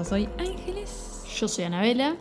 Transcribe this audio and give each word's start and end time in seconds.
Yo 0.00 0.04
soy 0.04 0.30
Ángeles 0.38 1.24
Yo 1.38 1.46
soy 1.46 1.64
Anabela. 1.64 2.16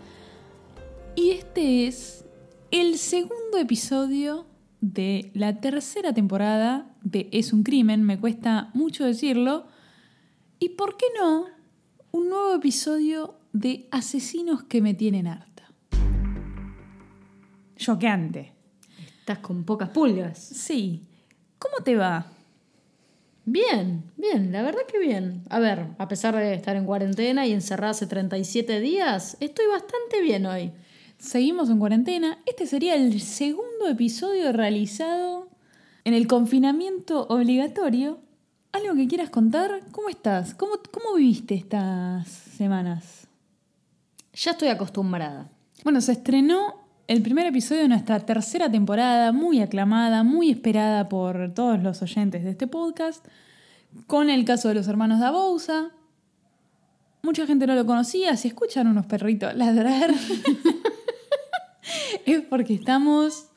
y 1.16 1.30
este 1.30 1.88
es 1.88 2.26
el 2.72 2.98
segundo 2.98 3.58
episodio 3.58 4.48
de 4.82 5.32
la 5.34 5.62
tercera 5.62 6.12
temporada 6.12 6.94
de 7.04 7.30
Es 7.32 7.54
un 7.54 7.64
crimen, 7.64 8.04
me 8.04 8.20
cuesta 8.20 8.70
mucho 8.74 9.06
decirlo. 9.06 9.68
Y 10.60 10.70
por 10.70 10.98
qué 10.98 11.06
no, 11.18 11.46
un 12.12 12.28
nuevo 12.28 12.54
episodio 12.54 13.40
de 13.54 13.88
Asesinos 13.92 14.64
que 14.64 14.82
me 14.82 14.94
tienen 14.94 15.28
harta. 15.28 15.72
Choqueante. 17.78 18.52
Estás 19.20 19.40
con 19.40 19.64
pocas 19.64 19.88
pulgas. 19.88 20.38
Sí. 20.38 21.08
¿Cómo 21.58 21.78
te 21.82 21.96
va? 21.96 22.30
Bien, 23.52 24.04
bien, 24.16 24.52
la 24.52 24.62
verdad 24.62 24.82
que 24.88 25.00
bien. 25.00 25.42
A 25.50 25.58
ver, 25.58 25.88
a 25.98 26.08
pesar 26.08 26.36
de 26.36 26.54
estar 26.54 26.76
en 26.76 26.86
cuarentena 26.86 27.48
y 27.48 27.52
encerrada 27.52 27.92
hace 27.92 28.06
37 28.06 28.80
días, 28.80 29.38
estoy 29.40 29.66
bastante 29.66 30.22
bien 30.22 30.46
hoy. 30.46 30.72
Seguimos 31.18 31.72
en 31.72 31.80
cuarentena. 31.80 32.38
Este 32.46 32.68
sería 32.68 32.94
el 32.94 33.20
segundo 33.22 33.88
episodio 33.90 34.52
realizado 34.52 35.50
en 36.04 36.14
el 36.14 36.28
confinamiento 36.28 37.26
obligatorio. 37.26 38.20
¿Algo 38.72 38.94
que 38.94 39.08
quieras 39.08 39.32
contar? 39.32 39.82
¿Cómo 39.92 40.10
estás? 40.10 40.54
¿Cómo, 40.54 40.74
cómo 40.92 41.16
viviste 41.16 41.56
estas 41.56 42.28
semanas? 42.28 43.28
Ya 44.34 44.52
estoy 44.52 44.68
acostumbrada. 44.68 45.50
Bueno, 45.84 46.02
se 46.02 46.12
estrenó 46.12 46.76
el 47.10 47.24
primer 47.24 47.48
episodio 47.48 47.82
de 47.82 47.88
nuestra 47.88 48.20
tercera 48.20 48.70
temporada, 48.70 49.32
muy 49.32 49.62
aclamada, 49.62 50.22
muy 50.22 50.52
esperada 50.52 51.10
por 51.10 51.52
todos 51.56 51.82
los 51.82 52.04
oyentes 52.04 52.44
de 52.44 52.52
este 52.52 52.68
podcast, 52.68 53.26
con 54.06 54.30
el 54.30 54.46
caso 54.46 54.68
de 54.68 54.76
los 54.76 54.88
hermanos 54.88 55.20
Dabouza. 55.20 55.90
Mucha 57.24 57.48
gente 57.48 57.66
no 57.66 57.74
lo 57.74 57.88
conocía, 57.88 58.38
si 58.38 58.50
escuchan 58.50 58.86
unos 58.86 59.08
perritos 59.08 59.56
ladrar, 59.56 60.14
es 62.28 62.42
porque 62.42 62.76
estamos... 62.76 63.48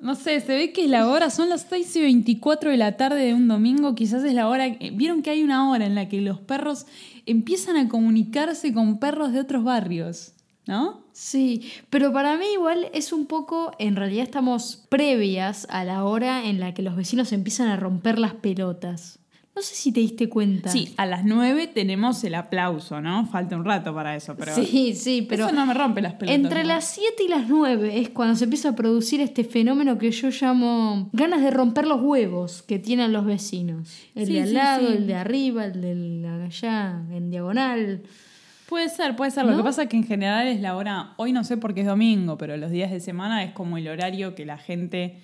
No 0.00 0.14
sé, 0.14 0.40
se 0.40 0.56
ve 0.56 0.72
que 0.72 0.84
es 0.84 0.90
la 0.90 1.08
hora, 1.08 1.28
son 1.28 1.50
las 1.50 1.66
6 1.68 1.96
y 1.96 2.00
24 2.00 2.70
de 2.70 2.78
la 2.78 2.96
tarde 2.96 3.26
de 3.26 3.34
un 3.34 3.46
domingo, 3.46 3.94
quizás 3.94 4.24
es 4.24 4.32
la 4.32 4.48
hora, 4.48 4.68
vieron 4.94 5.20
que 5.20 5.28
hay 5.28 5.42
una 5.42 5.70
hora 5.70 5.84
en 5.84 5.94
la 5.94 6.08
que 6.08 6.22
los 6.22 6.40
perros 6.40 6.86
empiezan 7.26 7.76
a 7.76 7.90
comunicarse 7.90 8.72
con 8.72 8.98
perros 8.98 9.34
de 9.34 9.40
otros 9.40 9.64
barrios, 9.64 10.34
¿no? 10.66 11.02
Sí, 11.12 11.70
pero 11.90 12.12
para 12.12 12.36
mí 12.36 12.46
igual 12.54 12.88
es 12.92 13.12
un 13.12 13.26
poco, 13.26 13.72
en 13.78 13.96
realidad 13.96 14.24
estamos 14.24 14.84
previas 14.88 15.66
a 15.70 15.84
la 15.84 16.04
hora 16.04 16.46
en 16.46 16.58
la 16.60 16.74
que 16.74 16.82
los 16.82 16.96
vecinos 16.96 17.32
empiezan 17.32 17.68
a 17.68 17.76
romper 17.76 18.18
las 18.18 18.34
pelotas. 18.34 19.18
No 19.56 19.62
sé 19.62 19.76
si 19.76 19.92
te 19.92 20.00
diste 20.00 20.28
cuenta. 20.28 20.68
Sí, 20.68 20.92
a 20.96 21.06
las 21.06 21.24
9 21.24 21.68
tenemos 21.68 22.24
el 22.24 22.34
aplauso, 22.34 23.00
¿no? 23.00 23.24
Falta 23.26 23.54
un 23.56 23.64
rato 23.64 23.94
para 23.94 24.16
eso, 24.16 24.34
pero 24.36 24.52
sí, 24.52 24.94
sí, 24.96 25.22
pero 25.28 25.46
eso 25.46 25.54
no 25.54 25.64
me 25.64 25.74
rompe 25.74 26.02
las 26.02 26.14
pelotas. 26.14 26.34
entre 26.34 26.62
¿no? 26.62 26.70
las 26.70 26.86
7 26.88 27.22
y 27.24 27.28
las 27.28 27.48
9 27.48 28.00
es 28.00 28.08
cuando 28.08 28.34
se 28.34 28.44
empieza 28.44 28.70
a 28.70 28.74
producir 28.74 29.20
este 29.20 29.44
fenómeno 29.44 29.96
que 29.96 30.10
yo 30.10 30.30
llamo 30.30 31.08
ganas 31.12 31.40
de 31.40 31.52
romper 31.52 31.86
los 31.86 32.00
huevos 32.02 32.62
que 32.62 32.80
tienen 32.80 33.12
los 33.12 33.24
vecinos. 33.26 33.96
El 34.16 34.26
Sí, 34.26 34.32
de 34.32 34.40
al 34.42 34.48
sí, 34.48 34.54
lado, 34.54 34.88
sí. 34.88 34.94
el 34.94 35.06
de 35.06 35.14
arriba, 35.14 35.66
el 35.66 35.80
de 35.80 36.28
allá, 36.46 37.04
en 37.12 37.30
diagonal. 37.30 38.02
Puede 38.74 38.88
ser, 38.88 39.14
puede 39.14 39.30
ser. 39.30 39.46
Lo 39.46 39.56
que 39.56 39.62
pasa 39.62 39.84
es 39.84 39.88
que 39.88 39.96
en 39.96 40.02
general 40.02 40.48
es 40.48 40.60
la 40.60 40.74
hora, 40.74 41.14
hoy 41.16 41.30
no 41.30 41.44
sé 41.44 41.56
por 41.56 41.74
qué 41.74 41.82
es 41.82 41.86
domingo, 41.86 42.36
pero 42.36 42.56
los 42.56 42.72
días 42.72 42.90
de 42.90 42.98
semana 42.98 43.44
es 43.44 43.52
como 43.52 43.78
el 43.78 43.86
horario 43.86 44.34
que 44.34 44.44
la 44.44 44.58
gente 44.58 45.20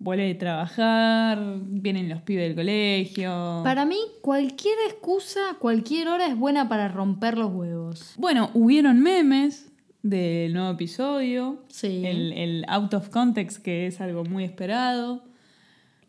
vuelve 0.00 0.24
de 0.24 0.34
trabajar, 0.34 1.38
vienen 1.60 2.08
los 2.08 2.20
pibes 2.22 2.48
del 2.48 2.56
colegio. 2.56 3.60
Para 3.62 3.84
mí, 3.84 3.96
cualquier 4.22 4.74
excusa, 4.88 5.38
cualquier 5.60 6.08
hora 6.08 6.26
es 6.26 6.36
buena 6.36 6.68
para 6.68 6.88
romper 6.88 7.38
los 7.38 7.52
huevos. 7.54 8.14
Bueno, 8.18 8.50
hubieron 8.54 8.98
memes 9.00 9.70
del 10.02 10.52
nuevo 10.52 10.72
episodio, 10.72 11.62
Sí. 11.68 12.02
el, 12.04 12.32
el 12.32 12.64
out 12.66 12.92
of 12.92 13.08
context, 13.10 13.62
que 13.62 13.86
es 13.86 14.00
algo 14.00 14.24
muy 14.24 14.42
esperado. 14.42 15.22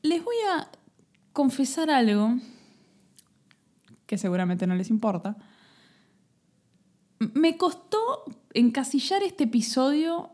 Les 0.01 0.23
voy 0.23 0.35
a 0.57 0.67
confesar 1.31 1.91
algo 1.91 2.37
que 4.07 4.17
seguramente 4.17 4.65
no 4.65 4.73
les 4.73 4.89
importa. 4.89 5.37
Me 7.33 7.57
costó 7.57 7.97
encasillar 8.53 9.21
este 9.23 9.43
episodio 9.45 10.31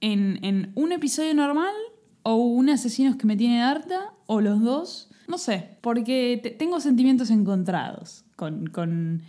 en, 0.00 0.38
en 0.44 0.72
un 0.74 0.92
episodio 0.92 1.34
normal 1.34 1.74
o 2.22 2.34
un 2.36 2.68
asesinos 2.70 3.16
que 3.16 3.26
me 3.26 3.36
tiene 3.36 3.62
harta 3.62 4.12
o 4.26 4.40
los 4.40 4.60
dos. 4.62 5.08
No 5.26 5.38
sé, 5.38 5.76
porque 5.80 6.38
te- 6.42 6.50
tengo 6.50 6.80
sentimientos 6.80 7.30
encontrados 7.30 8.24
con, 8.36 8.66
con 8.68 9.22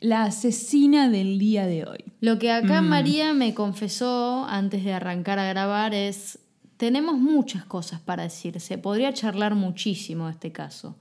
la 0.00 0.24
asesina 0.24 1.08
del 1.08 1.38
día 1.38 1.66
de 1.66 1.84
hoy. 1.86 2.04
Lo 2.20 2.38
que 2.38 2.50
acá 2.50 2.80
Mm. 2.82 2.88
María 2.88 3.34
me 3.34 3.54
confesó 3.54 4.44
antes 4.46 4.84
de 4.84 4.92
arrancar 4.92 5.38
a 5.38 5.46
grabar 5.48 5.94
es, 5.94 6.38
tenemos 6.76 7.18
muchas 7.18 7.64
cosas 7.64 8.00
para 8.00 8.24
decir, 8.24 8.58
se 8.60 8.78
podría 8.78 9.12
charlar 9.12 9.54
muchísimo 9.54 10.28
este 10.28 10.50
caso. 10.52 10.96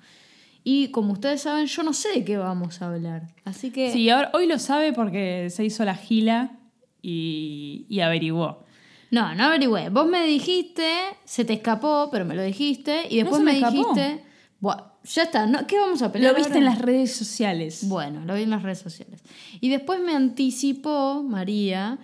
Y 0.64 0.90
como 0.90 1.14
ustedes 1.14 1.42
saben, 1.42 1.66
yo 1.66 1.84
no 1.84 1.94
sé 1.94 2.10
de 2.10 2.24
qué 2.24 2.38
vamos 2.38 2.82
a 2.82 2.88
hablar. 2.88 3.34
Así 3.46 3.72
que... 3.72 3.92
Sí, 3.92 4.10
ahora, 4.10 4.30
hoy 4.34 4.46
lo 4.46 4.60
sabe 4.60 4.94
porque 4.94 5.50
se 5.50 5.66
hizo 5.66 5.84
la 5.86 5.96
gila 5.96 6.60
y, 7.02 7.86
y 7.90 8.00
averiguó. 8.02 8.64
No, 9.12 9.36
no 9.36 9.46
averigüé. 9.46 9.90
Vos 9.90 10.08
me 10.08 10.26
dijiste, 10.26 10.88
se 11.26 11.44
te 11.46 11.54
escapó, 11.54 12.10
pero 12.12 12.26
me 12.26 12.36
lo 12.36 12.44
dijiste. 12.44 13.08
Y 13.10 13.18
después 13.18 13.42
me 13.42 13.54
dijiste, 13.54 14.24
"Buah, 14.60 14.94
ya 15.04 15.24
está, 15.24 15.46
¿no? 15.46 15.68
¿qué 15.68 15.78
vamos 15.78 16.02
a 16.02 16.12
pelear? 16.12 16.32
Lo 16.32 16.38
viste 16.38 16.54
ahora?". 16.54 16.60
en 16.60 16.66
las 16.66 16.80
redes 16.80 17.14
sociales. 17.14 17.88
Bueno, 17.88 18.24
lo 18.26 18.36
vi 18.36 18.44
en 18.44 18.52
las 18.52 18.64
redes 18.64 18.80
sociales. 18.80 19.22
Y 19.60 19.70
después 19.70 20.00
me 20.00 20.16
anticipó 20.16 21.24
María 21.24 22.00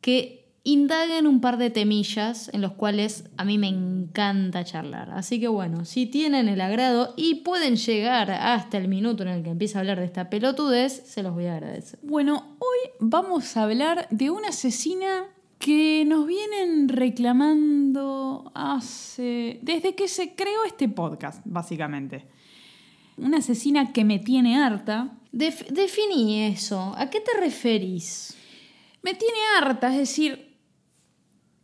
que 0.00 0.41
indaguen 0.64 1.26
un 1.26 1.40
par 1.40 1.56
de 1.58 1.70
temillas 1.70 2.48
en 2.52 2.60
los 2.60 2.72
cuales 2.72 3.24
a 3.36 3.44
mí 3.44 3.58
me 3.58 3.66
encanta 3.68 4.62
charlar. 4.64 5.10
Así 5.10 5.40
que 5.40 5.48
bueno, 5.48 5.84
si 5.84 6.06
tienen 6.06 6.48
el 6.48 6.60
agrado 6.60 7.14
y 7.16 7.36
pueden 7.36 7.74
llegar 7.76 8.30
hasta 8.30 8.78
el 8.78 8.86
minuto 8.86 9.24
en 9.24 9.30
el 9.30 9.42
que 9.42 9.50
empieza 9.50 9.78
a 9.78 9.80
hablar 9.80 9.98
de 9.98 10.04
esta 10.06 10.30
pelotudez, 10.30 11.02
se 11.06 11.22
los 11.24 11.34
voy 11.34 11.46
a 11.46 11.54
agradecer. 11.56 11.98
Bueno, 12.02 12.56
hoy 12.60 12.90
vamos 13.00 13.56
a 13.56 13.64
hablar 13.64 14.06
de 14.10 14.30
una 14.30 14.48
asesina 14.50 15.24
que 15.58 16.04
nos 16.06 16.26
vienen 16.26 16.88
reclamando 16.88 18.50
hace. 18.54 19.58
desde 19.62 19.94
que 19.94 20.08
se 20.08 20.34
creó 20.34 20.64
este 20.66 20.88
podcast, 20.88 21.40
básicamente. 21.44 22.26
Una 23.16 23.38
asesina 23.38 23.92
que 23.92 24.04
me 24.04 24.18
tiene 24.18 24.58
harta. 24.62 25.12
Def- 25.32 25.68
definí 25.70 26.44
eso. 26.44 26.94
¿A 26.96 27.10
qué 27.10 27.20
te 27.20 27.38
referís? 27.40 28.36
Me 29.02 29.14
tiene 29.14 29.38
harta, 29.58 29.88
es 29.92 29.98
decir, 29.98 30.51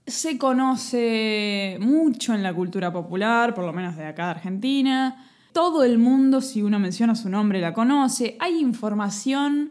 se 0.09 0.39
conoce 0.39 1.77
mucho 1.81 2.35
en 2.35 2.43
la 2.43 2.55
cultura 2.55 2.93
popular, 2.93 3.55
por 3.55 3.65
lo 3.65 3.73
menos 3.73 3.97
de 3.97 4.07
acá 4.07 4.25
de 4.25 4.31
Argentina. 4.31 5.27
Todo 5.53 5.85
el 5.85 5.99
mundo, 5.99 6.41
si 6.41 6.63
uno 6.63 6.79
menciona 6.79 7.15
su 7.15 7.29
nombre, 7.29 7.61
la 7.61 7.75
conoce. 7.75 8.37
Hay 8.41 8.59
información 8.59 9.71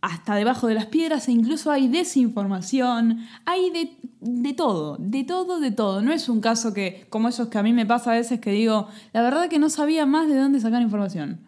hasta 0.00 0.34
debajo 0.34 0.66
de 0.68 0.74
las 0.74 0.86
piedras 0.86 1.28
e 1.28 1.32
incluso 1.32 1.70
hay 1.70 1.88
desinformación. 1.88 3.26
Hay 3.44 3.70
de, 3.70 3.96
de 4.20 4.52
todo, 4.52 4.96
de 4.98 5.24
todo, 5.24 5.58
de 5.58 5.70
todo. 5.70 6.02
No 6.02 6.12
es 6.12 6.28
un 6.28 6.40
caso 6.40 6.74
que, 6.74 7.06
como 7.08 7.28
esos 7.28 7.48
que 7.48 7.58
a 7.58 7.62
mí 7.62 7.72
me 7.72 7.86
pasa 7.86 8.12
a 8.12 8.14
veces 8.14 8.40
que 8.40 8.50
digo, 8.50 8.88
la 9.12 9.22
verdad 9.22 9.48
que 9.48 9.58
no 9.58 9.70
sabía 9.70 10.06
más 10.06 10.28
de 10.28 10.36
dónde 10.36 10.60
sacar 10.60 10.82
información. 10.82 11.40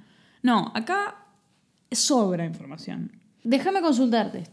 No, 0.43 0.73
acá 0.75 1.27
sobra 1.91 2.45
información. 2.45 3.13
Déjame 3.45 3.81
consultarte. 3.81 4.45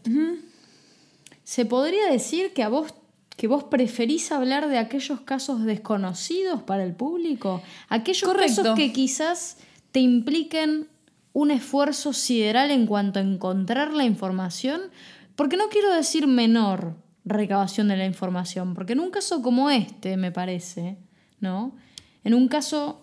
¿Se 1.44 1.64
podría 1.64 2.10
decir 2.10 2.52
que 2.52 2.62
a 2.62 2.68
vos 2.68 2.94
que 3.36 3.48
vos 3.48 3.64
preferís 3.64 4.32
hablar 4.32 4.68
de 4.68 4.78
aquellos 4.78 5.20
casos 5.20 5.64
desconocidos 5.64 6.62
para 6.62 6.84
el 6.84 6.94
público? 6.94 7.62
Aquellos 7.88 8.22
Correcto. 8.22 8.62
casos 8.62 8.76
que 8.76 8.92
quizás 8.92 9.58
te 9.92 10.00
impliquen 10.00 10.88
un 11.32 11.50
esfuerzo 11.50 12.14
sideral 12.14 12.70
en 12.70 12.86
cuanto 12.86 13.18
a 13.18 13.22
encontrar 13.22 13.92
la 13.92 14.04
información, 14.04 14.80
porque 15.36 15.58
no 15.58 15.68
quiero 15.68 15.94
decir 15.94 16.26
menor 16.26 16.96
recabación 17.26 17.88
de 17.88 17.98
la 17.98 18.06
información, 18.06 18.74
porque 18.74 18.94
en 18.94 19.00
un 19.00 19.10
caso 19.10 19.42
como 19.42 19.68
este, 19.68 20.16
me 20.16 20.32
parece, 20.32 20.96
¿no? 21.40 21.76
En 22.24 22.32
un 22.32 22.48
caso 22.48 23.02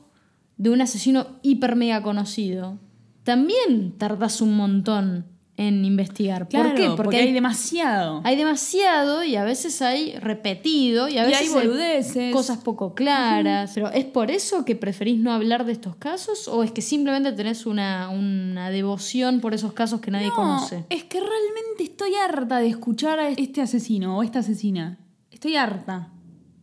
de 0.57 0.71
un 0.71 0.81
asesino 0.81 1.27
hiper 1.44 1.75
mega 1.75 2.01
conocido, 2.01 2.79
también 3.24 3.97
tardás 3.97 4.41
un 4.41 4.56
montón 4.56 5.25
en 5.55 5.85
investigar. 5.85 6.47
Claro, 6.47 6.69
¿Por 6.69 6.77
qué? 6.77 6.89
porque, 6.95 7.17
hay, 7.17 7.31
demasiado. 7.31 8.21
hay 8.23 8.35
demasiado 8.35 9.23
y 9.23 9.35
a 9.35 9.44
veces 9.44 9.81
hay 9.83 10.13
repetido 10.17 11.07
y 11.09 11.17
a 11.19 11.23
Y 11.25 11.27
veces 11.27 11.41
hay 11.41 11.53
boludeces. 11.53 12.33
cosas 12.33 12.57
poco 12.57 12.95
claras. 12.95 13.71
Pero 13.75 13.91
¿es 13.91 14.05
por 14.05 14.31
eso 14.31 14.65
que 14.65 14.75
preferís 14.75 15.19
no 15.19 15.31
hablar 15.31 15.65
de 15.65 15.71
estos 15.73 15.95
casos 15.97 16.47
o 16.47 16.63
es 16.63 16.71
que 16.71 16.81
simplemente 16.81 17.31
tenés 17.33 17.65
una, 17.67 18.09
una 18.09 18.71
devoción 18.71 19.41
por 19.41 19.53
esos 19.53 19.73
casos 19.73 20.01
que 20.01 20.09
nadie 20.09 20.29
No, 20.29 20.33
conoce? 20.35 20.85
Es 20.89 21.03
que 21.03 21.19
realmente 21.19 21.83
estoy 21.83 22.15
harta 22.15 22.57
de 22.57 22.67
escuchar 22.67 23.19
a 23.19 23.29
este 23.29 23.61
asesino 23.61 24.17
o 24.17 24.23
esta 24.23 24.39
asesina. 24.39 24.97
Estoy 25.29 25.55
harta. 25.55 26.09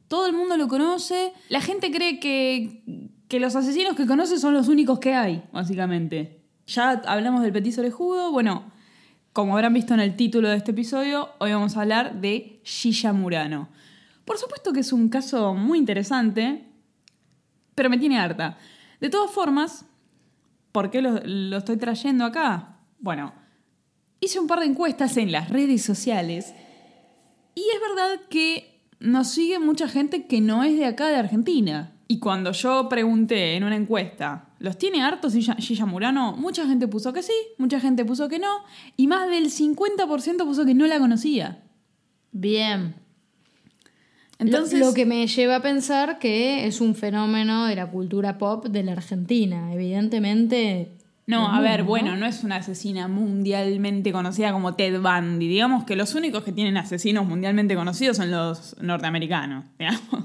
Todo 0.08 0.26
el 0.26 0.32
mundo 0.32 0.56
lo 0.56 0.66
conoce. 0.66 1.32
La 1.48 1.60
gente 1.60 1.92
cree 1.92 2.18
que, 2.18 2.82
que 3.28 3.38
los 3.38 3.54
asesinos 3.54 3.94
que 3.94 4.06
conoce 4.06 4.36
son 4.38 4.52
los 4.54 4.66
únicos 4.66 4.98
que 4.98 5.14
hay, 5.14 5.44
básicamente. 5.52 6.40
Ya 6.66 6.90
hablamos 7.06 7.42
del 7.42 7.52
petiso 7.52 7.80
orejudo. 7.80 8.32
Bueno, 8.32 8.72
como 9.32 9.54
habrán 9.54 9.74
visto 9.74 9.94
en 9.94 10.00
el 10.00 10.16
título 10.16 10.48
de 10.48 10.56
este 10.56 10.72
episodio, 10.72 11.30
hoy 11.38 11.52
vamos 11.52 11.76
a 11.76 11.82
hablar 11.82 12.20
de 12.20 12.60
Shisha 12.64 13.12
Murano. 13.12 13.68
Por 14.24 14.38
supuesto 14.38 14.72
que 14.72 14.80
es 14.80 14.92
un 14.92 15.08
caso 15.08 15.54
muy 15.54 15.78
interesante, 15.78 16.66
pero 17.74 17.88
me 17.88 17.98
tiene 17.98 18.18
harta. 18.18 18.58
De 19.00 19.08
todas 19.08 19.30
formas, 19.30 19.84
¿por 20.72 20.90
qué 20.90 21.00
lo, 21.00 21.20
lo 21.24 21.58
estoy 21.58 21.76
trayendo 21.76 22.24
acá? 22.24 22.78
Bueno, 22.98 23.32
hice 24.20 24.40
un 24.40 24.46
par 24.46 24.60
de 24.60 24.66
encuestas 24.66 25.16
en 25.16 25.32
las 25.32 25.48
redes 25.48 25.82
sociales 25.82 26.52
y 27.54 27.60
es 27.60 27.80
verdad 27.80 28.26
que 28.28 28.82
nos 28.98 29.28
sigue 29.28 29.58
mucha 29.58 29.88
gente 29.88 30.26
que 30.26 30.40
no 30.40 30.64
es 30.64 30.76
de 30.76 30.86
acá 30.86 31.06
de 31.06 31.16
Argentina. 31.16 31.92
Y 32.08 32.18
cuando 32.18 32.52
yo 32.52 32.88
pregunté 32.88 33.56
en 33.56 33.64
una 33.64 33.76
encuesta, 33.76 34.49
¿los 34.60 34.78
tiene 34.78 35.02
hartos 35.02 35.32
Gilla 35.32 35.56
Gilla 35.56 35.86
Murano? 35.86 36.36
Mucha 36.36 36.66
gente 36.66 36.86
puso 36.86 37.12
que 37.12 37.22
sí, 37.22 37.32
mucha 37.58 37.80
gente 37.80 38.04
puso 38.04 38.28
que 38.28 38.38
no, 38.38 38.62
y 38.96 39.08
más 39.08 39.28
del 39.28 39.50
50% 39.50 40.44
puso 40.44 40.64
que 40.64 40.74
no 40.74 40.86
la 40.86 41.00
conocía. 41.00 41.64
Bien. 42.30 42.94
Entonces, 44.38 44.78
lo, 44.78 44.86
lo 44.86 44.94
que 44.94 45.04
me 45.04 45.26
lleva 45.26 45.56
a 45.56 45.62
pensar 45.62 46.18
que 46.18 46.66
es 46.66 46.80
un 46.80 46.94
fenómeno 46.94 47.66
de 47.66 47.74
la 47.74 47.90
cultura 47.90 48.38
pop 48.38 48.66
de 48.66 48.82
la 48.82 48.92
Argentina. 48.92 49.72
Evidentemente. 49.74 50.92
No, 51.26 51.52
a 51.52 51.60
ver, 51.60 51.84
bueno, 51.84 52.16
no 52.16 52.26
es 52.26 52.42
una 52.42 52.56
asesina 52.56 53.06
mundialmente 53.06 54.12
conocida 54.12 54.52
como 54.52 54.74
Ted 54.74 55.00
Bundy. 55.00 55.46
Digamos 55.46 55.84
que 55.84 55.94
los 55.94 56.14
únicos 56.14 56.42
que 56.42 56.52
tienen 56.52 56.76
asesinos 56.76 57.26
mundialmente 57.26 57.74
conocidos 57.76 58.16
son 58.16 58.30
los 58.30 58.76
norteamericanos, 58.80 59.64
digamos. 59.78 60.24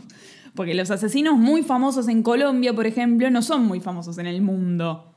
Porque 0.56 0.74
los 0.74 0.90
asesinos 0.90 1.38
muy 1.38 1.64
famosos 1.64 2.08
en 2.08 2.24
Colombia, 2.24 2.74
por 2.74 2.88
ejemplo, 2.88 3.30
no 3.30 3.42
son 3.42 3.66
muy 3.66 3.80
famosos 3.80 4.18
en 4.18 4.28
el 4.28 4.42
mundo. 4.42 5.12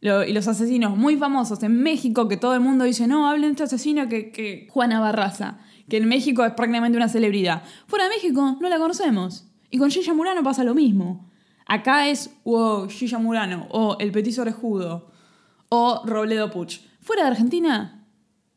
Y 0.00 0.32
los 0.32 0.46
asesinos 0.46 0.96
muy 0.96 1.16
famosos 1.16 1.62
en 1.62 1.82
México, 1.82 2.28
que 2.28 2.36
todo 2.36 2.54
el 2.54 2.60
mundo 2.60 2.84
dice, 2.84 3.08
no, 3.08 3.28
hablen 3.28 3.48
de 3.48 3.50
este 3.50 3.62
asesino 3.64 4.08
que, 4.08 4.30
que 4.30 4.68
Juana 4.70 5.00
Barraza, 5.00 5.58
que 5.88 5.96
en 5.96 6.06
México 6.06 6.44
es 6.44 6.52
prácticamente 6.52 6.96
una 6.96 7.08
celebridad. 7.08 7.64
Fuera 7.86 8.04
de 8.04 8.10
México 8.10 8.56
no 8.60 8.68
la 8.68 8.78
conocemos. 8.78 9.48
Y 9.70 9.78
con 9.78 9.90
Gilla 9.90 10.14
Murano 10.14 10.42
pasa 10.42 10.62
lo 10.62 10.74
mismo. 10.74 11.28
Acá 11.66 12.08
es, 12.08 12.30
wow, 12.44 12.88
Gilla 12.88 13.18
Murano, 13.18 13.66
o 13.70 13.96
El 13.98 14.12
Petiso 14.12 14.42
Orejudo, 14.42 15.10
o 15.68 16.02
Robledo 16.06 16.50
Puch. 16.50 16.80
Fuera 17.00 17.24
de 17.24 17.30
Argentina, 17.30 18.06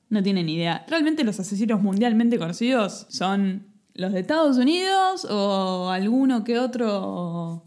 no 0.10 0.22
tienen 0.22 0.48
idea. 0.48 0.86
Realmente 0.88 1.24
los 1.24 1.40
asesinos 1.40 1.82
mundialmente 1.82 2.38
conocidos 2.38 3.08
son 3.10 3.71
los 4.02 4.12
de 4.12 4.20
Estados 4.20 4.58
Unidos 4.58 5.26
o 5.30 5.90
alguno 5.90 6.44
que 6.44 6.60
otro. 6.60 7.64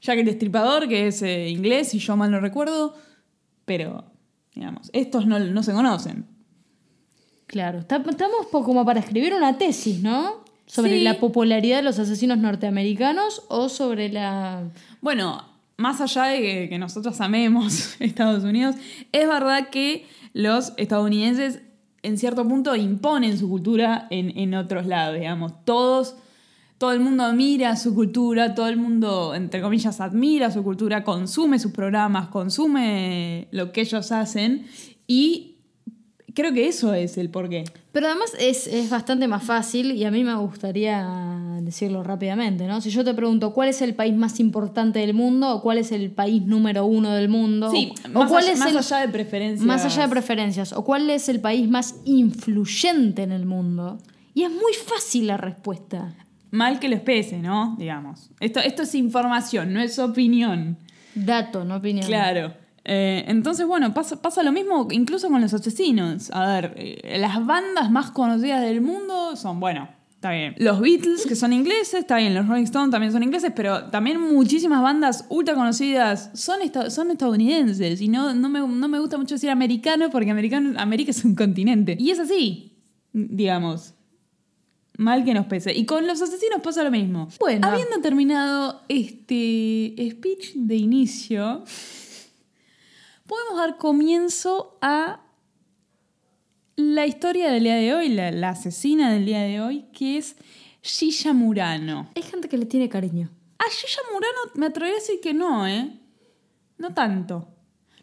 Jack 0.00 0.18
el 0.18 0.24
Destripador, 0.26 0.88
que 0.88 1.06
es 1.06 1.22
eh, 1.22 1.48
inglés, 1.48 1.90
si 1.90 2.00
yo 2.00 2.16
mal 2.16 2.30
no 2.30 2.40
recuerdo. 2.40 2.94
Pero, 3.64 4.04
digamos, 4.52 4.90
estos 4.92 5.26
no, 5.26 5.38
no 5.38 5.62
se 5.62 5.72
conocen. 5.72 6.26
Claro, 7.46 7.78
estamos 7.80 8.46
como 8.50 8.84
para 8.84 8.98
escribir 8.98 9.34
una 9.34 9.58
tesis, 9.58 10.02
¿no? 10.02 10.42
Sobre 10.66 10.98
Sí. 10.98 11.04
la 11.04 11.20
popularidad 11.20 11.76
de 11.76 11.82
los 11.82 11.98
asesinos 11.98 12.38
norteamericanos 12.38 13.44
o 13.48 13.68
sobre 13.68 14.08
la... 14.08 14.64
Bueno, 15.02 15.44
más 15.76 16.00
allá 16.00 16.24
de 16.24 16.40
que, 16.40 16.68
que 16.70 16.78
nosotros 16.78 17.20
amemos 17.20 17.94
Estados 18.00 18.42
Unidos, 18.42 18.74
es 19.12 19.28
verdad 19.28 19.68
que 19.68 20.06
los 20.32 20.72
estadounidenses 20.78 21.60
en 22.02 22.18
cierto 22.18 22.46
punto 22.46 22.74
imponen 22.74 23.38
su 23.38 23.48
cultura 23.48 24.06
en, 24.10 24.36
en 24.36 24.54
otros 24.54 24.86
lados, 24.86 25.16
digamos. 25.16 25.64
Todos, 25.64 26.16
todo 26.78 26.92
el 26.92 27.00
mundo 27.00 27.22
admira 27.22 27.76
su 27.76 27.94
cultura, 27.94 28.54
todo 28.54 28.68
el 28.68 28.76
mundo, 28.76 29.34
entre 29.34 29.62
comillas, 29.62 30.00
admira 30.00 30.50
su 30.50 30.64
cultura, 30.64 31.04
consume 31.04 31.58
sus 31.58 31.72
programas, 31.72 32.28
consume 32.28 33.48
lo 33.52 33.72
que 33.72 33.82
ellos 33.82 34.10
hacen 34.10 34.66
y 35.06 35.51
creo 36.34 36.52
que 36.52 36.66
eso 36.68 36.94
es 36.94 37.18
el 37.18 37.28
porqué. 37.30 37.64
Pero 37.92 38.06
además 38.06 38.32
es, 38.38 38.66
es 38.66 38.88
bastante 38.90 39.28
más 39.28 39.44
fácil 39.44 39.92
y 39.92 40.04
a 40.04 40.10
mí 40.10 40.24
me 40.24 40.34
gustaría 40.36 41.06
decirlo 41.60 42.02
rápidamente, 42.02 42.66
¿no? 42.66 42.80
Si 42.80 42.90
yo 42.90 43.04
te 43.04 43.12
pregunto 43.14 43.52
cuál 43.52 43.68
es 43.68 43.82
el 43.82 43.94
país 43.94 44.14
más 44.14 44.40
importante 44.40 44.98
del 45.00 45.14
mundo 45.14 45.54
o 45.54 45.62
cuál 45.62 45.78
es 45.78 45.92
el 45.92 46.10
país 46.10 46.42
número 46.42 46.86
uno 46.86 47.10
del 47.12 47.28
mundo 47.28 47.70
Sí, 47.70 47.92
o, 48.06 48.08
o 48.08 48.12
más, 48.20 48.30
cuál 48.30 48.44
allá, 48.44 48.52
es 48.52 48.58
más 48.58 48.70
el- 48.70 48.76
allá 48.78 48.96
de 48.98 49.08
preferencias. 49.08 49.66
más 49.66 49.84
allá 49.84 50.02
de 50.02 50.08
preferencias 50.08 50.72
o 50.72 50.84
cuál 50.84 51.08
es 51.10 51.28
el 51.28 51.40
país 51.40 51.68
más 51.68 51.96
influyente 52.46 53.22
en 53.22 53.32
el 53.32 53.46
mundo 53.46 53.98
y 54.34 54.42
es 54.44 54.50
muy 54.50 54.72
fácil 54.86 55.26
la 55.26 55.36
respuesta. 55.36 56.14
Mal 56.50 56.78
que 56.80 56.88
les 56.88 57.00
pese, 57.00 57.38
¿no? 57.38 57.76
Digamos. 57.78 58.30
Esto, 58.40 58.60
esto 58.60 58.82
es 58.82 58.94
información, 58.94 59.72
no 59.72 59.80
es 59.80 59.98
opinión. 59.98 60.78
Dato, 61.14 61.64
no 61.64 61.76
opinión. 61.76 62.06
Claro. 62.06 62.54
Eh, 62.84 63.24
entonces, 63.28 63.66
bueno, 63.66 63.94
pasa, 63.94 64.20
pasa 64.20 64.42
lo 64.42 64.50
mismo 64.52 64.88
incluso 64.90 65.28
con 65.28 65.40
los 65.40 65.54
asesinos. 65.54 66.30
A 66.32 66.46
ver, 66.46 66.74
eh, 66.76 67.18
las 67.18 67.44
bandas 67.46 67.90
más 67.90 68.10
conocidas 68.10 68.60
del 68.62 68.80
mundo 68.80 69.36
son, 69.36 69.60
bueno, 69.60 69.88
está 70.14 70.32
bien. 70.32 70.54
Los 70.58 70.80
Beatles, 70.80 71.24
que 71.26 71.36
son 71.36 71.52
ingleses, 71.52 71.94
está 71.94 72.16
bien. 72.16 72.34
Los 72.34 72.48
Rolling 72.48 72.64
Stones 72.64 72.90
también 72.90 73.12
son 73.12 73.22
ingleses, 73.22 73.52
pero 73.54 73.84
también 73.90 74.20
muchísimas 74.20 74.82
bandas 74.82 75.26
ultra 75.28 75.54
conocidas 75.54 76.30
son, 76.34 76.60
esta- 76.62 76.90
son 76.90 77.10
estadounidenses. 77.12 78.00
Y 78.00 78.08
no, 78.08 78.34
no, 78.34 78.48
me, 78.48 78.60
no 78.60 78.88
me 78.88 78.98
gusta 78.98 79.16
mucho 79.16 79.36
decir 79.36 79.50
americano 79.50 80.10
porque 80.10 80.30
americano, 80.32 80.78
América 80.80 81.12
es 81.12 81.24
un 81.24 81.34
continente. 81.36 81.96
Y 82.00 82.10
es 82.10 82.18
así, 82.18 82.72
digamos. 83.12 83.94
Mal 84.98 85.24
que 85.24 85.32
nos 85.34 85.46
pese. 85.46 85.72
Y 85.72 85.86
con 85.86 86.06
los 86.06 86.20
asesinos 86.20 86.60
pasa 86.62 86.82
lo 86.84 86.90
mismo. 86.90 87.28
Bueno. 87.40 87.66
Habiendo 87.66 87.98
terminado 88.02 88.82
este 88.88 89.94
speech 90.10 90.52
de 90.54 90.76
inicio, 90.76 91.64
podemos 93.26 93.56
dar 93.56 93.76
comienzo 93.78 94.78
a 94.80 95.20
la 96.76 97.06
historia 97.06 97.50
del 97.50 97.64
día 97.64 97.76
de 97.76 97.94
hoy, 97.94 98.08
la, 98.08 98.30
la 98.30 98.50
asesina 98.50 99.12
del 99.12 99.26
día 99.26 99.42
de 99.42 99.60
hoy, 99.60 99.84
que 99.92 100.18
es 100.18 100.36
Shisha 100.82 101.32
Murano. 101.32 102.08
Hay 102.16 102.22
gente 102.22 102.48
que 102.48 102.56
le 102.58 102.66
tiene 102.66 102.88
cariño. 102.88 103.30
A 103.58 103.64
Shisha 103.70 104.00
Murano 104.12 104.38
me 104.54 104.66
atrevería 104.66 104.96
a 104.96 105.00
decir 105.00 105.20
que 105.22 105.34
no, 105.34 105.66
¿eh? 105.66 105.98
No 106.78 106.94
tanto. 106.94 107.48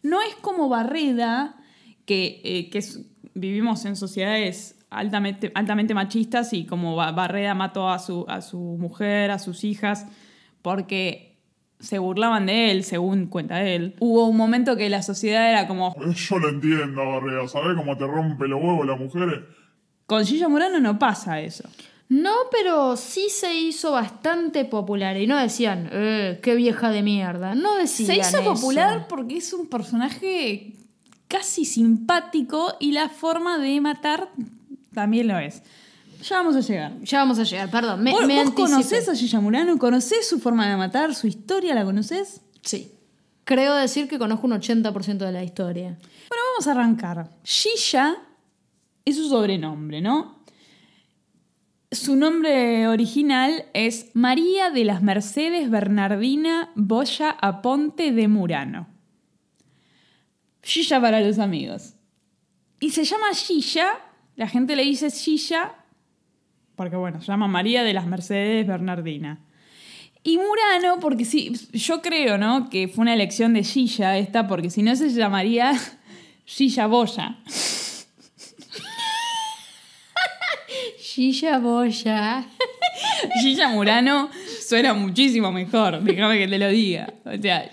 No 0.04 0.22
es 0.22 0.36
como 0.36 0.70
Barreda, 0.70 1.58
que, 2.06 2.42
eh, 2.44 2.70
que 2.70 2.78
es- 2.78 3.02
vivimos 3.34 3.84
en 3.86 3.96
sociedades 3.96 4.76
altamente, 4.90 5.52
altamente 5.56 5.94
machistas 5.94 6.54
y 6.54 6.66
como 6.66 6.96
Ba- 6.96 7.12
Barreda 7.12 7.54
mató 7.56 7.90
a 7.90 8.00
su, 8.00 8.26
a 8.30 8.42
su 8.42 8.58
mujer, 8.60 9.32
a 9.32 9.40
sus 9.40 9.64
hijas, 9.64 10.06
porque 10.62 11.39
se 11.80 11.98
burlaban 12.00 12.46
de 12.46 12.72
él, 12.72 12.84
según 12.84 13.28
cuenta 13.28 13.64
él. 13.64 13.96
Hubo 14.00 14.28
un 14.28 14.36
momento 14.38 14.76
que 14.76 14.90
la 14.90 15.02
sociedad 15.02 15.50
era 15.50 15.68
como, 15.68 15.96
Yo 16.14 16.40
lo 16.40 16.50
entiendo, 16.50 17.06
Barrea. 17.06 17.48
¿Sabés 17.48 17.76
cómo 17.78 17.98
te 17.98 18.06
rompe 18.06 18.48
los 18.48 18.62
huevos 18.62 18.86
las 18.86 19.00
mujeres? 19.00 19.40
con 20.06 20.24
Shisha 20.24 20.50
Murano 20.50 20.80
no 20.80 20.98
pasa 20.98 21.40
eso. 21.40 21.70
No, 22.10 22.34
pero 22.52 22.98
sí 22.98 23.28
se 23.30 23.54
hizo 23.54 23.92
bastante 23.92 24.66
popular 24.66 25.16
y 25.18 25.28
no 25.28 25.38
decían, 25.38 25.88
eh, 25.92 26.40
qué 26.42 26.56
vieja 26.56 26.90
de 26.90 27.04
mierda. 27.04 27.54
No 27.54 27.78
decían 27.78 28.08
Se 28.08 28.16
hizo 28.18 28.40
eso. 28.40 28.54
popular 28.56 29.06
porque 29.08 29.38
es 29.38 29.54
un 29.54 29.68
personaje 29.68 30.74
casi 31.28 31.64
simpático 31.66 32.74
y 32.80 32.94
la 32.94 33.10
forma 33.10 33.60
de 33.60 33.80
matar 33.82 34.30
también 34.96 35.28
lo 35.28 35.38
es. 35.38 35.62
Ya 36.22 36.38
vamos 36.38 36.56
a 36.56 36.60
llegar. 36.62 37.00
Ya 37.02 37.20
vamos 37.20 37.40
a 37.40 37.44
llegar, 37.44 37.70
perdón. 37.72 38.04
Me, 38.04 38.12
¿Vos, 38.12 38.26
me 38.26 38.36
vos 38.36 38.48
anticipé. 38.48 38.70
conocés 38.72 39.10
a 39.10 39.16
Gilla 39.16 39.40
Murano? 39.40 39.78
¿Conocés 39.78 40.28
su 40.28 40.40
forma 40.40 40.70
de 40.70 40.76
matar? 40.76 41.16
¿Su 41.16 41.28
historia 41.28 41.74
la 41.76 41.86
conocés? 41.86 42.42
Sí. 42.62 42.92
Creo 43.46 43.74
decir 43.76 44.08
que 44.08 44.20
conozco 44.20 44.46
un 44.48 44.54
80% 44.54 45.18
de 45.18 45.32
la 45.32 45.44
historia. 45.44 45.98
Bueno, 46.30 46.44
vamos 46.54 46.68
a 46.68 46.72
arrancar. 46.72 47.30
Gilla 47.44 48.18
es 49.06 49.16
su 49.16 49.30
sobrenombre, 49.30 50.02
¿no? 50.02 50.40
Su 51.92 52.16
nombre 52.16 52.88
original 52.88 53.66
es 53.74 54.12
María 54.14 54.70
de 54.70 54.86
las 54.86 55.02
Mercedes 55.02 55.72
Bernardina 55.72 56.70
Boya 56.76 57.32
Aponte 57.32 58.12
de 58.12 58.28
Murano. 58.28 58.88
Gilla 60.62 61.02
para 61.02 61.22
los 61.22 61.40
amigos. 61.40 61.96
Y 62.80 62.92
se 62.92 63.04
llama 63.06 63.34
Gilla, 63.34 64.00
la 64.36 64.48
gente 64.48 64.76
le 64.76 64.84
dice 64.84 65.10
Gilla, 65.10 65.74
porque 66.80 66.96
bueno, 66.96 67.20
se 67.20 67.28
llama 67.28 67.50
María 67.50 67.84
de 67.84 67.92
las 67.92 68.08
Mercedes 68.08 68.66
Bernardina. 68.66 69.38
Y 70.24 70.38
Murano, 70.38 71.02
porque 71.02 71.26
sí, 71.26 71.52
yo 71.74 72.02
creo, 72.02 72.38
¿no? 72.38 72.70
Que 72.70 72.88
fue 72.88 73.02
una 73.02 73.14
elección 73.14 73.54
de 73.54 73.66
Gilla 73.66 74.18
esta, 74.18 74.48
porque 74.48 74.70
si 74.70 74.82
no 74.82 74.96
se 74.96 75.10
llamaría 75.10 75.74
Gilla 76.46 76.88
Boya. 76.88 77.36
Shisha 81.02 81.60
Boya. 81.60 82.46
Gilla 83.42 83.68
Murano 83.68 84.30
suena 84.66 84.94
muchísimo 84.94 85.52
mejor, 85.52 86.02
déjame 86.02 86.38
que 86.38 86.48
te 86.48 86.60
lo 86.60 86.70
diga. 86.70 87.14
O 87.26 87.42
sea, 87.42 87.70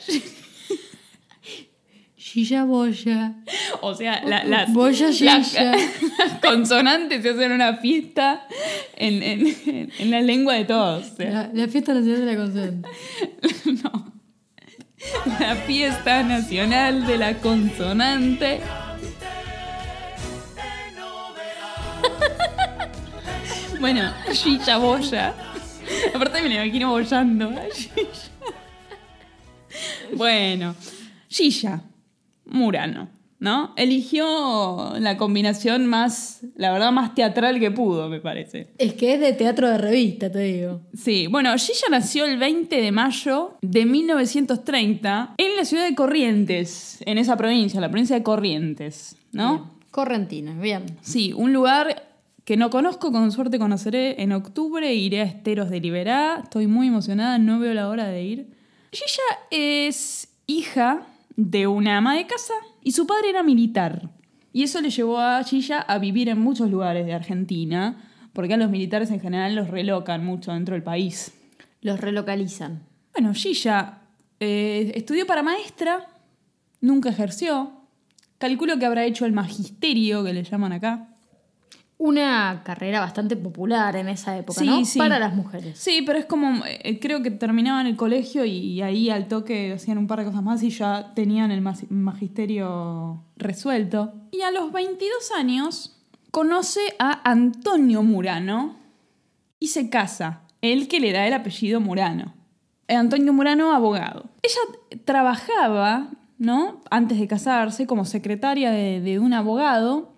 Shisha 2.28 2.64
Boya. 2.64 3.34
o 3.82 3.94
sea 3.94 4.20
la- 4.24 4.42
las, 4.44 4.72
Boya 4.72 5.06
las- 5.06 5.14
Shisha. 5.20 5.64
las 5.72 6.40
consonantes 6.42 7.22
se 7.22 7.30
hacen 7.30 7.52
una 7.52 7.76
fiesta 7.76 8.46
en, 8.96 9.22
en- 9.22 9.92
en 9.98 10.10
la 10.10 10.20
lengua 10.20 10.54
de 10.54 10.64
todos. 10.64 11.12
o 11.12 11.16
sea. 11.16 11.30
La, 11.30 11.50
la 11.52 11.68
fiesta 11.68 11.94
nacional 11.94 12.26
de 12.26 12.26
la 12.26 12.36
consonante. 12.36 12.88
No. 13.84 14.12
La 15.38 15.54
fiesta 15.54 16.22
nacional 16.24 17.06
de 17.06 17.16
la 17.18 17.34
consonante. 17.38 18.60
Bueno, 23.80 24.12
Shisha 24.32 24.78
Boya. 24.78 25.34
Aparte 26.14 26.42
me 26.42 26.48
la 26.48 26.64
imagino 26.64 26.90
bollando. 26.90 27.52
Bueno, 30.14 30.74
Shisha, 31.28 31.80
Murano, 32.56 33.08
¿no? 33.38 33.72
Eligió 33.76 34.94
la 34.98 35.16
combinación 35.16 35.86
más, 35.86 36.40
la 36.56 36.72
verdad, 36.72 36.92
más 36.92 37.14
teatral 37.14 37.60
que 37.60 37.70
pudo, 37.70 38.08
me 38.08 38.20
parece. 38.20 38.68
Es 38.78 38.94
que 38.94 39.14
es 39.14 39.20
de 39.20 39.32
teatro 39.32 39.68
de 39.68 39.78
revista, 39.78 40.30
te 40.30 40.40
digo. 40.40 40.80
Sí, 40.94 41.26
bueno, 41.26 41.52
Gilla 41.56 41.88
nació 41.90 42.24
el 42.24 42.38
20 42.38 42.80
de 42.80 42.92
mayo 42.92 43.58
de 43.62 43.84
1930 43.84 45.34
en 45.36 45.56
la 45.56 45.64
ciudad 45.64 45.88
de 45.88 45.94
Corrientes, 45.94 46.98
en 47.06 47.18
esa 47.18 47.36
provincia, 47.36 47.80
la 47.80 47.90
provincia 47.90 48.16
de 48.16 48.22
Corrientes, 48.22 49.16
¿no? 49.32 49.52
Bien. 49.52 49.76
Correntina, 49.90 50.52
bien. 50.60 50.84
Sí, 51.00 51.32
un 51.32 51.54
lugar 51.54 52.06
que 52.44 52.56
no 52.56 52.70
conozco, 52.70 53.10
con 53.10 53.32
suerte 53.32 53.58
conoceré 53.58 54.22
en 54.22 54.32
octubre, 54.32 54.94
iré 54.94 55.22
a 55.22 55.24
Esteros 55.24 55.70
de 55.70 55.80
Liberá, 55.80 56.40
estoy 56.44 56.66
muy 56.66 56.88
emocionada, 56.88 57.38
no 57.38 57.58
veo 57.58 57.74
la 57.74 57.88
hora 57.88 58.06
de 58.06 58.22
ir. 58.22 58.46
Gilla 58.92 59.38
es 59.50 60.28
hija 60.46 61.06
de 61.36 61.66
una 61.66 61.98
ama 61.98 62.16
de 62.16 62.26
casa 62.26 62.54
y 62.82 62.92
su 62.92 63.06
padre 63.06 63.30
era 63.30 63.42
militar. 63.42 64.10
Y 64.52 64.62
eso 64.62 64.80
le 64.80 64.90
llevó 64.90 65.18
a 65.18 65.42
Gilla 65.44 65.80
a 65.80 65.98
vivir 65.98 66.28
en 66.28 66.40
muchos 66.40 66.70
lugares 66.70 67.04
de 67.04 67.12
Argentina, 67.12 68.10
porque 68.32 68.54
a 68.54 68.56
los 68.56 68.70
militares 68.70 69.10
en 69.10 69.20
general 69.20 69.54
los 69.54 69.68
relocan 69.68 70.24
mucho 70.24 70.52
dentro 70.52 70.74
del 70.74 70.82
país. 70.82 71.34
Los 71.82 72.00
relocalizan. 72.00 72.82
Bueno, 73.12 73.34
Gilla 73.34 73.98
eh, 74.40 74.92
estudió 74.94 75.26
para 75.26 75.42
maestra, 75.42 76.08
nunca 76.80 77.10
ejerció. 77.10 77.72
Calculo 78.38 78.78
que 78.78 78.86
habrá 78.86 79.04
hecho 79.04 79.26
el 79.26 79.32
magisterio, 79.32 80.24
que 80.24 80.32
le 80.32 80.42
llaman 80.42 80.72
acá. 80.72 81.15
Una 81.98 82.60
carrera 82.62 83.00
bastante 83.00 83.36
popular 83.36 83.96
en 83.96 84.08
esa 84.08 84.36
época, 84.36 84.60
Sí, 84.60 84.66
¿no? 84.66 84.84
sí. 84.84 84.98
Para 84.98 85.18
las 85.18 85.34
mujeres. 85.34 85.78
Sí, 85.78 86.02
pero 86.04 86.18
es 86.18 86.26
como, 86.26 86.62
eh, 86.66 86.98
creo 87.00 87.22
que 87.22 87.30
terminaban 87.30 87.86
el 87.86 87.96
colegio 87.96 88.44
y 88.44 88.82
ahí 88.82 89.08
al 89.08 89.28
toque 89.28 89.72
hacían 89.72 89.96
un 89.96 90.06
par 90.06 90.18
de 90.18 90.26
cosas 90.26 90.42
más 90.42 90.62
y 90.62 90.68
ya 90.70 91.12
tenían 91.14 91.50
el 91.50 91.62
magisterio 91.62 93.22
resuelto. 93.36 94.12
Y 94.30 94.42
a 94.42 94.50
los 94.50 94.72
22 94.72 95.32
años 95.38 95.96
conoce 96.30 96.80
a 96.98 97.28
Antonio 97.28 98.02
Murano 98.02 98.76
y 99.58 99.68
se 99.68 99.88
casa, 99.88 100.42
el 100.60 100.88
que 100.88 101.00
le 101.00 101.12
da 101.12 101.26
el 101.26 101.32
apellido 101.32 101.80
Murano. 101.80 102.34
Eh, 102.88 102.94
Antonio 102.94 103.32
Murano, 103.32 103.72
abogado. 103.72 104.26
Ella 104.42 105.00
trabajaba, 105.04 106.10
¿no? 106.38 106.82
Antes 106.90 107.18
de 107.18 107.26
casarse, 107.26 107.86
como 107.86 108.04
secretaria 108.04 108.70
de, 108.70 109.00
de 109.00 109.18
un 109.18 109.32
abogado 109.32 110.12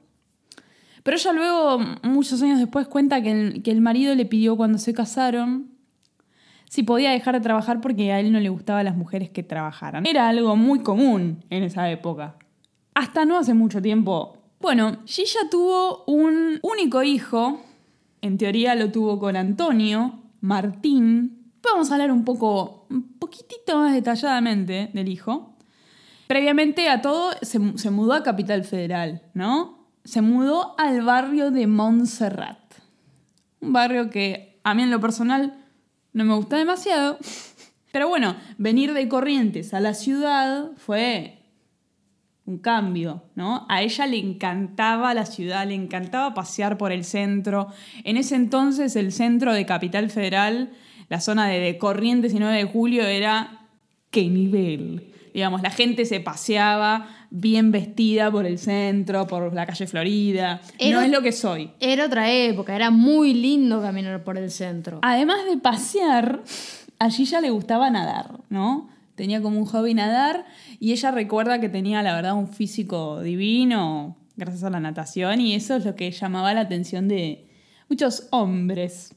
pero 1.02 1.16
ella 1.16 1.32
luego, 1.32 1.78
muchos 2.02 2.42
años 2.42 2.58
después, 2.58 2.88
cuenta 2.88 3.22
que 3.22 3.30
el, 3.30 3.62
que 3.62 3.70
el 3.70 3.80
marido 3.80 4.14
le 4.14 4.26
pidió 4.26 4.56
cuando 4.56 4.78
se 4.78 4.94
casaron 4.94 5.78
si 6.68 6.82
podía 6.82 7.10
dejar 7.10 7.34
de 7.34 7.40
trabajar 7.40 7.80
porque 7.80 8.12
a 8.12 8.20
él 8.20 8.32
no 8.32 8.40
le 8.40 8.48
gustaban 8.48 8.84
las 8.84 8.96
mujeres 8.96 9.30
que 9.30 9.42
trabajaran. 9.42 10.06
Era 10.06 10.28
algo 10.28 10.54
muy 10.56 10.80
común 10.80 11.44
en 11.50 11.62
esa 11.62 11.90
época. 11.90 12.36
Hasta 12.94 13.24
no 13.24 13.38
hace 13.38 13.54
mucho 13.54 13.80
tiempo. 13.80 14.36
Bueno, 14.60 14.98
Gilla 15.06 15.48
tuvo 15.50 16.04
un 16.06 16.58
único 16.62 17.02
hijo. 17.02 17.62
En 18.20 18.36
teoría 18.36 18.74
lo 18.74 18.90
tuvo 18.90 19.18
con 19.18 19.36
Antonio, 19.36 20.18
Martín. 20.40 21.52
Vamos 21.62 21.90
a 21.90 21.94
hablar 21.94 22.10
un 22.10 22.24
poco, 22.24 22.86
un 22.90 23.18
poquitito 23.18 23.76
más 23.78 23.94
detalladamente 23.94 24.90
del 24.92 25.08
hijo. 25.08 25.54
Previamente 26.26 26.88
a 26.88 27.00
todo, 27.00 27.30
se, 27.40 27.78
se 27.78 27.90
mudó 27.90 28.12
a 28.12 28.22
Capital 28.22 28.64
Federal, 28.64 29.22
¿no? 29.32 29.77
Se 30.08 30.22
mudó 30.22 30.74
al 30.78 31.02
barrio 31.02 31.50
de 31.50 31.66
Montserrat. 31.66 32.58
Un 33.60 33.74
barrio 33.74 34.08
que 34.08 34.58
a 34.64 34.72
mí 34.72 34.82
en 34.82 34.90
lo 34.90 35.02
personal 35.02 35.66
no 36.14 36.24
me 36.24 36.34
gusta 36.34 36.56
demasiado. 36.56 37.18
Pero 37.92 38.08
bueno, 38.08 38.34
venir 38.56 38.94
de 38.94 39.06
Corrientes 39.06 39.74
a 39.74 39.80
la 39.80 39.92
ciudad 39.92 40.70
fue 40.78 41.42
un 42.46 42.56
cambio, 42.56 43.24
¿no? 43.34 43.66
A 43.68 43.82
ella 43.82 44.06
le 44.06 44.16
encantaba 44.16 45.12
la 45.12 45.26
ciudad, 45.26 45.66
le 45.66 45.74
encantaba 45.74 46.32
pasear 46.32 46.78
por 46.78 46.90
el 46.90 47.04
centro. 47.04 47.68
En 48.02 48.16
ese 48.16 48.34
entonces 48.34 48.96
el 48.96 49.12
centro 49.12 49.52
de 49.52 49.66
Capital 49.66 50.08
Federal, 50.08 50.72
la 51.10 51.20
zona 51.20 51.48
de, 51.48 51.76
Corrientes 51.76 52.32
y 52.32 52.38
9 52.38 52.56
de 52.56 52.64
Julio 52.64 53.04
era 53.04 53.66
qué 54.10 54.30
nivel. 54.30 55.12
Digamos, 55.34 55.60
la 55.60 55.70
gente 55.70 56.06
se 56.06 56.20
paseaba 56.20 57.17
bien 57.30 57.70
vestida 57.72 58.30
por 58.30 58.46
el 58.46 58.58
centro, 58.58 59.26
por 59.26 59.52
la 59.54 59.66
calle 59.66 59.86
Florida. 59.86 60.60
Era- 60.78 60.96
No 60.96 61.02
es 61.02 61.10
lo 61.10 61.20
que 61.22 61.32
soy. 61.32 61.70
Era 61.80 62.06
otra 62.06 62.32
época, 62.32 62.74
era 62.74 62.90
muy 62.90 63.34
lindo 63.34 63.82
caminar 63.82 64.24
por 64.24 64.38
el 64.38 64.50
centro. 64.50 65.00
Además 65.02 65.38
de 65.50 65.56
pasear, 65.58 66.42
a 66.98 67.10
Gilla 67.10 67.40
le 67.40 67.50
gustaba 67.50 67.90
nadar, 67.90 68.38
¿no? 68.48 68.88
Tenía 69.14 69.42
como 69.42 69.58
un 69.58 69.66
hobby 69.66 69.94
nadar 69.94 70.46
y 70.80 70.92
ella 70.92 71.10
recuerda 71.10 71.60
que 71.60 71.68
tenía, 71.68 72.02
la 72.02 72.14
verdad, 72.14 72.34
un 72.34 72.48
físico 72.48 73.20
divino 73.20 74.16
gracias 74.36 74.62
a 74.64 74.70
la 74.70 74.78
natación 74.80 75.40
y 75.40 75.54
eso 75.54 75.74
es 75.76 75.84
lo 75.84 75.96
que 75.96 76.10
llamaba 76.12 76.54
la 76.54 76.60
atención 76.60 77.08
de 77.08 77.48
muchos 77.88 78.28
hombres. 78.30 79.14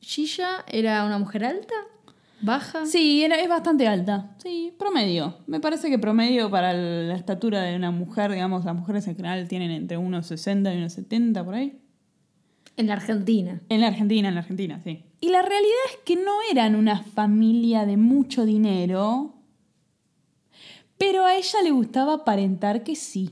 Gilla 0.00 0.64
era 0.66 1.04
una 1.04 1.18
mujer 1.18 1.44
alta, 1.44 1.74
baja. 2.40 2.86
Sí, 2.86 3.24
era, 3.24 3.40
es 3.40 3.48
bastante 3.48 3.86
alta. 3.86 4.34
Sí, 4.42 4.72
promedio. 4.78 5.38
Me 5.46 5.60
parece 5.60 5.90
que 5.90 5.98
promedio 5.98 6.50
para 6.50 6.72
la 6.72 7.14
estatura 7.14 7.62
de 7.62 7.76
una 7.76 7.90
mujer, 7.90 8.32
digamos, 8.32 8.64
las 8.64 8.74
mujeres 8.74 9.06
en 9.06 9.16
general 9.16 9.48
tienen 9.48 9.70
entre 9.70 9.96
unos 9.96 10.26
60 10.26 10.72
y 10.74 10.78
unos 10.78 10.92
70 10.92 11.44
por 11.44 11.54
ahí. 11.54 11.80
En 12.76 12.88
la 12.88 12.94
Argentina. 12.94 13.60
En 13.68 13.80
la 13.80 13.88
Argentina, 13.88 14.28
en 14.28 14.34
la 14.34 14.40
Argentina, 14.40 14.80
sí. 14.82 15.04
Y 15.20 15.28
la 15.28 15.42
realidad 15.42 15.78
es 15.90 15.98
que 16.04 16.16
no 16.16 16.32
eran 16.50 16.74
una 16.74 17.02
familia 17.02 17.86
de 17.86 17.96
mucho 17.96 18.44
dinero, 18.44 19.34
pero 20.98 21.24
a 21.24 21.34
ella 21.36 21.62
le 21.62 21.70
gustaba 21.70 22.14
aparentar 22.14 22.82
que 22.82 22.96
sí. 22.96 23.30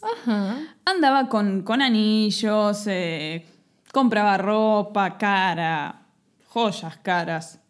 Ajá. 0.00 0.76
Andaba 0.84 1.28
con, 1.28 1.62
con 1.62 1.82
anillos, 1.82 2.86
eh, 2.86 3.44
compraba 3.92 4.38
ropa 4.38 5.18
cara, 5.18 6.06
joyas 6.48 6.96
caras. 6.98 7.60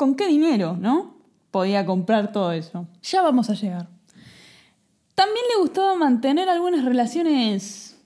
¿Y 0.00 0.02
con 0.02 0.14
qué 0.14 0.28
dinero, 0.28 0.78
no? 0.80 1.14
Podía 1.50 1.84
comprar 1.84 2.32
todo 2.32 2.52
eso. 2.52 2.86
Ya 3.02 3.20
vamos 3.20 3.50
a 3.50 3.54
llegar. 3.54 3.86
También 5.14 5.44
le 5.54 5.60
gustaba 5.60 5.94
mantener 5.94 6.48
algunas 6.48 6.86
relaciones 6.86 7.98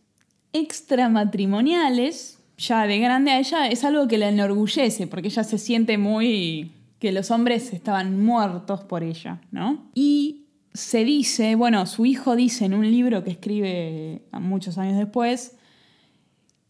extramatrimoniales. 0.52 2.40
Ya 2.58 2.88
de 2.88 2.98
grande 2.98 3.30
a 3.30 3.38
ella 3.38 3.68
es 3.68 3.84
algo 3.84 4.08
que 4.08 4.18
la 4.18 4.28
enorgullece, 4.28 5.06
porque 5.06 5.28
ella 5.28 5.44
se 5.44 5.56
siente 5.56 5.96
muy 5.96 6.72
que 6.98 7.12
los 7.12 7.30
hombres 7.30 7.72
estaban 7.72 8.20
muertos 8.20 8.82
por 8.82 9.04
ella, 9.04 9.40
¿no? 9.52 9.84
Y 9.94 10.46
se 10.72 11.04
dice, 11.04 11.54
bueno, 11.54 11.86
su 11.86 12.06
hijo 12.06 12.34
dice 12.34 12.64
en 12.64 12.74
un 12.74 12.90
libro 12.90 13.22
que 13.22 13.30
escribe 13.30 14.22
muchos 14.32 14.78
años 14.78 14.98
después, 14.98 15.56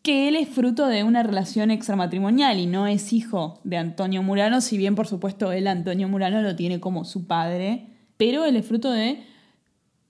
que 0.04 0.28
él 0.28 0.37
es 0.37 0.50
fruto 0.50 0.87
de 0.87 1.02
una 1.02 1.23
relación 1.23 1.70
extramatrimonial 1.70 2.58
y 2.61 2.66
no 2.66 2.87
es 2.87 3.14
hijo 3.14 3.58
de 3.64 3.78
Antonio 3.78 4.23
Murano, 4.23 4.61
si 4.61 4.76
bien 4.76 4.94
por 4.94 5.06
supuesto 5.06 5.50
él, 5.50 5.66
Antonio 5.66 6.08
Murano, 6.08 6.42
lo 6.42 6.54
tiene 6.54 6.78
como 6.78 7.06
su 7.06 7.26
padre, 7.26 7.88
pero 8.18 8.44
él 8.44 8.54
es 8.56 8.66
fruto 8.66 8.92
de 8.92 9.25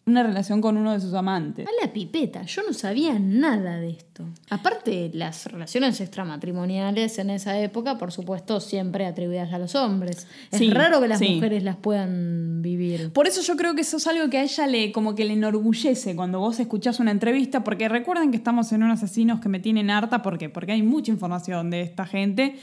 una 0.06 0.23
relación 0.23 0.61
con 0.61 0.76
uno 0.76 0.92
de 0.92 1.00
sus 1.00 1.14
amantes. 1.14 1.66
A 1.66 1.87
la 1.87 1.92
pipeta, 1.92 2.42
yo 2.42 2.62
no 2.66 2.75
sabía 2.75 3.18
nada 3.18 3.78
de 3.80 3.90
esto. 3.90 4.26
Aparte, 4.50 5.11
las 5.14 5.46
relaciones 5.46 5.99
extramatrimoniales 6.00 7.18
en 7.18 7.30
esa 7.30 7.58
época, 7.58 7.96
por 7.96 8.12
supuesto, 8.12 8.61
siempre 8.61 9.06
atribuidas 9.06 9.52
a 9.52 9.58
los 9.58 9.75
hombres. 9.75 10.26
Es 10.50 10.58
Sí, 10.58 10.70
raro 10.70 11.00
que 11.00 11.08
las 11.08 11.18
sí. 11.18 11.34
mujeres 11.37 11.62
las 11.62 11.76
puedan 11.76 12.61
vivir. 12.61 13.12
Por 13.12 13.26
eso 13.26 13.40
yo 13.40 13.56
creo 13.56 13.75
que 13.75 13.80
eso 13.80 13.96
es 13.96 14.06
algo 14.06 14.28
que 14.28 14.38
a 14.38 14.42
ella 14.42 14.66
le 14.66 14.92
como 14.92 15.14
que 15.14 15.25
le 15.25 15.32
enorgullece 15.32 16.14
cuando 16.14 16.38
vos 16.38 16.61
escuchás 16.61 17.00
una 17.00 17.11
entrevista, 17.11 17.64
porque 17.64 17.88
recuerden 17.88 18.30
que 18.30 18.37
estamos 18.37 18.70
en 18.73 18.82
unos 18.82 19.02
asesinos 19.02 19.40
que 19.40 19.49
me 19.49 19.58
tienen 19.61 19.90
harta, 19.90 20.20
¿por 20.23 20.37
qué? 20.38 20.49
Porque 20.50 20.73
hay 20.73 20.82
mucha 20.82 21.11
información 21.12 21.70
de 21.70 21.80
esta 21.80 22.04
gente. 22.04 22.56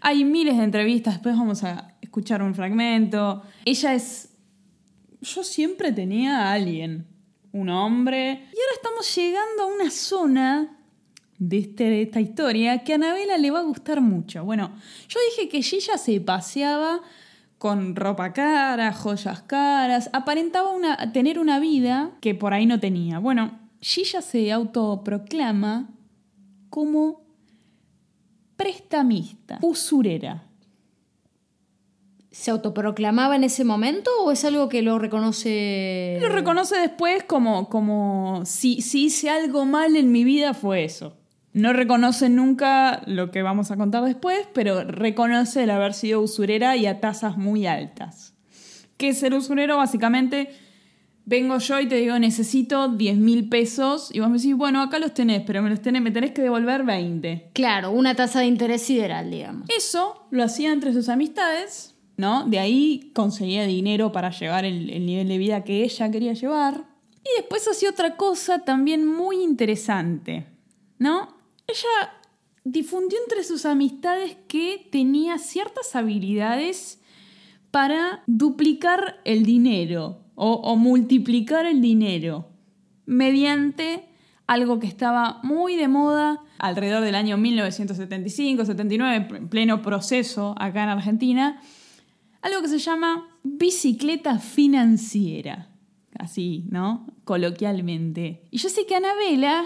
Hay 0.00 0.24
miles 0.24 0.56
de 0.56 0.64
entrevistas, 0.64 1.14
después 1.14 1.36
vamos 1.36 1.62
a 1.64 1.94
escuchar 2.00 2.42
un 2.42 2.54
fragmento. 2.54 3.42
Ella 3.64 3.94
es... 3.94 4.30
Yo 5.34 5.42
siempre 5.42 5.92
tenía 5.92 6.38
a 6.38 6.52
alguien, 6.52 7.06
un 7.52 7.68
hombre. 7.68 8.30
Y 8.32 8.60
ahora 8.60 8.74
estamos 8.74 9.14
llegando 9.16 9.62
a 9.64 9.66
una 9.66 9.90
zona 9.90 10.78
de, 11.38 11.58
este- 11.58 11.84
de 11.84 12.02
esta 12.02 12.20
historia 12.20 12.84
que 12.84 12.92
a 12.92 12.94
Anabela 12.96 13.36
le 13.36 13.50
va 13.50 13.58
a 13.60 13.62
gustar 13.62 14.00
mucho. 14.00 14.44
Bueno, 14.44 14.72
yo 15.08 15.18
dije 15.30 15.48
que 15.48 15.62
Gilla 15.62 15.98
se 15.98 16.20
paseaba 16.20 17.00
con 17.58 17.96
ropa 17.96 18.32
cara, 18.32 18.92
joyas 18.92 19.42
caras, 19.42 20.10
aparentaba 20.12 20.70
una- 20.72 21.12
tener 21.12 21.38
una 21.38 21.58
vida 21.58 22.12
que 22.20 22.34
por 22.34 22.52
ahí 22.54 22.66
no 22.66 22.78
tenía. 22.78 23.18
Bueno, 23.18 23.58
Gilla 23.80 24.22
se 24.22 24.52
autoproclama 24.52 25.90
como 26.70 27.22
prestamista, 28.56 29.58
usurera. 29.62 30.44
¿Se 32.38 32.50
autoproclamaba 32.50 33.34
en 33.34 33.44
ese 33.44 33.64
momento 33.64 34.10
o 34.22 34.30
es 34.30 34.44
algo 34.44 34.68
que 34.68 34.82
lo 34.82 34.98
reconoce? 34.98 36.18
Lo 36.20 36.28
reconoce 36.28 36.78
después 36.78 37.24
como, 37.24 37.70
como 37.70 38.42
si, 38.44 38.82
si 38.82 39.06
hice 39.06 39.30
algo 39.30 39.64
mal 39.64 39.96
en 39.96 40.12
mi 40.12 40.22
vida 40.22 40.52
fue 40.52 40.84
eso. 40.84 41.16
No 41.54 41.72
reconoce 41.72 42.28
nunca 42.28 43.02
lo 43.06 43.30
que 43.30 43.40
vamos 43.42 43.70
a 43.70 43.76
contar 43.76 44.04
después, 44.04 44.46
pero 44.52 44.84
reconoce 44.84 45.64
el 45.64 45.70
haber 45.70 45.94
sido 45.94 46.20
usurera 46.20 46.76
y 46.76 46.84
a 46.84 47.00
tasas 47.00 47.38
muy 47.38 47.66
altas. 47.66 48.34
¿Qué 48.98 49.08
es 49.08 49.18
ser 49.18 49.32
usurero? 49.32 49.78
Básicamente, 49.78 50.50
vengo 51.24 51.56
yo 51.58 51.80
y 51.80 51.88
te 51.88 51.96
digo, 51.96 52.18
necesito 52.18 52.88
10 52.88 53.16
mil 53.16 53.48
pesos, 53.48 54.14
y 54.14 54.20
vos 54.20 54.28
me 54.28 54.36
decís, 54.36 54.54
bueno, 54.54 54.82
acá 54.82 54.98
los 54.98 55.14
tenés, 55.14 55.42
pero 55.46 55.62
me 55.62 55.70
los 55.70 55.80
tenés, 55.80 56.02
me 56.02 56.10
tenés 56.10 56.32
que 56.32 56.42
devolver 56.42 56.84
20. 56.84 57.50
Claro, 57.54 57.92
una 57.92 58.14
tasa 58.14 58.40
de 58.40 58.46
interés 58.46 58.82
sideral, 58.82 59.30
digamos. 59.30 59.66
Eso 59.74 60.26
lo 60.30 60.44
hacía 60.44 60.70
entre 60.70 60.92
sus 60.92 61.08
amistades, 61.08 61.95
¿no? 62.16 62.46
De 62.46 62.58
ahí 62.58 63.10
conseguía 63.14 63.66
dinero 63.66 64.12
para 64.12 64.30
llevar 64.30 64.64
el, 64.64 64.90
el 64.90 65.06
nivel 65.06 65.28
de 65.28 65.38
vida 65.38 65.64
que 65.64 65.84
ella 65.84 66.10
quería 66.10 66.32
llevar. 66.32 66.84
Y 67.22 67.40
después 67.40 67.66
hacía 67.68 67.90
otra 67.90 68.16
cosa 68.16 68.60
también 68.60 69.06
muy 69.06 69.42
interesante, 69.42 70.46
¿no? 70.98 71.34
Ella 71.66 72.12
difundió 72.64 73.18
entre 73.22 73.44
sus 73.44 73.66
amistades 73.66 74.36
que 74.48 74.88
tenía 74.90 75.38
ciertas 75.38 75.94
habilidades 75.96 77.00
para 77.70 78.22
duplicar 78.26 79.20
el 79.24 79.44
dinero 79.44 80.20
o, 80.34 80.54
o 80.54 80.76
multiplicar 80.76 81.66
el 81.66 81.80
dinero 81.80 82.48
mediante 83.06 84.04
algo 84.46 84.78
que 84.78 84.86
estaba 84.86 85.40
muy 85.42 85.76
de 85.76 85.88
moda 85.88 86.42
alrededor 86.58 87.02
del 87.02 87.14
año 87.14 87.36
1975-79, 87.36 89.36
en 89.36 89.48
pleno 89.48 89.82
proceso 89.82 90.54
acá 90.58 90.84
en 90.84 90.90
Argentina, 90.90 91.60
algo 92.46 92.62
que 92.62 92.68
se 92.68 92.78
llama 92.78 93.28
bicicleta 93.42 94.38
financiera, 94.38 95.68
así, 96.18 96.64
¿no? 96.70 97.06
Coloquialmente. 97.24 98.46
Y 98.50 98.58
yo 98.58 98.68
sé 98.68 98.86
que 98.86 98.94
a 98.94 98.98
Anabela 98.98 99.64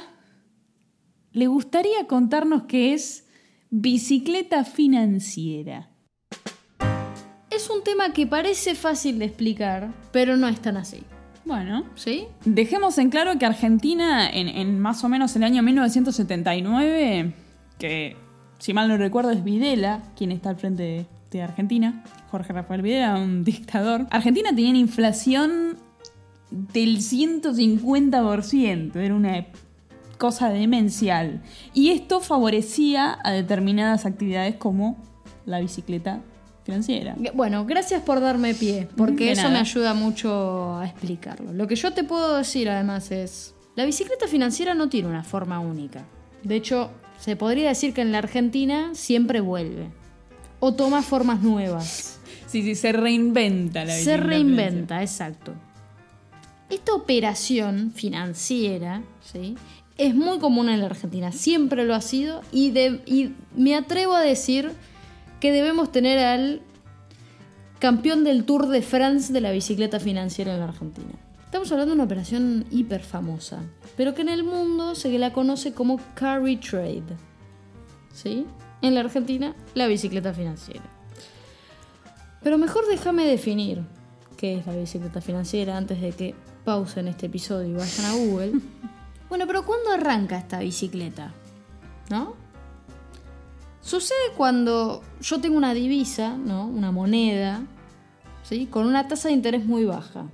le 1.32 1.46
gustaría 1.46 2.06
contarnos 2.06 2.62
qué 2.64 2.94
es 2.94 3.28
bicicleta 3.68 4.64
financiera. 4.64 5.90
Es 7.50 7.68
un 7.68 7.84
tema 7.84 8.14
que 8.14 8.26
parece 8.26 8.74
fácil 8.74 9.18
de 9.18 9.26
explicar, 9.26 9.92
pero 10.10 10.38
no 10.38 10.48
es 10.48 10.60
tan 10.60 10.78
así. 10.78 11.02
Bueno, 11.44 11.84
¿Sí? 11.96 12.26
Dejemos 12.44 12.96
en 12.98 13.10
claro 13.10 13.38
que 13.38 13.44
Argentina, 13.44 14.28
en, 14.30 14.48
en 14.48 14.78
más 14.78 15.04
o 15.04 15.08
menos 15.08 15.34
el 15.36 15.42
año 15.42 15.62
1979, 15.62 17.34
que 17.78 18.16
si 18.58 18.72
mal 18.72 18.88
no 18.88 18.96
recuerdo 18.96 19.30
es 19.30 19.44
Videla 19.44 20.02
quien 20.16 20.32
está 20.32 20.50
al 20.50 20.56
frente 20.56 20.82
de, 20.82 21.06
de 21.30 21.42
Argentina, 21.42 22.02
Jorge 22.30 22.52
Rafael 22.52 22.82
Videla, 22.82 23.16
un 23.16 23.44
dictador, 23.50 24.06
Argentina 24.10 24.50
tenía 24.50 24.70
una 24.70 24.78
inflación 24.78 25.76
del 26.50 26.98
150%, 26.98 28.96
era 28.96 29.14
una 29.14 29.46
cosa 30.18 30.50
demencial. 30.50 31.42
Y 31.72 31.90
esto 31.90 32.20
favorecía 32.20 33.18
a 33.24 33.30
determinadas 33.32 34.04
actividades 34.04 34.56
como 34.56 34.98
la 35.46 35.60
bicicleta 35.60 36.20
financiera. 36.64 37.16
Bueno, 37.34 37.64
gracias 37.64 38.02
por 38.02 38.20
darme 38.20 38.54
pie, 38.54 38.88
porque 38.96 39.26
De 39.26 39.32
eso 39.32 39.42
nada. 39.42 39.54
me 39.54 39.60
ayuda 39.60 39.94
mucho 39.94 40.76
a 40.76 40.86
explicarlo. 40.86 41.52
Lo 41.52 41.66
que 41.66 41.76
yo 41.76 41.92
te 41.92 42.04
puedo 42.04 42.36
decir 42.36 42.68
además 42.68 43.10
es, 43.10 43.54
la 43.76 43.84
bicicleta 43.84 44.26
financiera 44.26 44.74
no 44.74 44.88
tiene 44.88 45.08
una 45.08 45.24
forma 45.24 45.58
única. 45.58 46.04
De 46.42 46.56
hecho, 46.56 46.90
se 47.18 47.36
podría 47.36 47.68
decir 47.68 47.94
que 47.94 48.02
en 48.02 48.12
la 48.12 48.18
Argentina 48.18 48.90
siempre 48.94 49.40
vuelve. 49.40 49.88
O 50.60 50.74
toma 50.74 51.02
formas 51.02 51.40
nuevas. 51.42 52.18
Sí, 52.46 52.62
sí, 52.62 52.74
se 52.74 52.92
reinventa 52.92 53.84
la 53.84 53.94
Se 53.94 54.16
reinventa, 54.16 55.02
exacto. 55.02 55.52
Esta 56.68 56.94
operación 56.94 57.92
financiera, 57.94 59.02
¿sí? 59.20 59.56
Es 59.96 60.14
muy 60.14 60.38
común 60.38 60.68
en 60.68 60.80
la 60.80 60.86
Argentina, 60.86 61.32
siempre 61.32 61.84
lo 61.84 61.94
ha 61.94 62.00
sido 62.00 62.42
y, 62.52 62.70
de- 62.70 63.02
y 63.06 63.32
me 63.56 63.74
atrevo 63.74 64.14
a 64.14 64.20
decir 64.20 64.70
que 65.40 65.52
debemos 65.52 65.90
tener 65.92 66.18
al 66.18 66.62
campeón 67.78 68.24
del 68.24 68.44
Tour 68.44 68.68
de 68.68 68.82
France 68.82 69.32
de 69.32 69.40
la 69.40 69.50
bicicleta 69.52 69.98
financiera 70.00 70.52
en 70.54 70.60
la 70.60 70.66
Argentina. 70.66 71.12
Estamos 71.44 71.70
hablando 71.72 71.90
de 71.92 71.94
una 71.96 72.04
operación 72.04 72.64
hiper 72.70 73.02
famosa, 73.02 73.60
pero 73.96 74.14
que 74.14 74.22
en 74.22 74.28
el 74.28 74.44
mundo 74.44 74.94
se 74.94 75.10
la 75.18 75.32
conoce 75.32 75.72
como 75.72 75.98
carry 76.14 76.56
trade. 76.56 77.02
¿Sí? 78.12 78.46
En 78.82 78.94
la 78.94 79.00
Argentina, 79.00 79.54
la 79.74 79.86
bicicleta 79.86 80.32
financiera. 80.32 80.84
Pero 82.42 82.58
mejor 82.58 82.86
déjame 82.88 83.26
definir 83.26 83.82
qué 84.36 84.58
es 84.58 84.66
la 84.66 84.74
bicicleta 84.74 85.20
financiera 85.20 85.76
antes 85.76 86.00
de 86.00 86.12
que 86.12 86.34
pausen 86.64 87.08
este 87.08 87.26
episodio 87.26 87.68
y 87.68 87.74
vayan 87.74 88.06
a 88.06 88.14
Google. 88.14 88.52
bueno, 89.28 89.46
pero 89.46 89.64
¿cuándo 89.66 89.90
arranca 89.90 90.38
esta 90.38 90.60
bicicleta? 90.60 91.32
¿No? 92.08 92.34
Sucede 93.82 94.32
cuando 94.36 95.02
yo 95.20 95.40
tengo 95.40 95.56
una 95.56 95.74
divisa, 95.74 96.36
¿no? 96.36 96.66
Una 96.66 96.90
moneda, 96.90 97.62
¿sí? 98.42 98.66
Con 98.66 98.86
una 98.86 99.08
tasa 99.08 99.28
de 99.28 99.34
interés 99.34 99.64
muy 99.64 99.84
baja. 99.84 100.26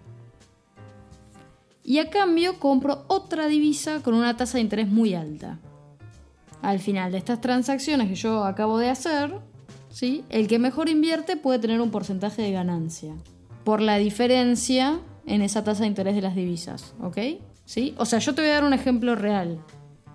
Y 1.83 1.99
a 1.99 2.11
cambio 2.11 2.59
compro 2.59 3.05
otra 3.07 3.47
divisa 3.47 4.03
con 4.03 4.15
una 4.15 4.37
tasa 4.37 4.59
de 4.59 4.63
interés 4.63 4.89
muy 4.89 5.15
alta. 5.15 5.59
Al 6.63 6.79
final 6.81 7.13
de 7.13 7.19
estas 7.19 7.41
transacciones 7.41 8.09
que 8.09 8.15
yo 8.15 8.45
acabo 8.45 8.79
de 8.79 8.89
hacer, 8.89 9.39
¿sí? 9.91 10.25
el 10.31 10.49
que 10.49 10.59
mejor 10.59 10.89
invierte 10.89 11.37
puede 11.37 11.59
tener 11.59 11.81
un 11.81 11.91
porcentaje 11.91 12.43
de 12.43 12.53
ganancia 12.53 13.15
por 13.65 13.81
la 13.81 13.99
diferencia 13.99 15.01
en 15.27 15.43
esa 15.43 15.65
tasa 15.65 15.83
de 15.83 15.89
interés 15.89 16.15
de 16.15 16.23
las 16.23 16.37
divisas, 16.37 16.95
¿ok? 17.03 17.19
¿Sí? 17.65 17.95
O 17.99 18.05
sea, 18.05 18.21
yo 18.21 18.35
te 18.35 18.43
voy 18.43 18.51
a 18.51 18.55
dar 18.55 18.65
un 18.65 18.73
ejemplo 18.73 19.17
real, 19.17 19.59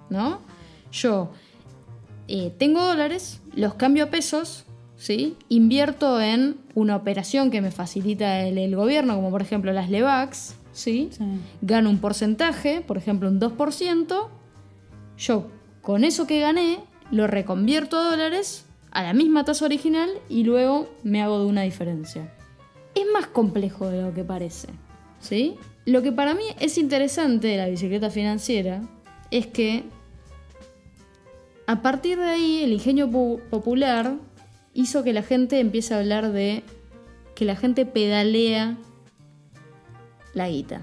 ¿no? 0.10 0.40
Yo 0.92 1.32
eh, 2.28 2.54
tengo 2.58 2.86
dólares, 2.86 3.42
los 3.54 3.74
cambio 3.74 4.06
a 4.06 4.08
pesos, 4.08 4.66
¿sí? 4.96 5.36
Invierto 5.50 6.22
en 6.22 6.58
una 6.76 6.96
operación 6.96 7.52
que 7.52 7.60
me 7.60 7.72
facilita 7.72 8.42
el, 8.42 8.58
el 8.58 8.76
gobierno, 8.76 9.16
como 9.16 9.32
por 9.32 9.42
ejemplo 9.42 9.74
las 9.74 9.90
LEVAX, 9.90 10.56
¿sí? 10.72 11.10
Sí. 11.12 11.24
Gano 11.62 11.90
un 11.90 11.98
porcentaje, 11.98 12.82
por 12.82 12.98
ejemplo 12.98 13.28
un 13.28 13.40
2%, 13.40 14.28
yo 15.18 15.48
con 15.82 16.04
eso 16.04 16.28
que 16.28 16.40
gané 16.40 16.80
lo 17.12 17.28
reconvierto 17.28 17.98
a 17.98 18.10
dólares 18.12 18.66
a 18.92 19.04
la 19.04 19.14
misma 19.14 19.44
tasa 19.46 19.66
original 19.66 20.10
y 20.30 20.44
luego 20.44 20.90
me 21.04 21.22
hago 21.22 21.40
de 21.40 21.46
una 21.46 21.62
diferencia. 21.64 22.34
Es 22.96 23.06
más 23.14 23.28
complejo 23.28 23.88
de 23.90 24.02
lo 24.02 24.14
que 24.14 24.24
parece, 24.24 24.68
¿sí? 25.20 25.56
Lo 25.86 26.02
que 26.02 26.12
para 26.12 26.34
mí 26.34 26.44
es 26.60 26.78
interesante 26.78 27.48
de 27.48 27.58
la 27.58 27.68
bicicleta 27.68 28.10
financiera 28.10 28.82
es 29.32 29.48
que 29.48 29.84
a 31.68 31.82
partir 31.82 32.18
de 32.20 32.26
ahí 32.26 32.64
el 32.64 32.74
ingenio 32.74 33.10
po- 33.10 33.40
popular 33.50 34.16
hizo 34.74 35.04
que 35.04 35.14
la 35.14 35.24
gente 35.24 35.60
empiece 35.60 35.94
a 35.94 36.00
hablar 36.00 36.32
de 36.32 36.64
que 37.34 37.46
la 37.46 37.56
gente 37.56 37.86
pedalea 37.86 38.78
la 40.34 40.50
guita. 40.50 40.82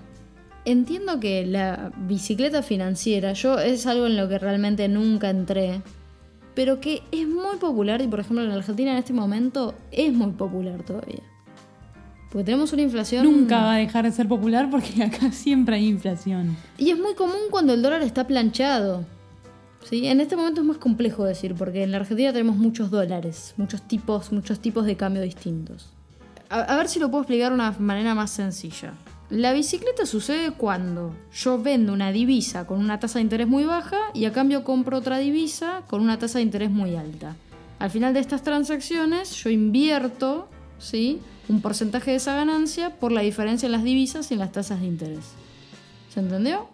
Entiendo 0.69 1.19
que 1.19 1.47
la 1.47 1.93
bicicleta 1.97 2.63
financiera, 2.63 3.33
yo 3.33 3.59
es 3.59 3.87
algo 3.87 4.05
en 4.05 4.19
lo 4.19 4.29
que 4.29 4.39
realmente 4.39 4.87
nunca 4.87 5.31
entré, 5.31 5.81
pero 6.55 6.79
que 6.79 7.01
es 7.11 7.27
muy 7.27 7.57
popular 7.57 8.03
y 8.03 8.07
por 8.07 8.21
ejemplo 8.21 8.45
en 8.45 8.51
Argentina 8.51 8.93
en 8.93 8.99
este 8.99 9.15
momento 9.15 9.75
es 9.91 10.13
muy 10.13 10.33
popular 10.33 10.83
todavía. 10.83 11.23
Porque 12.31 12.45
tenemos 12.45 12.71
una 12.75 12.83
inflación... 12.83 13.25
Nunca 13.25 13.63
va 13.63 13.77
a 13.77 13.79
dejar 13.79 14.05
de 14.05 14.13
ser 14.13 14.29
popular 14.29 14.69
porque 14.71 15.03
acá 15.03 15.33
siempre 15.33 15.77
hay 15.77 15.87
inflación. 15.87 16.55
Y 16.77 16.91
es 16.91 16.99
muy 16.99 17.15
común 17.15 17.49
cuando 17.51 17.73
el 17.73 17.81
dólar 17.81 18.03
está 18.03 18.27
planchado. 18.27 19.07
¿Sí? 19.89 20.07
En 20.07 20.21
este 20.21 20.37
momento 20.37 20.61
es 20.61 20.67
más 20.67 20.77
complejo 20.77 21.25
decir, 21.25 21.55
porque 21.55 21.85
en 21.85 21.93
la 21.93 21.97
Argentina 21.97 22.31
tenemos 22.31 22.57
muchos 22.57 22.91
dólares, 22.91 23.55
muchos 23.57 23.81
tipos, 23.89 24.33
muchos 24.33 24.61
tipos 24.61 24.85
de 24.85 24.99
cambio 24.99 25.23
distintos. 25.23 25.89
A, 26.51 26.61
a 26.61 26.77
ver 26.77 26.91
si 26.91 27.01
lo 27.01 27.11
puedo 27.11 27.23
explicar 27.23 27.53
de 27.53 27.55
una 27.55 27.71
manera 27.79 28.15
más 28.15 28.33
sencilla. 28.33 28.93
La 29.31 29.53
bicicleta 29.53 30.07
sucede 30.07 30.53
cuando 30.53 31.15
yo 31.35 31.59
vendo 31.61 31.93
una 31.93 32.13
divisa 32.13 32.67
con 32.67 32.79
una 32.79 32.99
tasa 32.99 33.19
de 33.19 33.25
interés 33.25 33.47
muy 33.47 33.65
baja 33.65 33.99
y 34.15 34.25
a 34.25 34.33
cambio 34.33 34.65
compro 34.65 34.97
otra 34.97 35.19
divisa 35.19 35.83
con 35.87 36.01
una 36.01 36.19
tasa 36.19 36.39
de 36.39 36.45
interés 36.45 36.71
muy 36.71 36.97
alta. 36.97 37.37
Al 37.79 37.91
final 37.91 38.15
de 38.15 38.21
estas 38.21 38.43
transacciones 38.43 39.33
yo 39.33 39.51
invierto, 39.51 40.49
¿sí? 40.79 41.21
Un 41.47 41.61
porcentaje 41.61 42.13
de 42.13 42.17
esa 42.17 42.35
ganancia 42.35 42.97
por 42.97 43.13
la 43.13 43.21
diferencia 43.21 43.67
en 43.67 43.73
las 43.73 43.85
divisas 43.85 44.31
y 44.31 44.35
en 44.35 44.41
las 44.41 44.53
tasas 44.53 44.81
de 44.81 44.87
interés. 44.87 45.27
¿Se 46.09 46.21
entendió? 46.21 46.67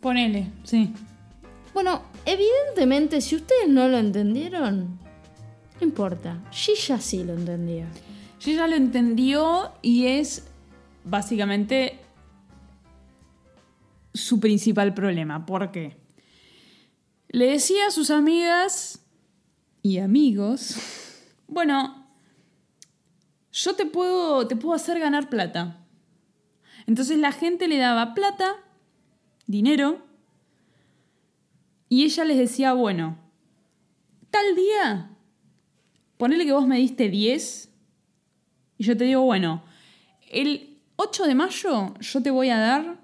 Ponele, 0.00 0.52
sí. 0.62 0.94
Bueno, 1.74 2.02
evidentemente, 2.24 3.20
si 3.20 3.34
ustedes 3.34 3.68
no 3.68 3.88
lo 3.88 3.98
entendieron, 3.98 4.98
no 5.80 5.86
importa. 5.86 6.38
Gilla 6.52 7.00
sí 7.00 7.24
lo 7.24 7.34
entendía. 7.34 7.86
Yo 8.40 8.52
ya 8.52 8.66
lo 8.66 8.74
entendió 8.74 9.70
y 9.82 10.06
es 10.06 10.46
básicamente 11.04 11.98
su 14.14 14.40
principal 14.40 14.94
problema. 14.94 15.44
¿Por 15.44 15.70
qué? 15.70 15.98
Le 17.28 17.48
decía 17.48 17.88
a 17.88 17.90
sus 17.90 18.10
amigas 18.10 19.04
y 19.82 19.98
amigos, 19.98 20.76
bueno, 21.48 22.06
yo 23.52 23.74
te 23.76 23.84
puedo, 23.84 24.46
te 24.48 24.56
puedo 24.56 24.74
hacer 24.74 24.98
ganar 24.98 25.28
plata. 25.28 25.86
Entonces 26.86 27.18
la 27.18 27.32
gente 27.32 27.68
le 27.68 27.76
daba 27.76 28.14
plata, 28.14 28.56
dinero, 29.46 30.02
y 31.90 32.04
ella 32.04 32.24
les 32.24 32.38
decía, 32.38 32.72
bueno, 32.72 33.18
tal 34.30 34.56
día, 34.56 35.10
ponele 36.16 36.46
que 36.46 36.52
vos 36.52 36.66
me 36.66 36.78
diste 36.78 37.10
10, 37.10 37.69
y 38.80 38.84
yo 38.84 38.96
te 38.96 39.04
digo, 39.04 39.20
bueno, 39.20 39.62
el 40.30 40.78
8 40.96 41.26
de 41.26 41.34
mayo 41.34 41.92
yo 42.00 42.22
te 42.22 42.30
voy 42.30 42.48
a 42.48 42.56
dar 42.56 42.98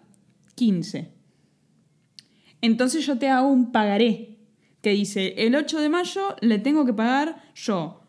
15. 0.55 1.13
Entonces 2.63 3.05
yo 3.05 3.19
te 3.19 3.29
hago 3.29 3.49
un 3.49 3.73
pagaré 3.73 4.39
que 4.81 4.93
dice, 4.93 5.35
el 5.37 5.55
8 5.55 5.81
de 5.81 5.91
mayo 5.91 6.35
le 6.41 6.59
tengo 6.59 6.87
que 6.87 6.95
pagar 6.95 7.43
yo, 7.55 8.01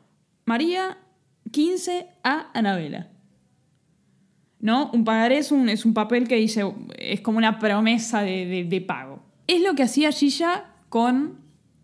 María, 0.46 0.98
15 1.52 2.08
a 2.24 2.58
Anabela. 2.58 3.10
¿No? 4.62 4.90
Un 4.94 5.04
pagaré 5.04 5.40
es 5.40 5.52
un, 5.52 5.68
es 5.68 5.84
un 5.84 5.94
papel 5.94 6.30
que 6.30 6.38
dice, 6.38 6.64
es 6.98 7.20
como 7.20 7.38
una 7.38 7.60
promesa 7.60 8.22
de, 8.22 8.86
pago. 8.88 9.26
Es 9.46 9.62
lo 9.62 9.76
que 9.76 9.84
hacía 9.84 10.14
Gilla 10.14 10.74
con 10.88 11.42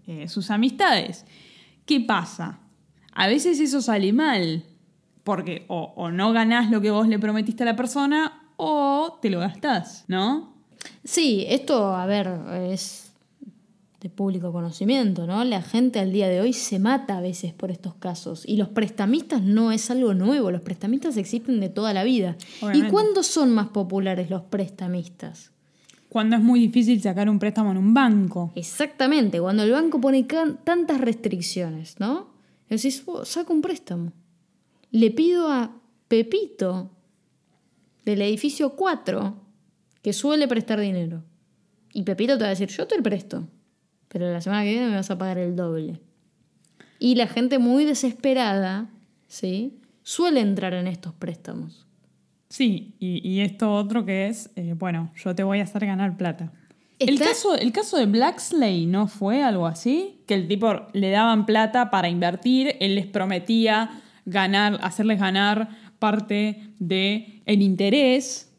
eh, 0.07 0.29
sus 0.29 0.49
amistades. 0.49 1.25
¿Qué 1.85 1.99
pasa? 1.99 2.61
A 3.11 3.27
veces 3.27 3.59
eso 3.59 3.81
sale 3.81 4.13
mal, 4.13 4.63
porque 5.23 5.65
o, 5.67 5.93
o 5.95 6.11
no 6.11 6.33
ganás 6.33 6.69
lo 6.69 6.81
que 6.81 6.91
vos 6.91 7.07
le 7.07 7.19
prometiste 7.19 7.63
a 7.63 7.65
la 7.65 7.75
persona 7.75 8.43
o 8.57 9.19
te 9.21 9.29
lo 9.29 9.39
gastás, 9.39 10.05
¿no? 10.07 10.53
Sí, 11.03 11.45
esto, 11.47 11.95
a 11.95 12.05
ver, 12.05 12.29
es 12.69 13.13
de 14.01 14.09
público 14.09 14.51
conocimiento, 14.51 15.25
¿no? 15.25 15.45
La 15.45 15.61
gente 15.61 15.99
al 15.99 16.11
día 16.11 16.27
de 16.27 16.41
hoy 16.41 16.51
se 16.51 16.77
mata 16.77 17.17
a 17.17 17.21
veces 17.21 17.53
por 17.53 17.71
estos 17.71 17.95
casos. 17.95 18.43
Y 18.45 18.57
los 18.57 18.67
prestamistas 18.67 19.41
no 19.41 19.71
es 19.71 19.89
algo 19.89 20.13
nuevo, 20.13 20.51
los 20.51 20.61
prestamistas 20.61 21.15
existen 21.15 21.61
de 21.61 21.69
toda 21.69 21.93
la 21.93 22.03
vida. 22.03 22.35
Obviamente. 22.59 22.87
¿Y 22.87 22.91
cuándo 22.91 23.23
son 23.23 23.53
más 23.53 23.69
populares 23.69 24.29
los 24.29 24.41
prestamistas? 24.41 25.51
Cuando 26.09 26.35
es 26.35 26.41
muy 26.43 26.59
difícil 26.59 27.01
sacar 27.01 27.29
un 27.29 27.39
préstamo 27.39 27.71
en 27.71 27.77
un 27.77 27.93
banco. 27.93 28.51
Exactamente, 28.55 29.39
cuando 29.39 29.63
el 29.63 29.71
banco 29.71 30.01
pone 30.01 30.27
tantas 30.63 30.99
restricciones, 30.99 31.95
¿no? 31.99 32.27
Decís, 32.69 33.03
"Oh, 33.05 33.23
saco 33.23 33.53
un 33.53 33.61
préstamo. 33.61 34.11
Le 34.93 35.09
pido 35.09 35.51
a 35.51 35.75
Pepito 36.07 36.91
del 38.05 38.21
edificio 38.21 38.75
4 38.75 39.35
que 40.03 40.13
suele 40.13 40.47
prestar 40.47 40.79
dinero. 40.79 41.23
Y 41.93 42.03
Pepito 42.03 42.37
te 42.37 42.43
va 42.43 42.47
a 42.47 42.49
decir, 42.51 42.69
yo 42.69 42.85
te 42.85 42.97
lo 42.97 43.01
presto, 43.01 43.47
pero 44.07 44.31
la 44.31 44.39
semana 44.39 44.63
que 44.63 44.69
viene 44.69 44.89
me 44.89 44.95
vas 44.95 45.09
a 45.09 45.17
pagar 45.17 45.39
el 45.39 45.55
doble. 45.55 45.99
Y 46.99 47.15
la 47.15 47.25
gente 47.25 47.57
muy 47.57 47.85
desesperada, 47.85 48.91
¿sí? 49.27 49.79
Suele 50.03 50.41
entrar 50.41 50.75
en 50.75 50.85
estos 50.85 51.15
préstamos. 51.15 51.87
Sí, 52.49 52.93
y, 52.99 53.27
y 53.27 53.41
esto 53.41 53.73
otro 53.73 54.05
que 54.05 54.27
es, 54.27 54.51
eh, 54.55 54.75
bueno, 54.77 55.11
yo 55.15 55.33
te 55.33 55.41
voy 55.41 55.59
a 55.59 55.63
hacer 55.63 55.87
ganar 55.87 56.17
plata. 56.17 56.53
El 56.99 57.17
caso, 57.17 57.55
el 57.55 57.71
caso 57.71 57.97
de 57.97 58.05
Blacksley 58.05 58.85
no 58.85 59.07
fue 59.07 59.41
algo 59.41 59.65
así, 59.65 60.21
que 60.27 60.35
el 60.35 60.47
tipo 60.47 60.85
le 60.93 61.09
daban 61.09 61.47
plata 61.47 61.89
para 61.89 62.09
invertir, 62.09 62.75
él 62.79 62.93
les 62.93 63.07
prometía 63.07 64.02
ganar, 64.25 64.79
hacerles 64.81 65.19
ganar 65.19 65.69
parte 65.99 66.61
de 66.79 67.41
el 67.45 67.61
interés 67.61 68.51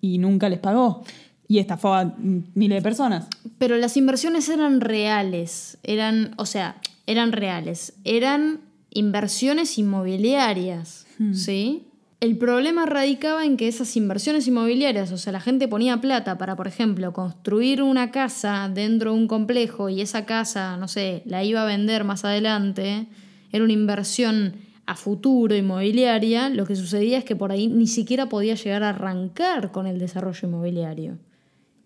y 0.00 0.18
nunca 0.18 0.48
les 0.48 0.58
pagó. 0.58 1.04
Y 1.48 1.58
estafó 1.58 1.94
a 1.94 2.14
miles 2.18 2.78
de 2.78 2.82
personas. 2.82 3.28
Pero 3.58 3.76
las 3.76 3.96
inversiones 3.96 4.48
eran 4.48 4.80
reales, 4.80 5.78
eran, 5.84 6.34
o 6.38 6.46
sea, 6.46 6.80
eran 7.06 7.30
reales, 7.30 7.94
eran 8.04 8.60
inversiones 8.90 9.78
inmobiliarias, 9.78 11.06
¿sí? 11.32 11.86
El 12.18 12.38
problema 12.38 12.86
radicaba 12.86 13.44
en 13.44 13.58
que 13.58 13.68
esas 13.68 13.94
inversiones 13.96 14.48
inmobiliarias, 14.48 15.12
o 15.12 15.18
sea, 15.18 15.32
la 15.32 15.40
gente 15.40 15.68
ponía 15.68 16.00
plata 16.00 16.38
para, 16.38 16.56
por 16.56 16.66
ejemplo, 16.66 17.12
construir 17.12 17.82
una 17.82 18.10
casa 18.10 18.70
dentro 18.72 19.12
de 19.12 19.18
un 19.18 19.28
complejo 19.28 19.90
y 19.90 20.00
esa 20.00 20.24
casa, 20.24 20.78
no 20.78 20.88
sé, 20.88 21.22
la 21.26 21.44
iba 21.44 21.62
a 21.62 21.66
vender 21.66 22.04
más 22.04 22.24
adelante, 22.24 23.06
era 23.52 23.62
una 23.62 23.74
inversión 23.74 24.54
a 24.86 24.94
futuro 24.94 25.54
inmobiliaria, 25.56 26.48
lo 26.48 26.64
que 26.64 26.76
sucedía 26.76 27.18
es 27.18 27.24
que 27.24 27.36
por 27.36 27.50
ahí 27.50 27.66
ni 27.66 27.88
siquiera 27.88 28.28
podía 28.28 28.54
llegar 28.54 28.84
a 28.84 28.90
arrancar 28.90 29.72
con 29.72 29.86
el 29.86 29.98
desarrollo 29.98 30.48
inmobiliario. 30.48 31.18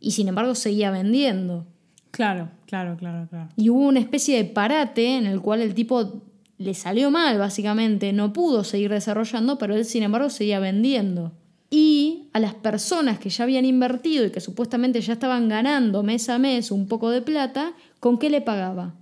Y 0.01 0.13
sin 0.13 0.29
embargo 0.29 0.55
seguía 0.55 0.91
vendiendo. 0.91 1.67
Claro, 2.11 2.51
claro, 2.67 2.97
claro, 2.99 3.27
claro. 3.29 3.49
Y 3.57 3.71
hubo 3.71 3.87
una 3.87 4.01
especie 4.01 4.37
de 4.37 4.45
parate 4.45 5.17
en 5.17 5.27
el 5.27 5.41
cual 5.41 5.61
el 5.61 5.75
tipo 5.75 6.23
le 6.59 6.75
salió 6.75 7.11
mal, 7.11 7.39
básicamente, 7.39 8.13
no 8.13 8.35
pudo 8.35 8.65
seguir 8.65 8.91
desarrollando, 8.91 9.57
pero 9.57 9.75
él, 9.75 9.87
sin 9.87 10.03
embargo, 10.03 10.29
seguía 10.29 10.61
vendiendo. 10.61 11.33
Y 11.71 12.29
a 12.35 12.41
las 12.41 12.55
personas 12.55 13.19
que 13.19 13.31
ya 13.31 13.45
habían 13.45 13.65
invertido 13.65 14.27
y 14.27 14.31
que 14.31 14.41
supuestamente 14.41 15.01
ya 15.01 15.15
estaban 15.15 15.49
ganando 15.49 16.03
mes 16.03 16.29
a 16.29 16.39
mes 16.39 16.71
un 16.71 16.87
poco 16.87 17.11
de 17.11 17.23
plata, 17.23 17.73
¿con 17.99 18.19
qué 18.19 18.29
le 18.29 18.43
pagaba? 18.43 18.95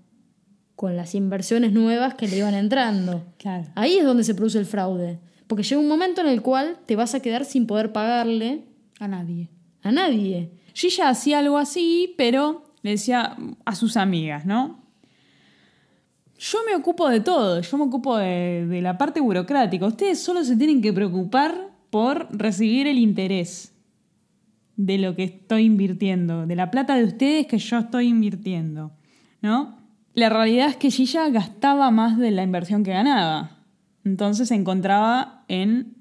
Con 0.78 0.96
las 0.96 1.16
inversiones 1.16 1.72
nuevas 1.72 2.14
que 2.14 2.28
le 2.28 2.36
iban 2.36 2.54
entrando. 2.54 3.24
Claro. 3.36 3.64
Ahí 3.74 3.96
es 3.96 4.04
donde 4.04 4.22
se 4.22 4.32
produce 4.36 4.60
el 4.60 4.64
fraude. 4.64 5.18
Porque 5.48 5.64
llega 5.64 5.80
un 5.80 5.88
momento 5.88 6.20
en 6.20 6.28
el 6.28 6.40
cual 6.40 6.78
te 6.86 6.94
vas 6.94 7.16
a 7.16 7.20
quedar 7.20 7.44
sin 7.44 7.66
poder 7.66 7.90
pagarle 7.90 8.62
A 9.00 9.08
nadie. 9.08 9.48
a 9.82 9.90
nadie. 9.90 10.52
Gilla 10.74 11.08
hacía 11.08 11.40
algo 11.40 11.58
así, 11.58 12.14
pero 12.16 12.62
le 12.82 12.92
decía 12.92 13.36
a 13.64 13.74
sus 13.74 13.96
amigas, 13.96 14.46
¿no? 14.46 14.80
Yo 16.38 16.58
me 16.64 16.76
ocupo 16.76 17.08
de 17.08 17.18
todo, 17.22 17.60
yo 17.60 17.76
me 17.76 17.82
ocupo 17.82 18.16
de, 18.16 18.64
de 18.68 18.80
la 18.80 18.96
parte 18.98 19.18
burocrática. 19.18 19.84
Ustedes 19.84 20.20
solo 20.20 20.44
se 20.44 20.54
tienen 20.54 20.80
que 20.80 20.92
preocupar 20.92 21.70
por 21.90 22.28
recibir 22.30 22.86
el 22.86 22.98
interés 22.98 23.74
de 24.76 24.98
lo 24.98 25.16
que 25.16 25.24
estoy 25.24 25.64
invirtiendo, 25.64 26.46
de 26.46 26.54
la 26.54 26.70
plata 26.70 26.94
de 26.94 27.02
ustedes 27.02 27.48
que 27.48 27.58
yo 27.58 27.78
estoy 27.78 28.06
invirtiendo, 28.06 28.92
¿no? 29.42 29.77
La 30.18 30.30
realidad 30.30 30.70
es 30.70 30.76
que 30.76 30.90
Gilla 30.90 31.28
gastaba 31.28 31.92
más 31.92 32.18
de 32.18 32.32
la 32.32 32.42
inversión 32.42 32.82
que 32.82 32.90
ganaba. 32.90 33.58
Entonces 34.04 34.48
se 34.48 34.56
encontraba 34.56 35.44
en 35.46 35.94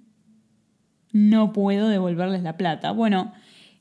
no 1.11 1.53
puedo 1.53 1.87
devolverles 1.87 2.41
la 2.41 2.57
plata. 2.57 2.93
Bueno, 2.93 3.31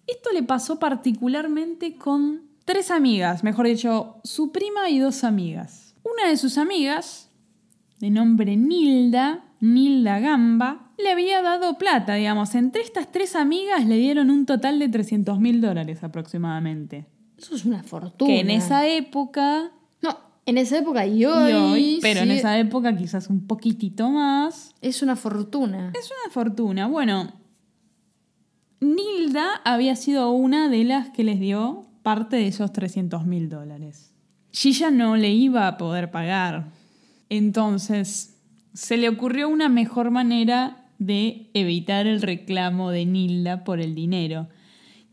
esto 0.07 0.33
le 0.35 0.43
pasó 0.43 0.79
particularmente 0.79 1.97
con 1.97 2.43
tres 2.67 2.91
amigas, 2.91 3.45
mejor 3.45 3.67
dicho, 3.67 4.21
su 4.25 4.53
prima 4.53 4.91
y 4.91 4.99
dos 4.99 5.25
amigas. 5.25 5.95
Una 6.03 6.29
de 6.29 6.37
sus 6.37 6.59
amigas, 6.59 7.31
de 7.99 8.11
nombre 8.11 8.59
Nilda, 8.59 9.43
Nilda 9.61 10.21
Gamba, 10.21 10.91
le 10.99 11.13
había 11.13 11.41
dado 11.41 11.79
plata, 11.79 12.13
digamos. 12.13 12.55
Entre 12.55 12.83
estas 12.83 13.11
tres 13.11 13.37
amigas 13.37 13.87
le 13.87 13.97
dieron 13.97 14.31
un 14.31 14.45
total 14.45 14.81
de 14.81 14.91
300 14.91 15.41
mil 15.41 15.63
dólares 15.63 16.05
aproximadamente. 16.05 17.07
Eso 17.39 17.55
es 17.55 17.65
una 17.65 17.83
fortuna. 17.83 18.31
Que 18.31 18.41
en 18.41 18.51
esa 18.51 18.87
época, 18.87 19.73
en 20.47 20.59
esa 20.59 20.79
época 20.79 21.07
y 21.07 21.23
y 21.23 21.25
hoy. 21.27 21.99
pero 22.01 22.21
en 22.21 22.31
esa 22.31 22.59
época 22.59 22.97
quizás 22.97 23.29
un 23.29 23.47
poquitito 23.47 24.11
más, 24.11 24.75
Es 24.81 25.03
una 25.03 25.17
fortuna. 25.17 25.93
Es 25.99 26.11
una 26.11 26.33
fortuna. 26.33 26.87
Bueno, 26.87 27.33
Nilda 28.81 29.61
había 29.65 29.97
sido 29.97 30.31
una 30.31 30.69
de 30.69 30.85
las 30.85 31.11
que 31.11 31.25
les 31.25 31.41
dio 31.41 31.87
parte 32.03 32.37
de 32.37 32.47
esos 32.47 32.73
300 32.73 33.27
mil 33.27 33.49
dólares. 33.49 34.15
Gilla 34.53 34.91
no 34.91 35.17
le 35.17 35.31
iba 35.31 35.67
a 35.67 35.77
poder 35.77 36.11
pagar. 36.11 36.71
Entonces, 37.29 38.39
se 38.73 38.97
le 38.97 39.09
ocurrió 39.09 39.49
una 39.49 39.69
mejor 39.69 40.11
manera 40.13 40.85
de 40.99 41.51
evitar 41.55 42.07
el 42.07 42.23
reclamo 42.23 42.91
de 42.91 43.05
Nilda 43.05 43.65
por 43.65 43.81
el 43.81 43.95
dinero. 43.95 44.49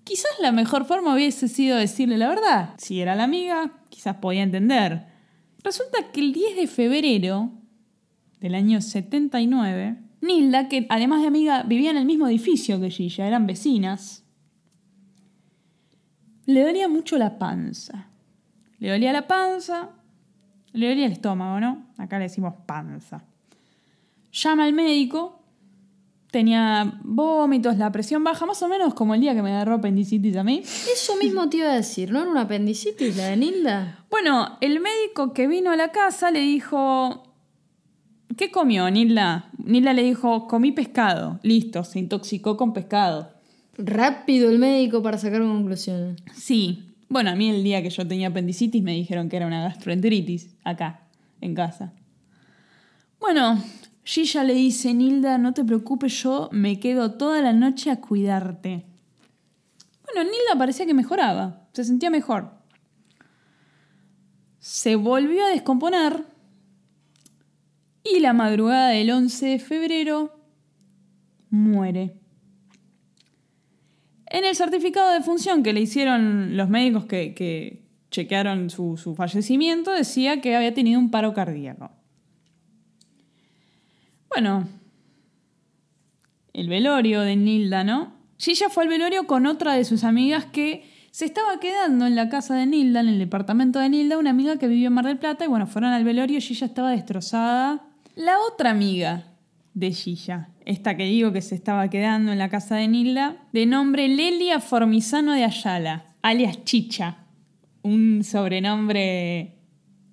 Quizás 0.04 0.32
la 0.41 0.52
mejor 0.52 0.86
forma 0.86 1.13
hubiese 1.13 1.48
sido 1.48 1.78
decirle 1.78 2.17
la 2.17 2.30
verdad. 2.30 2.76
Si 2.78 3.02
era 3.02 3.15
la 3.15 3.24
amiga, 3.24 3.72
quizás 3.89 4.17
podía 4.17 4.43
entender. 4.43 5.12
Resulta 5.63 6.12
que 6.12 6.19
el 6.19 6.34
10 6.34 6.56
de 6.58 6.67
febrero 6.67 7.52
del 8.39 8.56
año 8.56 8.82
79, 8.82 9.97
Nilda, 10.21 10.67
que 10.67 10.86
además 10.89 11.21
de 11.21 11.28
amiga 11.28 11.63
vivía 11.63 11.91
en 11.91 11.97
el 11.97 12.06
mismo 12.06 12.28
edificio 12.28 12.80
que 12.80 12.89
Gilla, 12.89 13.28
eran 13.28 13.47
vecinas, 13.47 14.23
le 16.45 16.62
dolía 16.63 16.88
mucho 16.89 17.17
la 17.17 17.38
panza. 17.38 18.10
le 18.80 18.89
dolía 18.89 19.13
la 19.13 19.28
panza, 19.28 19.91
le 20.73 20.89
dolía 20.89 21.06
el 21.06 21.13
estómago, 21.13 21.60
¿no? 21.62 21.88
Acá 21.97 22.17
le 22.17 22.23
decimos 22.23 22.56
panza. 22.65 23.23
Llama 24.34 24.65
al 24.65 24.73
médico, 24.73 25.42
tenía 26.34 27.00
vómitos, 27.04 27.78
la 27.78 27.91
presión 27.91 28.24
baja, 28.24 28.48
más 28.48 28.63
o 28.63 28.67
menos 28.67 28.96
como 28.96 29.13
el 29.13 29.22
día 29.22 29.36
que 29.36 29.43
me 29.43 29.52
agarró 29.52 29.76
apendicitis 29.76 30.36
a 30.36 30.43
mí. 30.43 30.63
Eso 30.63 31.15
mismo 31.17 31.48
te 31.48 31.58
iba 31.58 31.72
a 31.72 31.76
decir, 31.76 32.12
¿no 32.12 32.22
era 32.22 32.30
una 32.30 32.41
apendicitis 32.41 33.15
la 33.15 33.28
de 33.28 33.38
Nilda? 33.38 34.04
Bueno, 34.10 34.58
el 34.60 34.80
médico 34.80 35.32
que 35.32 35.46
vino 35.46 35.69
a 35.69 35.76
la 35.76 35.91
casa 35.91 36.32
le 36.32 36.39
dijo, 36.39 37.24
¿qué 38.36 38.50
comió 38.50 38.89
Nilda? 38.89 39.52
Nilda 39.63 39.93
le 39.93 40.02
dijo, 40.02 40.48
comí 40.48 40.72
pescado. 40.72 41.39
Listo, 41.43 41.84
se 41.84 42.00
intoxicó 42.00 42.58
con 42.58 42.74
pescado. 42.74 43.30
Rápido 43.78 44.50
el 44.50 44.58
médico 44.58 45.04
para 45.04 45.19
sacar 45.19 45.41
conclusiones. 45.41 46.19
Sí. 46.34 46.96
Bueno, 47.10 47.30
a 47.30 47.36
mí 47.36 47.52
el 47.52 47.63
día 47.63 47.84
que 47.84 47.91
yo 47.91 48.08
tenía 48.08 48.30
apendicitis 48.30 48.82
me 48.82 48.93
dijeron 48.93 49.30
que 49.30 49.38
era 49.38 49.46
una 49.46 49.62
gastroenteritis 49.62 50.50
acá, 50.63 51.02
en 51.41 51.54
casa. 51.54 51.93
Bueno, 53.19 53.62
Gilla 54.04 54.44
le 54.44 54.54
dice, 54.54 54.94
Nilda, 54.94 55.38
no 55.38 55.54
te 55.54 55.63
preocupes, 55.63 56.22
yo 56.22 56.50
me 56.52 56.80
quedo 56.80 57.13
toda 57.13 57.42
la 57.42 57.54
noche 57.54 57.89
a 57.89 58.02
cuidarte. 58.02 58.86
Bueno, 60.04 60.30
Nilda 60.30 60.58
parecía 60.58 60.86
que 60.86 60.94
mejoraba, 60.94 61.68
se 61.72 61.86
sentía 61.86 62.10
mejor. 62.10 62.52
Se 64.60 64.96
volvió 64.96 65.46
a 65.46 65.50
descomponer 65.50 66.26
y 68.04 68.20
la 68.20 68.34
madrugada 68.34 68.89
del 68.89 69.10
11 69.10 69.46
de 69.46 69.60
febrero 69.60 70.38
muere. 71.50 72.20
En 74.26 74.44
el 74.44 74.56
certificado 74.56 75.13
de 75.13 75.22
función 75.22 75.63
que 75.63 75.74
le 75.74 75.82
hicieron 75.82 76.58
los 76.58 76.68
médicos 76.68 77.06
que, 77.06 77.34
que 77.34 77.86
chequearon 78.12 78.70
su 78.70 79.16
fallecimiento 79.16 79.92
decía 79.92 80.42
que 80.42 80.56
había 80.56 80.74
tenido 80.74 81.00
un 81.00 81.10
paro 81.10 81.34
cardíaco. 81.34 82.03
Bueno, 84.34 84.67
el 86.54 86.67
velorio 86.67 87.22
de 87.22 87.36
Nilda, 87.36 87.84
¿no? 87.84 88.13
Gilla 88.39 88.69
fue 88.69 88.84
al 88.84 88.89
velorio 88.89 89.28
con 89.28 89.46
otra 89.46 89.74
de 89.74 89.86
sus 89.86 90.04
amigas 90.04 90.46
que 90.46 90.89
se 91.12 91.26
estaba 91.26 91.60
quedando 91.60 92.08
en 92.08 92.15
la 92.15 92.30
casa 92.30 92.56
de 92.56 92.65
Nilda, 92.65 93.02
en 93.02 93.10
el 93.10 93.19
departamento 93.19 93.78
de 93.78 93.89
Nilda, 93.89 94.17
una 94.17 94.32
amiga 94.32 94.58
que 94.58 94.67
vivió 94.67 94.88
en 94.88 94.93
Mar 94.93 95.06
del 95.06 95.19
Plata, 95.19 95.46
y 95.46 95.48
bueno, 95.48 95.67
fueron 95.67 95.91
al 95.91 96.04
velorio 96.04 96.41
Gilla 96.41 96.65
estaba 96.65 96.89
destrozada. 96.89 97.84
La 98.15 98.39
otra 98.39 98.72
amiga 98.72 99.26
de 99.76 99.91
Gilla, 99.91 100.50
esta 100.65 100.98
que 100.98 101.06
digo 101.06 101.32
que 101.32 101.43
se 101.43 101.54
estaba 101.54 101.88
quedando 101.91 102.32
en 102.32 102.39
la 102.39 102.50
casa 102.50 102.76
de 102.76 102.88
Nilda, 102.88 103.38
de 103.52 103.67
nombre 103.67 104.08
Lelia 104.08 104.60
Formizano 104.60 105.34
de 105.34 105.43
Ayala, 105.43 106.15
alias 106.24 106.63
Chicha, 106.63 107.17
un 107.84 108.24
sobrenombre 108.24 109.53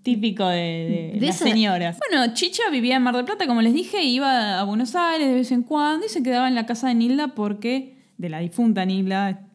típico 0.03 0.47
de, 0.47 1.13
de 1.15 1.21
De 1.21 1.27
las 1.27 1.37
esa- 1.37 1.45
señoras. 1.51 1.99
Bueno, 2.11 2.33
Chicha 2.35 2.63
vivía 2.71 2.97
en 2.97 3.03
Mar 3.03 3.15
del 3.17 3.25
Plata, 3.25 3.47
como 3.47 3.61
les 3.63 3.75
dije, 3.75 4.03
iba 4.03 4.59
a 4.59 4.65
Buenos 4.65 4.95
Aires 4.97 5.29
de 5.29 5.35
vez 5.35 5.53
en 5.53 5.63
cuando 5.63 6.07
y 6.07 6.09
se 6.09 6.23
quedaba 6.23 6.49
en 6.49 6.55
la 6.55 6.67
casa 6.67 6.89
de 6.89 6.95
Nilda 6.95 7.29
porque, 7.35 7.97
de 8.19 8.29
la 8.29 8.39
difunta 8.41 8.85
Nilda, 8.85 9.47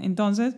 entonces, 0.00 0.56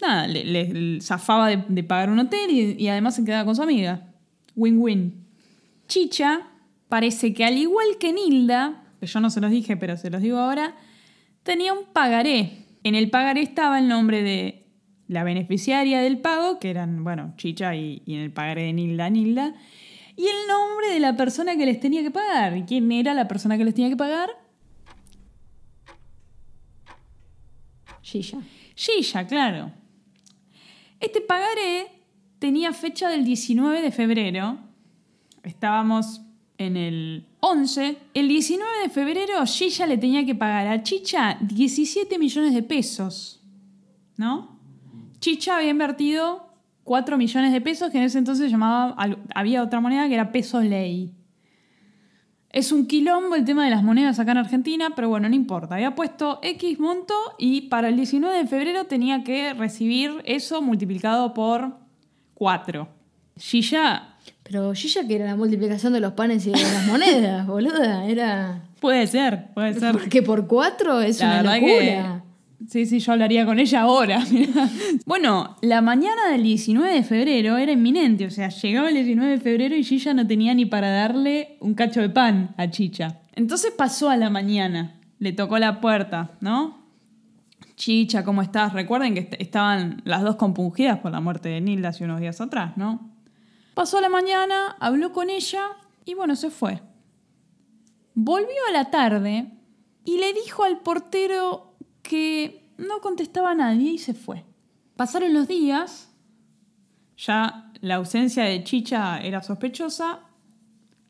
nada, 0.00 0.26
le, 0.26 0.44
le- 0.44 0.72
le 0.72 1.00
zafaba 1.00 1.48
de, 1.48 1.64
de 1.68 1.82
pagar 1.84 2.10
un 2.10 2.18
hotel 2.18 2.50
y, 2.50 2.76
y 2.82 2.88
además 2.88 3.16
se 3.16 3.24
quedaba 3.24 3.44
con 3.44 3.56
su 3.56 3.62
amiga. 3.62 4.08
Win-win. 4.54 5.24
Chicha 5.88 6.42
parece 6.88 7.32
que 7.34 7.44
al 7.44 7.56
igual 7.58 7.86
que 7.98 8.12
Nilda, 8.12 8.82
que 9.00 9.06
yo 9.06 9.20
no 9.20 9.30
se 9.30 9.40
los 9.40 9.50
dije, 9.50 9.76
pero 9.76 9.96
se 9.96 10.10
los 10.10 10.22
digo 10.22 10.38
ahora, 10.38 10.74
tenía 11.42 11.72
un 11.72 11.84
pagaré. 11.92 12.64
En 12.84 12.94
el 12.94 13.10
pagaré 13.10 13.42
estaba 13.42 13.78
el 13.78 13.88
nombre 13.88 14.22
de 14.22 14.65
la 15.08 15.24
beneficiaria 15.24 16.00
del 16.00 16.18
pago, 16.18 16.58
que 16.58 16.70
eran, 16.70 17.04
bueno, 17.04 17.34
Chicha 17.36 17.74
y, 17.74 18.02
y 18.06 18.14
en 18.14 18.20
el 18.20 18.32
pagaré 18.32 18.62
de 18.62 18.72
Nilda, 18.72 19.08
Nilda, 19.10 19.54
y 20.16 20.26
el 20.26 20.48
nombre 20.48 20.88
de 20.88 21.00
la 21.00 21.16
persona 21.16 21.56
que 21.56 21.66
les 21.66 21.78
tenía 21.78 22.02
que 22.02 22.10
pagar. 22.10 22.56
¿Y 22.56 22.62
quién 22.62 22.90
era 22.90 23.12
la 23.12 23.28
persona 23.28 23.58
que 23.58 23.64
les 23.64 23.74
tenía 23.74 23.90
que 23.90 23.96
pagar? 23.96 24.30
Gilla. 28.00 28.38
Gilla, 28.74 29.26
claro. 29.26 29.72
Este 31.00 31.20
pagaré 31.20 31.88
tenía 32.38 32.72
fecha 32.72 33.10
del 33.10 33.24
19 33.24 33.82
de 33.82 33.92
febrero. 33.92 34.58
Estábamos 35.42 36.22
en 36.56 36.76
el 36.76 37.26
11. 37.40 37.98
El 38.14 38.28
19 38.28 38.70
de 38.84 38.88
febrero 38.88 39.44
Gilla 39.44 39.86
le 39.86 39.98
tenía 39.98 40.24
que 40.24 40.34
pagar 40.34 40.66
a 40.68 40.82
Chicha 40.82 41.36
17 41.40 42.18
millones 42.18 42.54
de 42.54 42.62
pesos. 42.62 43.42
¿No? 44.16 44.55
Chicha 45.20 45.56
había 45.56 45.70
invertido 45.70 46.46
4 46.84 47.18
millones 47.18 47.52
de 47.52 47.60
pesos 47.60 47.90
que 47.90 47.98
en 47.98 48.04
ese 48.04 48.18
entonces 48.18 48.50
llamaba, 48.50 48.96
había 49.34 49.62
otra 49.62 49.80
moneda 49.80 50.06
que 50.08 50.14
era 50.14 50.30
peso 50.30 50.60
ley. 50.60 51.12
Es 52.50 52.72
un 52.72 52.86
quilombo 52.86 53.34
el 53.34 53.44
tema 53.44 53.64
de 53.64 53.70
las 53.70 53.82
monedas 53.82 54.18
acá 54.18 54.32
en 54.32 54.38
Argentina, 54.38 54.90
pero 54.94 55.08
bueno, 55.08 55.28
no 55.28 55.34
importa. 55.34 55.74
Había 55.74 55.94
puesto 55.94 56.38
X 56.42 56.78
monto 56.78 57.14
y 57.38 57.62
para 57.62 57.88
el 57.88 57.96
19 57.96 58.38
de 58.38 58.46
febrero 58.46 58.84
tenía 58.84 59.24
que 59.24 59.52
recibir 59.52 60.22
eso 60.24 60.62
multiplicado 60.62 61.34
por 61.34 61.76
4. 62.34 62.88
Gilla 63.36 64.14
Pero 64.42 64.72
Gilla 64.74 65.06
que 65.06 65.16
era 65.16 65.26
la 65.26 65.36
multiplicación 65.36 65.92
de 65.92 66.00
los 66.00 66.12
panes 66.12 66.46
y 66.46 66.52
de 66.52 66.62
las 66.62 66.86
monedas, 66.86 67.46
boluda. 67.48 68.06
Era. 68.06 68.62
puede 68.80 69.06
ser, 69.06 69.48
puede 69.52 69.74
ser. 69.74 69.92
Porque 69.92 70.22
por 70.22 70.46
cuatro 70.46 71.02
es 71.02 71.20
La 71.20 71.40
una 71.40 71.58
locura. 71.58 72.24
Sí, 72.68 72.86
sí, 72.86 72.98
yo 73.00 73.12
hablaría 73.12 73.44
con 73.44 73.58
ella 73.58 73.82
ahora. 73.82 74.24
bueno, 75.06 75.56
la 75.60 75.82
mañana 75.82 76.28
del 76.30 76.42
19 76.42 76.90
de 76.94 77.02
febrero 77.02 77.56
era 77.58 77.72
inminente, 77.72 78.26
o 78.26 78.30
sea, 78.30 78.48
llegaba 78.48 78.88
el 78.88 78.94
19 78.94 79.32
de 79.32 79.40
febrero 79.40 79.76
y 79.76 79.84
Gilla 79.84 80.14
no 80.14 80.26
tenía 80.26 80.54
ni 80.54 80.64
para 80.64 80.90
darle 80.90 81.58
un 81.60 81.74
cacho 81.74 82.00
de 82.00 82.08
pan 82.08 82.54
a 82.56 82.70
Chicha. 82.70 83.20
Entonces 83.34 83.72
pasó 83.76 84.08
a 84.08 84.16
la 84.16 84.30
mañana, 84.30 84.98
le 85.18 85.32
tocó 85.32 85.58
la 85.58 85.80
puerta, 85.80 86.32
¿no? 86.40 86.86
Chicha, 87.76 88.24
¿cómo 88.24 88.40
estás? 88.40 88.72
Recuerden 88.72 89.12
que 89.14 89.20
est- 89.20 89.34
estaban 89.38 90.00
las 90.06 90.22
dos 90.22 90.36
compungidas 90.36 90.98
por 91.00 91.12
la 91.12 91.20
muerte 91.20 91.50
de 91.50 91.60
Nilda 91.60 91.90
hace 91.90 92.04
unos 92.04 92.20
días 92.20 92.40
atrás, 92.40 92.76
¿no? 92.78 93.10
Pasó 93.74 94.00
la 94.00 94.08
mañana, 94.08 94.76
habló 94.80 95.12
con 95.12 95.28
ella 95.28 95.62
y 96.06 96.14
bueno, 96.14 96.34
se 96.36 96.48
fue. 96.48 96.80
Volvió 98.14 98.56
a 98.70 98.72
la 98.72 98.90
tarde 98.90 99.50
y 100.06 100.16
le 100.18 100.32
dijo 100.32 100.64
al 100.64 100.78
portero 100.80 101.75
que 102.06 102.70
no 102.78 103.00
contestaba 103.00 103.50
a 103.50 103.54
nadie 103.54 103.92
y 103.92 103.98
se 103.98 104.14
fue. 104.14 104.44
Pasaron 104.96 105.34
los 105.34 105.48
días, 105.48 106.10
ya 107.16 107.70
la 107.80 107.96
ausencia 107.96 108.44
de 108.44 108.64
Chicha 108.64 109.20
era 109.20 109.42
sospechosa, 109.42 110.20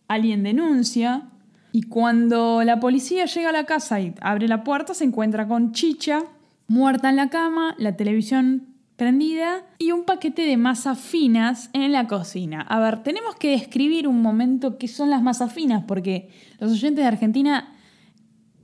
alguien 0.08 0.42
denuncia 0.42 1.30
y 1.72 1.82
cuando 1.82 2.62
la 2.64 2.80
policía 2.80 3.26
llega 3.26 3.50
a 3.50 3.52
la 3.52 3.64
casa 3.64 4.00
y 4.00 4.14
abre 4.20 4.48
la 4.48 4.64
puerta 4.64 4.94
se 4.94 5.04
encuentra 5.04 5.46
con 5.46 5.72
Chicha 5.72 6.24
muerta 6.68 7.10
en 7.10 7.16
la 7.16 7.28
cama, 7.28 7.74
la 7.78 7.96
televisión 7.96 8.74
prendida 8.96 9.62
y 9.78 9.92
un 9.92 10.04
paquete 10.04 10.42
de 10.42 10.56
masas 10.56 10.98
finas 10.98 11.70
en 11.74 11.92
la 11.92 12.06
cocina. 12.08 12.62
A 12.62 12.80
ver, 12.80 13.02
tenemos 13.02 13.36
que 13.36 13.50
describir 13.50 14.08
un 14.08 14.22
momento 14.22 14.78
qué 14.78 14.88
son 14.88 15.10
las 15.10 15.22
masas 15.22 15.52
finas 15.52 15.84
porque 15.86 16.30
los 16.58 16.72
oyentes 16.72 17.04
de 17.04 17.08
Argentina 17.08 17.75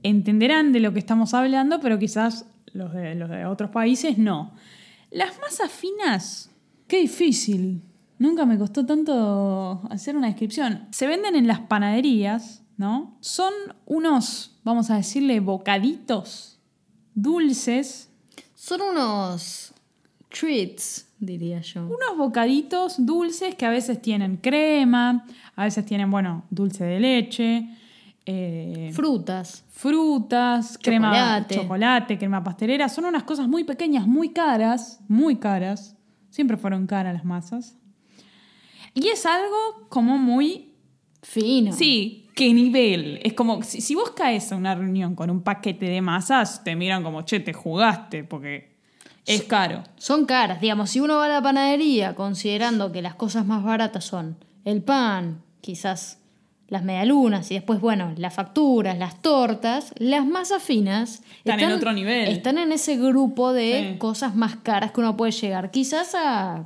entenderán 0.03 0.71
de 0.71 0.79
lo 0.79 0.93
que 0.93 0.99
estamos 0.99 1.33
hablando, 1.33 1.79
pero 1.79 1.97
quizás 1.97 2.45
los 2.73 2.93
de, 2.93 3.15
los 3.15 3.29
de 3.29 3.45
otros 3.45 3.71
países 3.71 4.17
no. 4.17 4.53
Las 5.11 5.39
masas 5.39 5.71
finas, 5.71 6.49
qué 6.87 6.99
difícil. 6.99 7.81
Nunca 8.19 8.45
me 8.45 8.57
costó 8.57 8.85
tanto 8.85 9.81
hacer 9.89 10.15
una 10.15 10.27
descripción. 10.27 10.87
Se 10.91 11.07
venden 11.07 11.35
en 11.35 11.47
las 11.47 11.59
panaderías, 11.59 12.63
¿no? 12.77 13.17
Son 13.19 13.53
unos, 13.85 14.59
vamos 14.63 14.89
a 14.89 14.95
decirle, 14.95 15.39
bocaditos 15.39 16.53
dulces, 17.15 18.09
Son 18.55 18.81
unos 18.81 19.73
treats, 20.29 21.07
diría 21.19 21.61
yo. 21.61 21.85
unos 21.85 22.17
bocaditos 22.17 23.05
dulces 23.05 23.55
que 23.55 23.65
a 23.65 23.69
veces 23.69 24.01
tienen 24.01 24.37
crema, 24.37 25.25
a 25.55 25.63
veces 25.65 25.85
tienen, 25.85 26.09
bueno, 26.09 26.45
dulce 26.49 26.83
de 26.83 26.99
leche, 26.99 27.69
eh, 28.25 28.91
Frutas. 28.93 29.65
frutas, 29.71 30.77
crema, 30.81 31.09
Chocolate. 31.11 31.55
chocolate, 31.55 32.17
crema 32.17 32.43
pastelera. 32.43 32.89
Son 32.89 33.05
unas 33.05 33.23
cosas 33.23 33.47
muy 33.47 33.63
pequeñas, 33.63 34.07
muy 34.07 34.29
caras, 34.29 34.99
muy 35.07 35.37
caras. 35.37 35.95
Siempre 36.29 36.57
fueron 36.57 36.87
caras 36.87 37.13
las 37.13 37.25
masas. 37.25 37.77
Y 38.93 39.07
es 39.09 39.25
algo 39.25 39.87
como 39.89 40.17
muy... 40.17 40.69
Fino. 41.21 41.71
Sí, 41.71 42.27
¿qué 42.35 42.53
nivel? 42.53 43.19
Es 43.23 43.33
como, 43.33 43.63
si, 43.63 43.79
si 43.79 43.95
vos 43.95 44.11
caes 44.11 44.51
a 44.51 44.57
una 44.57 44.75
reunión 44.75 45.15
con 45.15 45.29
un 45.29 45.41
paquete 45.41 45.85
de 45.85 46.01
masas, 46.01 46.65
te 46.65 46.75
miran 46.75 47.01
como, 47.01 47.21
che, 47.21 47.39
te 47.39 47.53
jugaste, 47.53 48.25
porque 48.25 48.75
es 49.25 49.43
caro. 49.43 49.83
Son 49.95 50.25
caras, 50.25 50.59
digamos, 50.59 50.89
si 50.89 50.99
uno 50.99 51.15
va 51.15 51.25
a 51.25 51.29
la 51.29 51.41
panadería 51.41 52.13
considerando 52.13 52.91
que 52.91 53.01
las 53.01 53.15
cosas 53.15 53.45
más 53.45 53.63
baratas 53.63 54.03
son 54.03 54.37
el 54.65 54.83
pan, 54.83 55.41
quizás 55.61 56.19
las 56.73 56.83
medialunas 56.83 57.49
y 57.51 57.53
después, 57.53 57.79
bueno, 57.79 58.11
las 58.17 58.33
facturas, 58.33 58.97
las 58.97 59.21
tortas, 59.21 59.93
las 59.97 60.25
masas 60.25 60.61
finas 60.61 61.21
Están 61.45 61.59
en 61.61 61.71
otro 61.71 61.93
nivel. 61.93 62.27
Están 62.27 62.57
en 62.57 62.71
ese 62.73 62.97
grupo 62.97 63.53
de 63.53 63.91
Sí. 63.93 63.97
cosas 63.99 64.35
más 64.35 64.57
caras 64.57 64.91
que 64.91 64.99
uno 64.99 65.15
puede 65.15 65.31
llegar, 65.31 65.71
quizás 65.71 66.13
a 66.15 66.65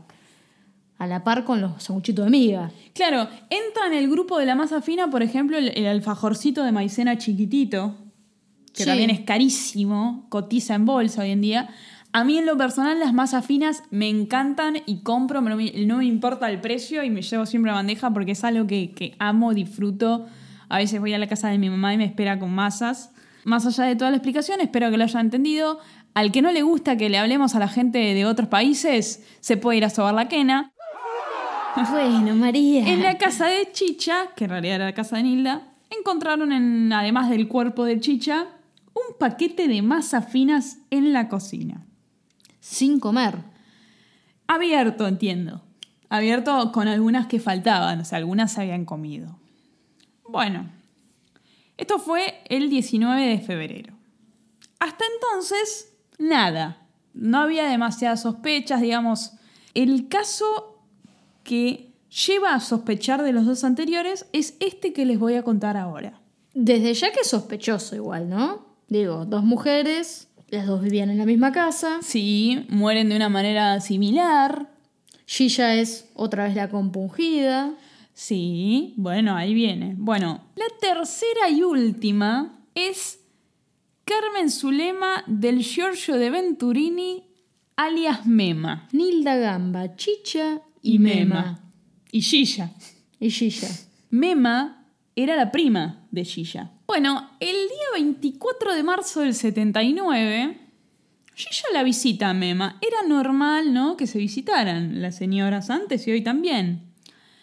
a 0.99 1.05
la 1.05 1.23
par 1.23 1.43
con 1.43 1.61
los 1.61 1.83
sanguchitos 1.83 2.25
de 2.25 2.31
miga. 2.31 2.71
Claro, 2.93 3.27
entra 3.51 3.85
en 3.85 3.93
el 3.93 4.09
grupo 4.09 4.39
de 4.39 4.47
la 4.47 4.55
masa 4.55 4.81
fina, 4.81 5.11
por 5.11 5.21
ejemplo, 5.21 5.55
el, 5.55 5.67
el 5.77 5.85
alfajorcito 5.85 6.63
de 6.63 6.71
maicena 6.71 7.19
chiquitito, 7.19 7.93
que 8.73 8.81
Sí. 8.83 8.89
también 8.89 9.11
es 9.11 9.19
carísimo, 9.19 10.25
cotiza 10.29 10.73
en 10.73 10.85
bolsa 10.87 11.21
hoy 11.21 11.29
en 11.31 11.41
día. 11.41 11.69
A 12.13 12.23
mí 12.23 12.37
en 12.37 12.45
lo 12.45 12.57
personal 12.57 12.99
las 12.99 13.13
masas 13.13 13.45
finas 13.45 13.83
me 13.91 14.09
encantan 14.09 14.77
y 14.85 15.03
compro, 15.03 15.41
no 15.41 15.55
me, 15.55 15.71
no 15.85 15.97
me 15.97 16.05
importa 16.05 16.49
el 16.49 16.61
precio 16.61 17.03
y 17.03 17.09
me 17.09 17.21
llevo 17.21 17.45
siempre 17.45 17.71
bandeja 17.71 18.11
porque 18.11 18.31
es 18.31 18.43
algo 18.43 18.65
que, 18.65 18.91
que 18.91 19.15
amo, 19.19 19.53
disfruto. 19.53 20.25
A 20.69 20.77
veces 20.77 20.99
voy 20.99 21.13
a 21.13 21.17
la 21.17 21.27
casa 21.27 21.49
de 21.49 21.57
mi 21.57 21.69
mamá 21.69 21.93
y 21.93 21.97
me 21.97 22.05
espera 22.05 22.39
con 22.39 22.53
masas. 22.53 23.13
Más 23.45 23.65
allá 23.65 23.85
de 23.85 23.95
toda 23.95 24.11
la 24.11 24.17
explicación, 24.17 24.59
espero 24.61 24.89
que 24.89 24.97
lo 24.97 25.03
hayan 25.03 25.27
entendido. 25.27 25.79
Al 26.13 26.31
que 26.31 26.41
no 26.41 26.51
le 26.51 26.63
gusta 26.63 26.97
que 26.97 27.09
le 27.09 27.17
hablemos 27.17 27.55
a 27.55 27.59
la 27.59 27.67
gente 27.67 27.99
de 27.99 28.25
otros 28.25 28.49
países, 28.49 29.23
se 29.39 29.55
puede 29.55 29.77
ir 29.77 29.85
a 29.85 29.89
sobar 29.89 30.15
la 30.15 30.27
quena. 30.27 30.73
Bueno, 31.91 32.35
María. 32.35 32.87
En 32.87 33.03
la 33.03 33.17
casa 33.19 33.45
de 33.45 33.71
Chicha, 33.71 34.29
que 34.35 34.45
en 34.45 34.49
realidad 34.49 34.75
era 34.77 34.85
la 34.85 34.93
casa 34.93 35.17
de 35.17 35.23
Nilda, 35.23 35.61
encontraron, 35.91 36.51
en, 36.51 36.91
además 36.91 37.29
del 37.29 37.47
cuerpo 37.47 37.85
de 37.85 37.99
Chicha, 37.99 38.47
un 38.95 39.17
paquete 39.19 39.67
de 39.67 39.83
masas 39.83 40.27
finas 40.27 40.79
en 40.89 41.13
la 41.13 41.29
cocina. 41.29 41.86
Sin 42.69 42.99
comer. 42.99 43.37
Abierto, 44.45 45.07
entiendo. 45.07 45.61
Abierto 46.09 46.73
con 46.73 46.89
algunas 46.89 47.27
que 47.27 47.39
faltaban, 47.39 48.01
o 48.01 48.05
sea, 48.05 48.17
algunas 48.17 48.51
se 48.51 48.61
habían 48.61 48.83
comido. 48.83 49.39
Bueno, 50.27 50.69
esto 51.77 51.97
fue 51.97 52.41
el 52.49 52.69
19 52.69 53.25
de 53.25 53.39
febrero. 53.39 53.93
Hasta 54.79 55.05
entonces, 55.15 55.93
nada. 56.19 56.85
No 57.13 57.39
había 57.39 57.69
demasiadas 57.69 58.23
sospechas, 58.23 58.81
digamos. 58.81 59.31
El 59.73 60.09
caso 60.09 60.83
que 61.43 61.93
lleva 62.09 62.53
a 62.53 62.59
sospechar 62.59 63.23
de 63.23 63.31
los 63.31 63.45
dos 63.45 63.63
anteriores 63.63 64.27
es 64.33 64.55
este 64.59 64.91
que 64.91 65.05
les 65.05 65.17
voy 65.17 65.35
a 65.35 65.43
contar 65.43 65.77
ahora. 65.77 66.19
Desde 66.53 66.93
ya 66.93 67.13
que 67.13 67.21
es 67.21 67.29
sospechoso 67.29 67.95
igual, 67.95 68.27
¿no? 68.27 68.65
Digo, 68.89 69.25
dos 69.25 69.43
mujeres, 69.43 70.26
las 70.49 70.65
dos 70.65 70.81
vivían 70.81 71.09
en 71.09 71.17
la 71.17 71.25
misma 71.25 71.51
casa. 71.51 71.99
Sí, 72.01 72.65
mueren 72.69 73.09
de 73.09 73.15
una 73.15 73.29
manera 73.29 73.79
similar. 73.79 74.71
Gilla 75.25 75.75
es 75.75 76.09
otra 76.13 76.45
vez 76.45 76.55
la 76.55 76.69
compungida. 76.69 77.73
Sí, 78.13 78.93
bueno, 78.97 79.35
ahí 79.35 79.53
viene. 79.53 79.95
Bueno, 79.97 80.41
la 80.55 80.65
tercera 80.79 81.49
y 81.49 81.63
última 81.63 82.63
es 82.73 83.19
Carmen 84.05 84.49
Zulema 84.49 85.23
del 85.27 85.61
Giorgio 85.61 86.15
de 86.15 86.29
Venturini, 86.29 87.25
alias 87.75 88.25
Mema. 88.25 88.87
Nilda 88.93 89.35
Gamba, 89.35 89.95
Chicha 89.95 90.61
y, 90.81 90.97
Mema. 90.97 91.61
Y 92.11 92.21
Gilla. 92.21 92.71
Y 93.19 93.29
Gilla. 93.29 93.67
Mema 94.09 94.85
era 95.15 95.35
la 95.35 95.51
prima 95.51 96.07
de 96.09 96.23
Gilla. 96.23 96.71
Bueno, 96.87 97.31
el 97.41 97.55
día 97.55 97.87
24 97.95 98.73
de 98.73 98.81
marzo 98.83 99.19
del 99.19 99.33
79, 99.35 100.57
Gilla 101.35 101.67
la 101.73 101.83
visita 101.83 102.29
a 102.29 102.33
Mema. 102.33 102.79
Era 102.81 103.07
normal, 103.07 103.73
¿no? 103.73 103.97
Que 103.97 104.07
se 104.07 104.17
visitaran 104.19 105.01
las 105.01 105.17
señoras 105.17 105.69
antes 105.69 106.07
y 106.07 106.11
hoy 106.11 106.21
también. 106.21 106.93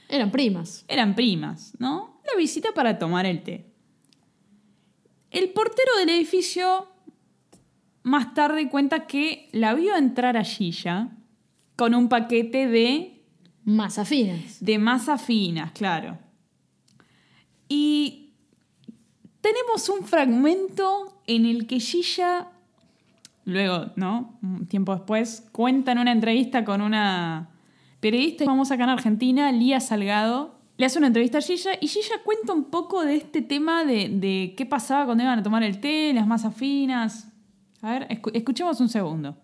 Eran 0.08 0.30
primas. 0.30 0.86
Eran 0.88 1.14
primas, 1.14 1.74
¿no? 1.78 2.20
La 2.26 2.38
visita 2.38 2.70
para 2.74 2.98
tomar 2.98 3.26
el 3.26 3.42
té. 3.42 3.66
El 5.30 5.50
portero 5.50 5.94
del 5.98 6.08
edificio 6.08 6.88
más 8.02 8.32
tarde 8.32 8.70
cuenta 8.70 9.06
que 9.06 9.50
la 9.52 9.74
vio 9.74 9.94
entrar 9.94 10.38
a 10.38 10.44
Gilla 10.44 11.10
con 11.76 11.94
un 11.94 12.08
paquete 12.08 12.66
de, 12.66 13.22
Más 13.64 13.98
afinas. 13.98 14.56
de 14.64 14.78
masa 14.78 15.18
finas, 15.18 15.72
claro. 15.72 16.18
Y 17.68 18.23
tenemos 19.44 19.90
un 19.90 20.06
fragmento 20.06 21.20
en 21.26 21.44
el 21.44 21.66
que 21.66 21.78
Gilla, 21.78 22.48
luego, 23.44 23.90
¿no? 23.94 24.38
Un 24.42 24.66
tiempo 24.66 24.94
después, 24.94 25.46
cuenta 25.52 25.92
en 25.92 25.98
una 25.98 26.12
entrevista 26.12 26.64
con 26.64 26.80
una 26.80 27.50
periodista 28.00 28.46
famosa 28.46 28.74
acá 28.74 28.84
en 28.84 28.90
Argentina, 28.90 29.52
Lía 29.52 29.80
Salgado. 29.80 30.54
Le 30.78 30.86
hace 30.86 30.96
una 30.96 31.08
entrevista 31.08 31.38
a 31.38 31.40
Gilla 31.42 31.72
y 31.78 31.88
Gilla 31.88 32.16
cuenta 32.24 32.54
un 32.54 32.64
poco 32.64 33.04
de 33.04 33.16
este 33.16 33.42
tema 33.42 33.84
de, 33.84 34.08
de 34.08 34.54
qué 34.56 34.64
pasaba 34.64 35.04
cuando 35.04 35.22
iban 35.24 35.38
a 35.38 35.42
tomar 35.42 35.62
el 35.62 35.78
té, 35.78 36.12
las 36.14 36.26
masas 36.26 36.54
finas. 36.54 37.28
A 37.82 37.90
ver, 37.92 38.08
escu- 38.08 38.30
escuchemos 38.32 38.80
un 38.80 38.88
segundo. 38.88 39.36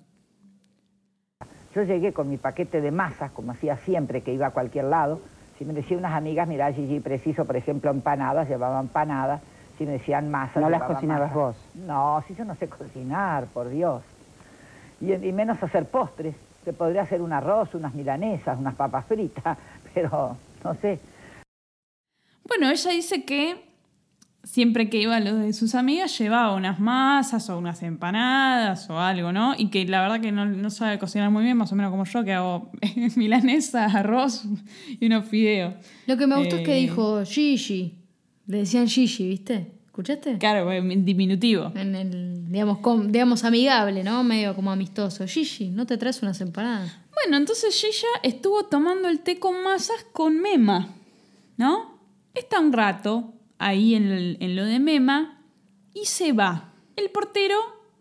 Yo 1.74 1.82
llegué 1.82 2.14
con 2.14 2.30
mi 2.30 2.38
paquete 2.38 2.80
de 2.80 2.90
masas, 2.90 3.32
como 3.32 3.52
hacía 3.52 3.76
siempre 3.76 4.22
que 4.22 4.32
iba 4.32 4.46
a 4.46 4.50
cualquier 4.50 4.86
lado. 4.86 5.20
Si 5.58 5.66
me 5.66 5.74
decían 5.74 6.00
unas 6.00 6.14
amigas, 6.14 6.48
mira, 6.48 6.72
Gigi, 6.72 7.00
preciso, 7.00 7.44
por 7.44 7.56
ejemplo, 7.56 7.90
empanadas, 7.90 8.48
llevaba 8.48 8.80
empanadas. 8.80 9.42
Si 9.80 9.86
me 9.86 9.92
decían 9.92 10.30
masas, 10.30 10.62
¿No 10.62 10.68
las 10.68 10.82
cocinabas 10.82 11.32
vos? 11.32 11.56
No, 11.86 12.22
si 12.28 12.34
yo 12.34 12.44
no 12.44 12.54
sé 12.54 12.68
cocinar, 12.68 13.46
por 13.46 13.70
Dios. 13.70 14.02
Y, 15.00 15.10
y 15.14 15.32
menos 15.32 15.62
hacer 15.62 15.86
postres. 15.86 16.34
Te 16.66 16.74
podría 16.74 17.00
hacer 17.00 17.22
un 17.22 17.32
arroz, 17.32 17.74
unas 17.74 17.94
milanesas, 17.94 18.58
unas 18.58 18.74
papas 18.74 19.06
fritas, 19.06 19.56
pero 19.94 20.36
no 20.62 20.74
sé. 20.74 21.00
Bueno, 22.46 22.68
ella 22.68 22.90
dice 22.90 23.24
que 23.24 23.70
siempre 24.44 24.90
que 24.90 24.98
iba 24.98 25.16
a 25.16 25.20
lo 25.20 25.36
de 25.36 25.54
sus 25.54 25.74
amigas 25.74 26.18
llevaba 26.18 26.54
unas 26.54 26.78
masas 26.78 27.48
o 27.48 27.56
unas 27.56 27.82
empanadas 27.82 28.90
o 28.90 29.00
algo, 29.00 29.32
¿no? 29.32 29.54
Y 29.56 29.70
que 29.70 29.86
la 29.86 30.02
verdad 30.02 30.20
que 30.20 30.30
no, 30.30 30.44
no 30.44 30.68
sabe 30.68 30.98
cocinar 30.98 31.30
muy 31.30 31.42
bien, 31.42 31.56
más 31.56 31.72
o 31.72 31.74
menos 31.74 31.90
como 31.90 32.04
yo, 32.04 32.22
que 32.22 32.34
hago 32.34 32.70
milanesa, 33.16 33.86
arroz 33.86 34.44
y 34.88 35.06
unos 35.06 35.24
fideos. 35.24 35.72
Lo 36.06 36.18
que 36.18 36.26
me 36.26 36.36
gustó 36.36 36.56
es 36.56 36.66
que 36.66 36.76
Eh. 36.76 36.80
dijo 36.82 37.24
Gigi. 37.24 37.96
Le 38.50 38.58
decían 38.58 38.88
Gigi, 38.88 39.28
¿viste? 39.28 39.72
¿Escuchaste? 39.86 40.38
Claro, 40.38 40.70
en 40.72 41.04
diminutivo. 41.04 41.72
En 41.74 41.94
el, 41.94 42.50
digamos, 42.50 42.78
com- 42.78 43.10
digamos, 43.12 43.44
amigable, 43.44 44.02
¿no? 44.02 44.22
Medio 44.24 44.54
como 44.54 44.70
amistoso. 44.72 45.26
Gigi, 45.26 45.68
¿no 45.68 45.86
te 45.86 45.96
traes 45.98 46.22
unas 46.22 46.40
empanadas? 46.40 46.96
Bueno, 47.22 47.36
entonces 47.36 47.74
Gilla 47.78 48.08
estuvo 48.22 48.64
tomando 48.64 49.08
el 49.08 49.20
té 49.20 49.38
con 49.38 49.62
masas 49.62 50.04
con 50.12 50.40
Mema, 50.40 50.88
¿no? 51.56 51.98
Está 52.34 52.60
un 52.60 52.72
rato 52.72 53.34
ahí 53.58 53.94
en, 53.94 54.06
el- 54.10 54.36
en 54.40 54.56
lo 54.56 54.64
de 54.64 54.78
Mema 54.78 55.42
y 55.94 56.06
se 56.06 56.32
va. 56.32 56.72
El 56.96 57.10
portero, 57.10 57.56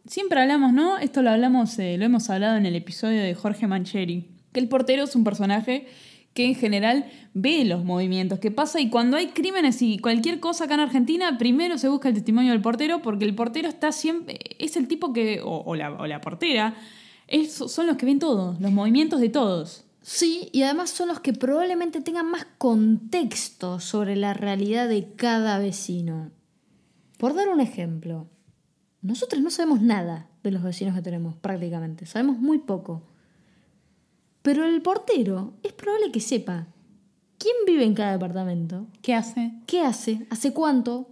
siempre 0.05 0.39
hablamos, 0.41 0.71
¿no? 0.73 0.97
Esto 0.99 1.21
lo 1.21 1.31
hablamos, 1.31 1.77
eh, 1.79 1.97
lo 1.97 2.05
hemos 2.05 2.29
hablado 2.29 2.55
en 2.57 2.65
el 2.65 2.75
episodio 2.75 3.21
de 3.21 3.33
Jorge 3.35 3.67
Mancheri, 3.67 4.27
que 4.53 4.59
el 4.59 4.69
portero 4.69 5.03
es 5.03 5.15
un 5.15 5.23
personaje 5.23 5.88
que 6.33 6.45
en 6.45 6.55
general 6.55 7.05
ve 7.33 7.65
los 7.65 7.83
movimientos 7.83 8.39
que 8.39 8.51
pasa 8.51 8.79
y 8.79 8.89
cuando 8.89 9.17
hay 9.17 9.27
crímenes 9.29 9.81
y 9.81 9.97
cualquier 9.99 10.39
cosa 10.39 10.65
acá 10.65 10.75
en 10.75 10.79
Argentina, 10.81 11.37
primero 11.37 11.77
se 11.77 11.89
busca 11.89 12.07
el 12.07 12.13
testimonio 12.13 12.51
del 12.51 12.61
portero 12.61 13.01
porque 13.01 13.25
el 13.25 13.35
portero 13.35 13.67
está 13.67 13.91
siempre, 13.91 14.39
es 14.59 14.77
el 14.77 14.87
tipo 14.87 15.11
que, 15.13 15.41
o, 15.41 15.63
o 15.65 15.75
la, 15.75 15.91
o 15.91 16.07
la 16.07 16.21
portera, 16.21 16.75
es- 17.27 17.53
son 17.53 17.87
los 17.87 17.97
que 17.97 18.05
ven 18.05 18.19
todo, 18.19 18.55
los 18.59 18.71
movimientos 18.71 19.19
de 19.19 19.29
todos. 19.29 19.85
Sí, 20.01 20.49
y 20.53 20.61
además 20.63 20.89
son 20.91 21.09
los 21.09 21.19
que 21.19 21.33
probablemente 21.33 21.99
tengan 22.01 22.31
más 22.31 22.45
contexto 22.57 23.79
sobre 23.79 24.15
la 24.15 24.33
realidad 24.33 24.87
de 24.87 25.13
cada 25.15 25.59
vecino. 25.59 26.31
Por 27.17 27.35
dar 27.35 27.49
un 27.49 27.59
ejemplo, 27.59 28.27
nosotros 29.01 29.41
no 29.41 29.49
sabemos 29.49 29.81
nada 29.81 30.27
de 30.41 30.51
los 30.51 30.63
vecinos 30.63 30.95
que 30.95 31.01
tenemos, 31.01 31.35
prácticamente. 31.35 32.05
Sabemos 32.05 32.39
muy 32.39 32.59
poco. 32.59 33.03
Pero 34.41 34.65
el 34.65 34.82
portero 34.82 35.54
es 35.63 35.73
probable 35.73 36.12
que 36.12 36.19
sepa 36.21 36.67
quién 37.38 37.54
vive 37.65 37.84
en 37.84 37.93
cada 37.93 38.13
departamento, 38.13 38.88
¿Qué 39.02 39.13
hace? 39.13 39.54
qué 39.67 39.82
hace, 39.82 40.28
hace 40.30 40.54
cuánto, 40.54 41.10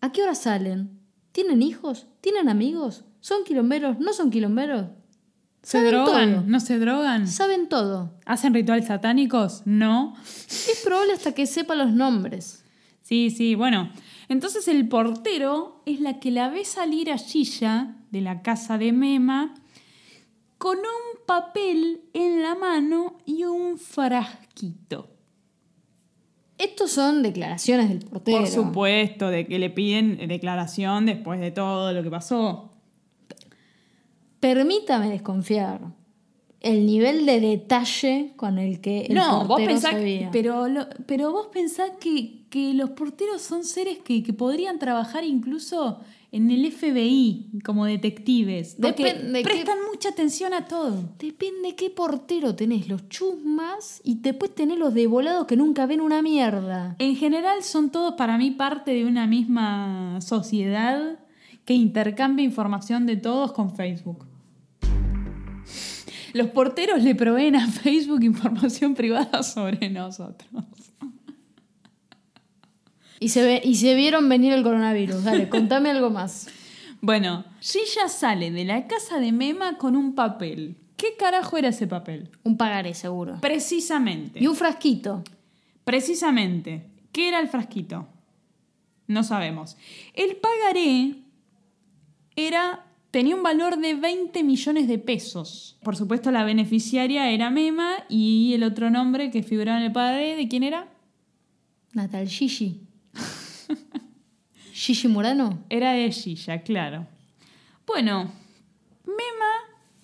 a 0.00 0.12
qué 0.12 0.22
hora 0.22 0.34
salen, 0.34 0.98
tienen 1.32 1.62
hijos, 1.62 2.06
tienen 2.20 2.48
amigos, 2.48 3.04
son 3.20 3.44
quilomberos, 3.44 3.98
no 3.98 4.12
son 4.12 4.30
quilomberos. 4.30 4.86
¿Se 5.62 5.78
Saben 5.78 5.90
drogan? 5.92 6.34
todo. 6.34 6.44
¿No 6.48 6.58
se 6.60 6.78
drogan? 6.80 7.28
Saben 7.28 7.68
todo. 7.68 8.14
¿Hacen 8.26 8.52
rituales 8.52 8.86
satánicos? 8.86 9.62
No. 9.64 10.14
Es 10.48 10.82
probable 10.84 11.12
hasta 11.12 11.32
que 11.32 11.46
sepa 11.46 11.76
los 11.76 11.92
nombres. 11.92 12.64
Sí, 13.02 13.30
sí, 13.30 13.54
bueno. 13.54 13.90
Entonces 14.28 14.66
el 14.66 14.88
portero 14.88 15.80
es 15.86 16.00
la 16.00 16.18
que 16.18 16.32
la 16.32 16.48
ve 16.48 16.64
salir 16.64 17.12
a 17.12 17.18
Gilla 17.18 17.94
de 18.10 18.22
la 18.22 18.42
casa 18.42 18.76
de 18.76 18.90
Mema 18.92 19.54
con 20.62 20.78
un 20.78 21.26
papel 21.26 22.02
en 22.14 22.40
la 22.40 22.54
mano 22.54 23.18
y 23.26 23.42
un 23.42 23.78
frasquito. 23.78 25.08
Estos 26.56 26.92
son 26.92 27.24
declaraciones 27.24 27.88
del 27.88 27.98
portero. 28.08 28.38
Por 28.38 28.46
supuesto, 28.46 29.28
de 29.28 29.44
que 29.48 29.58
le 29.58 29.70
piden 29.70 30.28
declaración 30.28 31.06
después 31.06 31.40
de 31.40 31.50
todo 31.50 31.92
lo 31.92 32.04
que 32.04 32.10
pasó. 32.10 32.70
Permítame 34.38 35.08
desconfiar. 35.10 35.80
El 36.60 36.86
nivel 36.86 37.26
de 37.26 37.40
detalle 37.40 38.34
con 38.36 38.58
el 38.58 38.80
que 38.80 39.06
el 39.06 39.14
no, 39.14 39.44
vos 39.46 39.60
pensás, 39.60 39.90
sabía. 39.92 40.30
pero, 40.32 40.68
lo- 40.68 40.86
pero 41.06 41.32
vos 41.32 41.48
pensás 41.52 41.90
que, 42.00 42.44
que 42.50 42.72
los 42.74 42.90
porteros 42.90 43.42
son 43.42 43.64
seres 43.64 43.98
que, 43.98 44.22
que 44.22 44.32
podrían 44.32 44.78
trabajar 44.78 45.24
incluso 45.24 45.98
en 46.32 46.50
el 46.50 46.72
FBI 46.72 47.50
como 47.62 47.84
detectives. 47.84 48.76
Porque 48.80 49.04
Depende 49.04 49.42
qué- 49.42 49.44
prestan 49.48 49.78
mucha 49.90 50.08
atención 50.08 50.54
a 50.54 50.64
todo. 50.66 51.14
Depende 51.18 51.76
qué 51.76 51.90
portero 51.90 52.54
tenés, 52.56 52.88
los 52.88 53.08
chusmas 53.10 54.00
y 54.02 54.16
después 54.16 54.54
tenés 54.54 54.78
los 54.78 54.94
de 54.94 55.06
volados 55.06 55.46
que 55.46 55.56
nunca 55.56 55.84
ven 55.86 56.00
una 56.00 56.22
mierda. 56.22 56.96
En 56.98 57.16
general 57.16 57.62
son 57.62 57.90
todos 57.90 58.14
para 58.14 58.38
mí 58.38 58.50
parte 58.52 58.92
de 58.94 59.04
una 59.04 59.26
misma 59.26 60.20
sociedad 60.22 61.18
que 61.66 61.74
intercambia 61.74 62.44
información 62.44 63.04
de 63.06 63.16
todos 63.16 63.52
con 63.52 63.76
Facebook. 63.76 64.26
Los 66.32 66.48
porteros 66.48 67.02
le 67.02 67.14
proveen 67.14 67.56
a 67.56 67.68
Facebook 67.68 68.22
información 68.24 68.94
privada 68.94 69.42
sobre 69.42 69.90
nosotros. 69.90 70.48
Y 73.22 73.28
se, 73.28 73.44
ve, 73.44 73.62
y 73.62 73.76
se 73.76 73.94
vieron 73.94 74.28
venir 74.28 74.52
el 74.52 74.64
coronavirus. 74.64 75.22
Dale, 75.22 75.48
contame 75.48 75.90
algo 75.90 76.10
más. 76.10 76.48
Bueno, 77.04 77.44
Gilla 77.58 78.06
sale 78.06 78.52
de 78.52 78.64
la 78.64 78.86
casa 78.86 79.18
de 79.18 79.32
Mema 79.32 79.76
con 79.76 79.96
un 79.96 80.14
papel. 80.14 80.76
¿Qué 80.96 81.16
carajo 81.18 81.56
era 81.56 81.70
ese 81.70 81.88
papel? 81.88 82.30
Un 82.44 82.56
pagaré, 82.56 82.94
seguro. 82.94 83.38
Precisamente. 83.40 84.38
Y 84.40 84.46
un 84.46 84.54
frasquito. 84.54 85.24
Precisamente. 85.82 86.86
¿Qué 87.10 87.26
era 87.26 87.40
el 87.40 87.48
frasquito? 87.48 88.06
No 89.08 89.24
sabemos. 89.24 89.76
El 90.14 90.36
pagaré 90.36 91.16
era 92.36 92.86
tenía 93.10 93.34
un 93.34 93.42
valor 93.42 93.78
de 93.78 93.94
20 93.94 94.44
millones 94.44 94.86
de 94.86 94.98
pesos. 94.98 95.76
Por 95.82 95.96
supuesto, 95.96 96.30
la 96.30 96.44
beneficiaria 96.44 97.30
era 97.30 97.50
Mema 97.50 98.04
y 98.08 98.54
el 98.54 98.62
otro 98.62 98.90
nombre 98.90 99.32
que 99.32 99.42
figuraba 99.42 99.78
en 99.78 99.86
el 99.86 99.92
pagaré, 99.92 100.36
¿de 100.36 100.46
quién 100.46 100.62
era? 100.62 100.88
Natal 101.94 102.28
Gigi. 102.28 102.91
Gigi 104.82 105.06
Murano. 105.06 105.64
Era 105.70 105.92
de 105.92 106.10
Gilla, 106.10 106.62
claro. 106.62 107.06
Bueno, 107.86 108.32
Mema, 109.04 109.52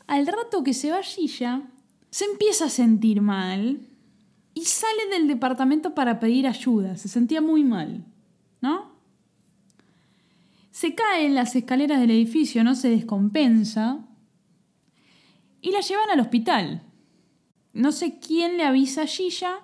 al 0.06 0.24
rato 0.24 0.62
que 0.62 0.72
se 0.72 0.92
va 0.92 1.02
Gilla, 1.02 1.62
se 2.10 2.26
empieza 2.26 2.66
a 2.66 2.70
sentir 2.70 3.20
mal 3.20 3.80
y 4.54 4.64
sale 4.66 5.08
del 5.10 5.26
departamento 5.26 5.96
para 5.96 6.20
pedir 6.20 6.46
ayuda. 6.46 6.96
Se 6.96 7.08
sentía 7.08 7.40
muy 7.40 7.64
mal, 7.64 8.04
¿no? 8.60 8.92
Se 10.70 10.94
cae 10.94 11.26
en 11.26 11.34
las 11.34 11.56
escaleras 11.56 11.98
del 11.98 12.12
edificio, 12.12 12.62
no 12.62 12.76
se 12.76 12.88
descompensa 12.88 14.06
y 15.60 15.72
la 15.72 15.80
llevan 15.80 16.10
al 16.10 16.20
hospital. 16.20 16.82
No 17.72 17.90
sé 17.90 18.20
quién 18.20 18.56
le 18.56 18.62
avisa 18.62 19.02
a 19.02 19.06
Gilla. 19.06 19.58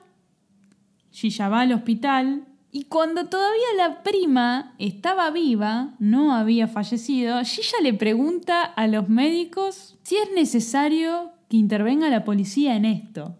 Gilla 1.12 1.48
va 1.48 1.60
al 1.60 1.72
hospital 1.72 2.48
y 2.76 2.86
cuando 2.86 3.26
todavía 3.26 3.68
la 3.76 4.02
prima 4.02 4.74
estaba 4.80 5.30
viva, 5.30 5.94
no 6.00 6.34
había 6.34 6.66
fallecido, 6.66 7.40
Gilla 7.44 7.78
le 7.80 7.94
pregunta 7.94 8.64
a 8.64 8.88
los 8.88 9.08
médicos 9.08 9.96
si 10.02 10.16
es 10.16 10.32
necesario 10.34 11.30
que 11.48 11.56
intervenga 11.56 12.08
la 12.08 12.24
policía 12.24 12.74
en 12.74 12.84
esto. 12.84 13.36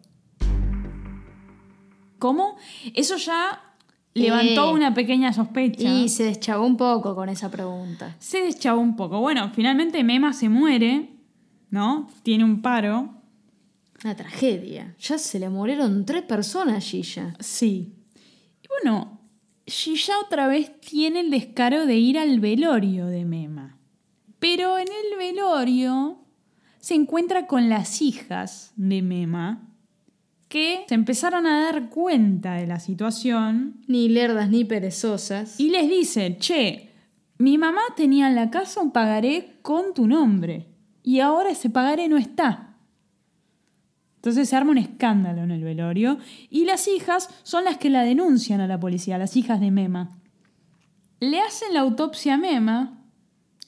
¿Cómo? 2.21 2.57
Eso 2.95 3.17
ya 3.17 3.75
levantó 4.15 4.71
Eh, 4.71 4.73
una 4.73 4.95
pequeña 4.95 5.33
sospecha. 5.33 5.83
Y 5.83 6.09
se 6.11 6.23
deschavó 6.27 6.65
un 6.65 6.77
poco 6.77 7.17
con 7.17 7.29
esa 7.29 7.51
pregunta. 7.51 8.15
Se 8.21 8.41
deschavó 8.41 8.81
un 8.81 8.95
poco. 8.95 9.19
Bueno, 9.19 9.51
finalmente 9.53 10.05
Mema 10.05 10.33
se 10.33 10.49
muere, 10.49 11.11
¿no? 11.71 12.09
Tiene 12.23 12.45
un 12.45 12.63
paro. 12.63 13.15
Una 14.05 14.15
tragedia. 14.15 14.95
Ya 15.01 15.19
se 15.19 15.41
le 15.41 15.49
murieron 15.49 16.07
tres 16.07 16.23
personas, 16.23 16.85
Gilla. 16.85 17.35
Sí. 17.41 17.95
Y 18.63 18.69
bueno, 18.69 19.24
Gilla 19.67 20.15
otra 20.25 20.47
vez 20.47 20.79
tiene 20.81 21.21
el 21.21 21.31
descaro 21.31 21.87
de 21.87 21.97
ir 21.97 22.19
al 22.19 22.41
velorio 22.41 23.07
de 23.07 23.25
Mema. 23.25 23.79
Pero 24.39 24.79
en 24.79 24.89
el 24.89 25.19
velorio 25.19 26.19
se 26.79 26.95
encuentra 26.95 27.47
con 27.47 27.69
las 27.69 28.03
hijas 28.03 28.73
de 28.77 29.01
Mema 29.01 29.69
que 30.49 30.85
se 30.87 30.95
empezaron 30.95 31.47
a 31.47 31.65
dar 31.65 31.89
cuenta 31.89 32.55
de 32.55 32.67
la 32.67 32.79
situación 32.79 33.83
Ni 33.89 34.09
lerdas 34.09 34.51
ni 34.51 34.65
perezosas. 34.65 35.59
y 35.59 35.71
les 35.71 35.89
dicen, 35.89 36.39
che, 36.39 36.91
mi 37.39 37.59
mamá 37.59 37.81
tenía 37.97 38.29
en 38.29 38.35
la 38.35 38.51
casa 38.51 38.81
un 38.81 38.93
pagaré 38.93 39.59
con 39.63 39.95
tu 39.95 40.07
nombre 40.07 40.69
y 41.03 41.21
ahora 41.21 41.51
ese 41.51 41.71
pagaré 41.71 42.09
no 42.09 42.17
está. 42.17 42.74
Entonces 44.25 44.49
se 44.49 44.57
arma 44.57 44.71
un 44.71 44.79
escándalo 44.79 45.43
en 45.43 45.51
el 45.51 45.63
velorio 45.63 46.17
y 46.49 46.65
las 46.65 46.89
hijas 46.89 47.29
son 47.43 47.65
las 47.65 47.77
que 47.77 47.91
la 47.91 48.05
denuncian 48.05 48.63
a 48.63 48.67
la 48.67 48.81
policía, 48.81 49.19
las 49.19 49.37
hijas 49.37 49.61
de 49.61 49.71
Mema. 49.71 50.17
Le 51.21 51.43
hacen 51.43 51.75
la 51.75 51.81
autopsia 51.81 52.33
a 52.33 52.37
Mema. 52.39 53.03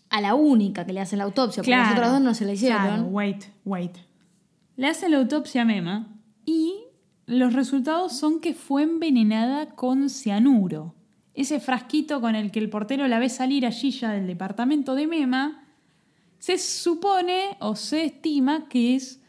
A 0.08 0.22
la 0.22 0.34
única 0.34 0.86
que 0.86 0.94
le 0.94 1.00
hacen 1.00 1.18
la 1.18 1.26
autopsia, 1.26 1.62
porque 1.62 1.76
las 1.76 1.92
otras 1.92 2.10
dos 2.10 2.22
no 2.22 2.32
se 2.32 2.46
la 2.46 2.54
hicieron. 2.54 2.80
Claro, 2.80 3.02
wait, 3.02 3.44
wait. 3.66 3.98
Le 4.76 4.86
hacen 4.86 5.10
la 5.10 5.18
autopsia 5.18 5.60
a 5.60 5.64
Mema 5.66 6.08
y 6.46 6.72
los 7.26 7.52
resultados 7.52 8.16
son 8.16 8.40
que 8.40 8.54
fue 8.54 8.82
envenenada 8.82 9.74
con 9.74 10.08
cianuro. 10.08 10.94
Ese 11.34 11.60
frasquito 11.60 12.22
con 12.22 12.34
el 12.34 12.50
que 12.50 12.60
el 12.60 12.70
portero 12.70 13.06
la 13.08 13.18
ve 13.18 13.28
salir 13.28 13.66
a 13.66 13.72
Gilla 13.72 14.12
del 14.12 14.26
departamento 14.26 14.94
de 14.94 15.06
Mema, 15.06 15.66
se 16.38 16.56
supone 16.56 17.58
o 17.60 17.76
se 17.76 18.06
estima 18.06 18.70
que 18.70 18.96
es 18.96 19.20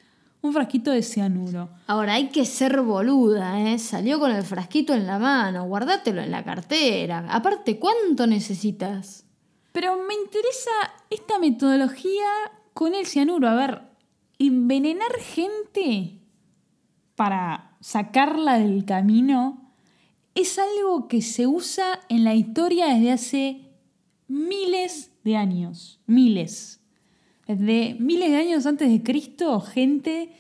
un 0.47 0.53
frasquito 0.53 0.91
de 0.91 1.03
cianuro. 1.03 1.69
Ahora, 1.87 2.13
hay 2.13 2.29
que 2.29 2.45
ser 2.45 2.81
boluda, 2.81 3.61
¿eh? 3.61 3.79
Salió 3.79 4.19
con 4.19 4.31
el 4.31 4.43
frasquito 4.43 4.93
en 4.93 5.05
la 5.05 5.19
mano, 5.19 5.67
guardátelo 5.67 6.21
en 6.21 6.31
la 6.31 6.43
cartera. 6.43 7.25
Aparte, 7.29 7.79
¿cuánto 7.79 8.25
necesitas? 8.27 9.25
Pero 9.71 9.97
me 10.07 10.13
interesa 10.13 10.71
esta 11.09 11.39
metodología 11.39 12.25
con 12.73 12.95
el 12.95 13.05
cianuro. 13.05 13.47
A 13.47 13.55
ver, 13.55 13.81
envenenar 14.39 15.13
gente 15.19 16.19
para 17.15 17.75
sacarla 17.79 18.59
del 18.59 18.85
camino 18.85 19.73
es 20.35 20.59
algo 20.59 21.07
que 21.07 21.21
se 21.21 21.47
usa 21.47 21.99
en 22.09 22.23
la 22.23 22.35
historia 22.35 22.87
desde 22.87 23.11
hace 23.11 23.71
miles 24.27 25.11
de 25.23 25.35
años. 25.35 25.99
Miles. 26.05 26.76
Desde 27.47 27.95
miles 27.99 28.29
de 28.29 28.37
años 28.37 28.65
antes 28.65 28.89
de 28.89 29.01
Cristo, 29.01 29.61
gente 29.61 30.31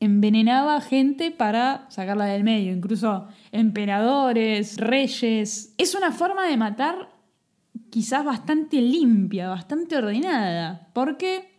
envenenaba 0.00 0.80
gente 0.80 1.30
para 1.30 1.86
sacarla 1.90 2.26
del 2.26 2.44
medio. 2.44 2.72
Incluso 2.72 3.28
emperadores, 3.52 4.76
reyes. 4.78 5.74
Es 5.78 5.94
una 5.94 6.12
forma 6.12 6.46
de 6.46 6.56
matar 6.56 7.10
quizás 7.90 8.24
bastante 8.24 8.80
limpia, 8.80 9.48
bastante 9.48 9.96
ordenada, 9.96 10.90
porque 10.92 11.56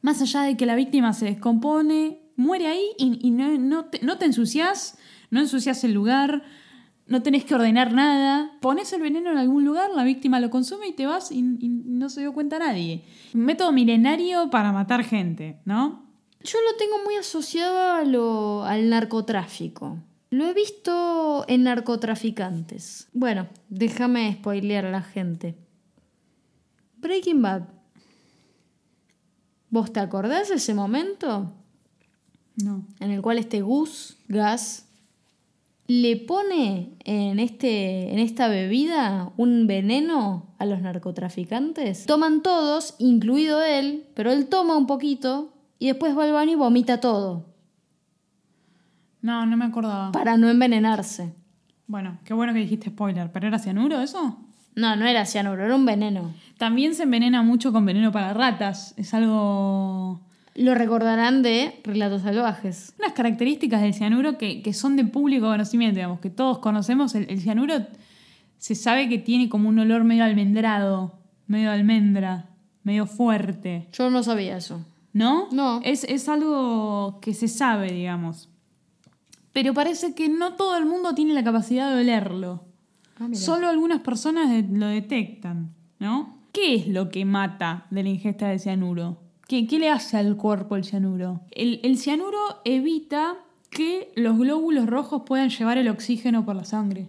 más 0.00 0.22
allá 0.22 0.42
de 0.42 0.56
que 0.56 0.66
la 0.66 0.76
víctima 0.76 1.12
se 1.12 1.26
descompone, 1.26 2.20
muere 2.36 2.68
ahí 2.68 2.86
y, 2.96 3.30
no 3.30 3.86
te, 3.86 4.00
no 4.04 4.18
te 4.18 4.26
ensucias, 4.26 4.96
no 5.30 5.40
ensucias 5.40 5.82
el 5.84 5.92
lugar, 5.92 6.44
no 7.08 7.22
tenés 7.22 7.44
que 7.44 7.54
ordenar 7.54 7.92
nada, 7.92 8.52
pones 8.60 8.92
el 8.92 9.00
veneno 9.02 9.30
en 9.32 9.38
algún 9.38 9.64
lugar, 9.64 9.90
la 9.96 10.04
víctima 10.04 10.38
lo 10.40 10.50
consume 10.50 10.86
y 10.88 10.92
te 10.92 11.06
vas 11.06 11.32
y, 11.32 11.38
y 11.38 11.68
no 11.68 12.08
se 12.10 12.20
dio 12.20 12.32
cuenta 12.32 12.58
nadie. 12.58 13.02
Un 13.34 13.40
método 13.46 13.72
milenario 13.72 14.50
para 14.50 14.72
matar 14.72 15.02
gente, 15.04 15.58
¿no? 15.64 16.04
Yo 16.44 16.58
lo 16.70 16.76
tengo 16.76 17.02
muy 17.04 17.16
asociado 17.16 17.92
a 17.94 18.04
lo- 18.04 18.62
al 18.64 18.88
narcotráfico. 18.90 19.98
Lo 20.30 20.46
he 20.46 20.52
visto 20.54 21.44
en 21.48 21.64
narcotraficantes. 21.64 23.08
Bueno, 23.12 23.48
déjame 23.70 24.34
spoilear 24.34 24.84
a 24.86 24.90
la 24.90 25.02
gente. 25.02 25.56
Breaking 26.98 27.40
Bad. 27.42 27.62
¿Vos 29.70 29.92
te 29.92 30.00
acordás 30.00 30.48
de 30.48 30.56
ese 30.56 30.74
momento 30.74 31.52
No. 32.62 32.84
en 33.00 33.10
el 33.10 33.22
cual 33.22 33.38
este 33.38 33.60
Gus, 33.62 34.16
Gas, 34.28 34.87
le 35.88 36.16
pone 36.16 36.90
en, 37.04 37.38
este, 37.40 38.12
en 38.12 38.18
esta 38.18 38.46
bebida 38.48 39.32
un 39.38 39.66
veneno 39.66 40.54
a 40.58 40.66
los 40.66 40.80
narcotraficantes? 40.82 42.04
Toman 42.06 42.42
todos, 42.42 42.94
incluido 42.98 43.62
él, 43.62 44.04
pero 44.14 44.30
él 44.30 44.46
toma 44.48 44.76
un 44.76 44.86
poquito 44.86 45.52
y 45.78 45.86
después 45.86 46.16
va 46.16 46.24
al 46.24 46.32
baño 46.32 46.52
y 46.52 46.56
vomita 46.56 47.00
todo 47.00 47.46
No, 49.22 49.46
no 49.46 49.56
me 49.56 49.64
acordaba. 49.64 50.12
para 50.12 50.36
no 50.36 50.48
envenenarse. 50.50 51.32
Bueno, 51.86 52.18
qué 52.24 52.34
bueno 52.34 52.52
que 52.52 52.58
dijiste 52.60 52.90
spoiler, 52.90 53.32
¿pero 53.32 53.48
era 53.48 53.58
cianuro 53.58 54.00
eso? 54.02 54.36
No, 54.74 54.94
no 54.94 55.06
era 55.06 55.24
cianuro, 55.24 55.64
era 55.64 55.74
un 55.74 55.86
veneno. 55.86 56.34
También 56.58 56.94
se 56.94 57.04
envenena 57.04 57.42
mucho 57.42 57.72
con 57.72 57.86
veneno 57.86 58.12
para 58.12 58.34
ratas. 58.34 58.92
Es 58.98 59.14
algo. 59.14 60.20
Lo 60.54 60.74
recordarán 60.74 61.42
de 61.42 61.80
Relatos 61.84 62.22
Salvajes. 62.22 62.94
Unas 62.98 63.12
características 63.12 63.80
del 63.82 63.94
cianuro 63.94 64.38
que, 64.38 64.62
que 64.62 64.72
son 64.72 64.96
de 64.96 65.04
público 65.04 65.46
conocimiento, 65.46 65.96
digamos, 65.96 66.20
que 66.20 66.30
todos 66.30 66.58
conocemos. 66.58 67.14
El, 67.14 67.30
el 67.30 67.40
cianuro 67.40 67.74
se 68.58 68.74
sabe 68.74 69.08
que 69.08 69.18
tiene 69.18 69.48
como 69.48 69.68
un 69.68 69.78
olor 69.78 70.04
medio 70.04 70.24
almendrado, 70.24 71.18
medio 71.46 71.70
almendra, 71.70 72.50
medio 72.82 73.06
fuerte. 73.06 73.88
Yo 73.92 74.10
no 74.10 74.22
sabía 74.22 74.56
eso. 74.56 74.84
¿No? 75.12 75.48
No. 75.52 75.80
Es, 75.84 76.04
es 76.04 76.28
algo 76.28 77.18
que 77.20 77.34
se 77.34 77.48
sabe, 77.48 77.92
digamos. 77.92 78.48
Pero 79.52 79.74
parece 79.74 80.14
que 80.14 80.28
no 80.28 80.54
todo 80.54 80.76
el 80.76 80.86
mundo 80.86 81.14
tiene 81.14 81.34
la 81.34 81.44
capacidad 81.44 81.94
de 81.94 82.00
olerlo. 82.00 82.64
Ah. 83.18 83.28
Solo 83.32 83.68
algunas 83.68 84.00
personas 84.00 84.64
lo 84.70 84.86
detectan, 84.86 85.74
¿no? 85.98 86.36
¿Qué 86.52 86.58
¿qué 86.58 86.74
es 86.74 86.88
lo 86.88 87.08
que 87.08 87.24
mata 87.24 87.86
de 87.90 88.02
la 88.02 88.08
ingesta 88.08 88.48
de 88.48 88.58
cianuro? 88.58 89.20
¿Qué, 89.48 89.66
qué 89.66 89.78
le 89.78 89.88
hace 89.88 90.18
al 90.18 90.36
cuerpo 90.36 90.76
el 90.76 90.84
cianuro? 90.84 91.40
El, 91.50 91.80
el 91.82 91.96
cianuro 91.96 92.38
evita 92.66 93.34
que 93.70 94.12
los 94.14 94.38
glóbulos 94.38 94.86
rojos 94.86 95.22
puedan 95.24 95.48
llevar 95.48 95.78
el 95.78 95.88
oxígeno 95.88 96.44
por 96.44 96.54
la 96.54 96.64
sangre. 96.64 97.08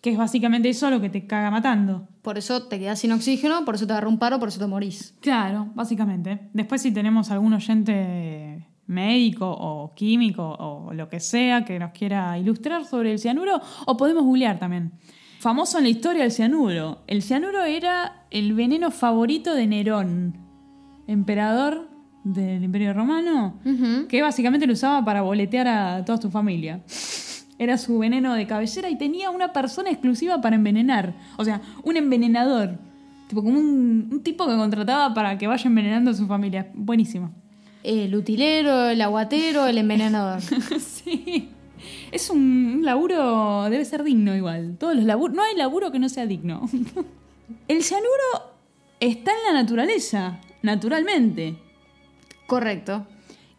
Que 0.00 0.10
es 0.10 0.16
básicamente 0.16 0.68
eso 0.68 0.88
lo 0.88 1.00
que 1.00 1.10
te 1.10 1.26
caga 1.26 1.50
matando. 1.50 2.06
Por 2.22 2.38
eso 2.38 2.68
te 2.68 2.78
quedas 2.78 3.00
sin 3.00 3.10
oxígeno, 3.10 3.64
por 3.64 3.74
eso 3.74 3.88
te 3.88 3.94
agarra 3.94 4.08
un 4.08 4.20
paro, 4.20 4.38
por 4.38 4.46
eso 4.46 4.60
te 4.60 4.68
morís. 4.68 5.16
Claro, 5.20 5.72
básicamente. 5.74 6.50
Después 6.52 6.82
si 6.82 6.92
tenemos 6.92 7.32
algún 7.32 7.54
oyente 7.54 8.68
médico 8.86 9.50
o 9.50 9.92
químico 9.92 10.56
o 10.56 10.92
lo 10.92 11.08
que 11.08 11.18
sea 11.18 11.64
que 11.64 11.80
nos 11.80 11.90
quiera 11.90 12.38
ilustrar 12.38 12.84
sobre 12.84 13.10
el 13.10 13.18
cianuro, 13.18 13.60
o 13.86 13.96
podemos 13.96 14.22
googlear 14.22 14.60
también. 14.60 14.92
Famoso 15.40 15.78
en 15.78 15.84
la 15.84 15.90
historia 15.90 16.24
el 16.24 16.30
cianuro. 16.30 17.02
El 17.08 17.22
cianuro 17.22 17.64
era 17.64 18.26
el 18.30 18.54
veneno 18.54 18.92
favorito 18.92 19.52
de 19.52 19.66
Nerón, 19.66 20.45
emperador 21.06 21.88
del 22.24 22.64
Imperio 22.64 22.92
Romano, 22.92 23.60
que 24.08 24.22
básicamente 24.22 24.66
lo 24.66 24.72
usaba 24.72 25.04
para 25.04 25.22
boletear 25.22 25.68
a 25.68 26.04
toda 26.04 26.20
su 26.20 26.30
familia. 26.30 26.80
Era 27.58 27.78
su 27.78 27.98
veneno 27.98 28.34
de 28.34 28.46
cabecera 28.46 28.90
y 28.90 28.98
tenía 28.98 29.30
una 29.30 29.52
persona 29.52 29.90
exclusiva 29.90 30.40
para 30.40 30.56
envenenar. 30.56 31.14
O 31.38 31.44
sea, 31.44 31.62
un 31.84 31.96
envenenador. 31.96 32.78
Tipo, 33.28 33.42
como 33.42 33.58
un, 33.58 34.08
un 34.10 34.22
tipo 34.22 34.46
que 34.46 34.56
contrataba 34.56 35.14
para 35.14 35.38
que 35.38 35.46
vaya 35.46 35.66
envenenando 35.66 36.10
a 36.10 36.14
su 36.14 36.26
familia. 36.26 36.70
Buenísimo. 36.74 37.30
El 37.82 38.14
utilero, 38.14 38.88
el 38.88 39.00
aguatero, 39.00 39.66
el 39.66 39.78
envenenador. 39.78 40.40
sí. 40.80 41.50
Es 42.10 42.30
un, 42.30 42.40
un 42.76 42.84
laburo, 42.84 43.64
debe 43.70 43.84
ser 43.84 44.02
digno 44.02 44.34
igual. 44.34 44.76
Todos 44.78 44.96
los 44.96 45.04
laburos, 45.04 45.36
no 45.36 45.42
hay 45.42 45.56
laburo 45.56 45.92
que 45.92 45.98
no 45.98 46.08
sea 46.08 46.26
digno. 46.26 46.68
El 47.68 47.82
cianuro 47.82 48.56
está 49.00 49.30
en 49.30 49.54
la 49.54 49.62
naturaleza, 49.62 50.40
naturalmente. 50.66 51.56
Correcto. 52.46 53.06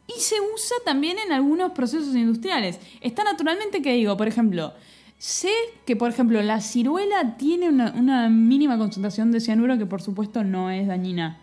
Y 0.08 0.20
se 0.20 0.36
usa 0.40 0.78
también 0.86 1.18
en 1.18 1.32
algunos 1.32 1.72
procesos 1.72 2.16
industriales. 2.16 2.80
Está 3.02 3.24
naturalmente 3.24 3.82
que 3.82 3.94
digo, 3.94 4.16
por 4.16 4.28
ejemplo, 4.28 4.74
sé 5.18 5.52
que, 5.86 5.96
por 5.96 6.10
ejemplo, 6.10 6.42
la 6.42 6.62
ciruela 6.62 7.36
tiene 7.38 7.70
una, 7.70 7.92
una 7.92 8.30
mínima 8.30 8.78
concentración 8.78 9.32
de 9.32 9.40
cianuro 9.40 9.78
que 9.78 9.86
por 9.86 10.02
supuesto 10.02 10.44
no 10.44 10.70
es 10.70 10.88
dañina. 10.88 11.40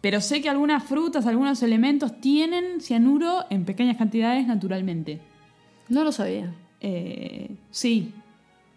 Pero 0.00 0.20
sé 0.20 0.40
que 0.40 0.48
algunas 0.48 0.82
frutas, 0.82 1.26
algunos 1.26 1.62
elementos 1.62 2.20
tienen 2.20 2.80
cianuro 2.80 3.44
en 3.50 3.64
pequeñas 3.64 3.98
cantidades 3.98 4.46
naturalmente. 4.46 5.20
No 5.88 6.04
lo 6.04 6.10
sabía. 6.10 6.54
Eh, 6.80 7.54
sí, 7.70 8.14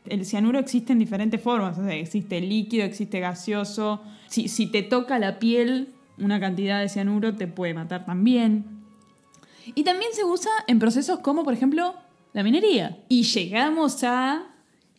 el 0.06 0.26
cianuro 0.26 0.60
existe 0.60 0.92
en 0.92 1.00
diferentes 1.00 1.42
formas. 1.42 1.78
O 1.78 1.84
sea, 1.84 1.96
existe 1.96 2.42
líquido, 2.42 2.84
existe 2.84 3.20
gaseoso. 3.20 4.02
Si, 4.34 4.48
si 4.48 4.66
te 4.66 4.82
toca 4.82 5.20
la 5.20 5.38
piel, 5.38 5.94
una 6.18 6.40
cantidad 6.40 6.82
de 6.82 6.90
cianuro 6.90 7.36
te 7.36 7.46
puede 7.46 7.76
matar 7.76 8.04
también. 8.04 8.66
Y 9.76 9.84
también 9.84 10.12
se 10.14 10.24
usa 10.24 10.50
en 10.66 10.80
procesos 10.80 11.20
como, 11.20 11.44
por 11.44 11.54
ejemplo, 11.54 11.94
la 12.34 12.42
minería. 12.42 12.98
Y 13.10 13.22
llegamos 13.22 14.04
a 14.04 14.48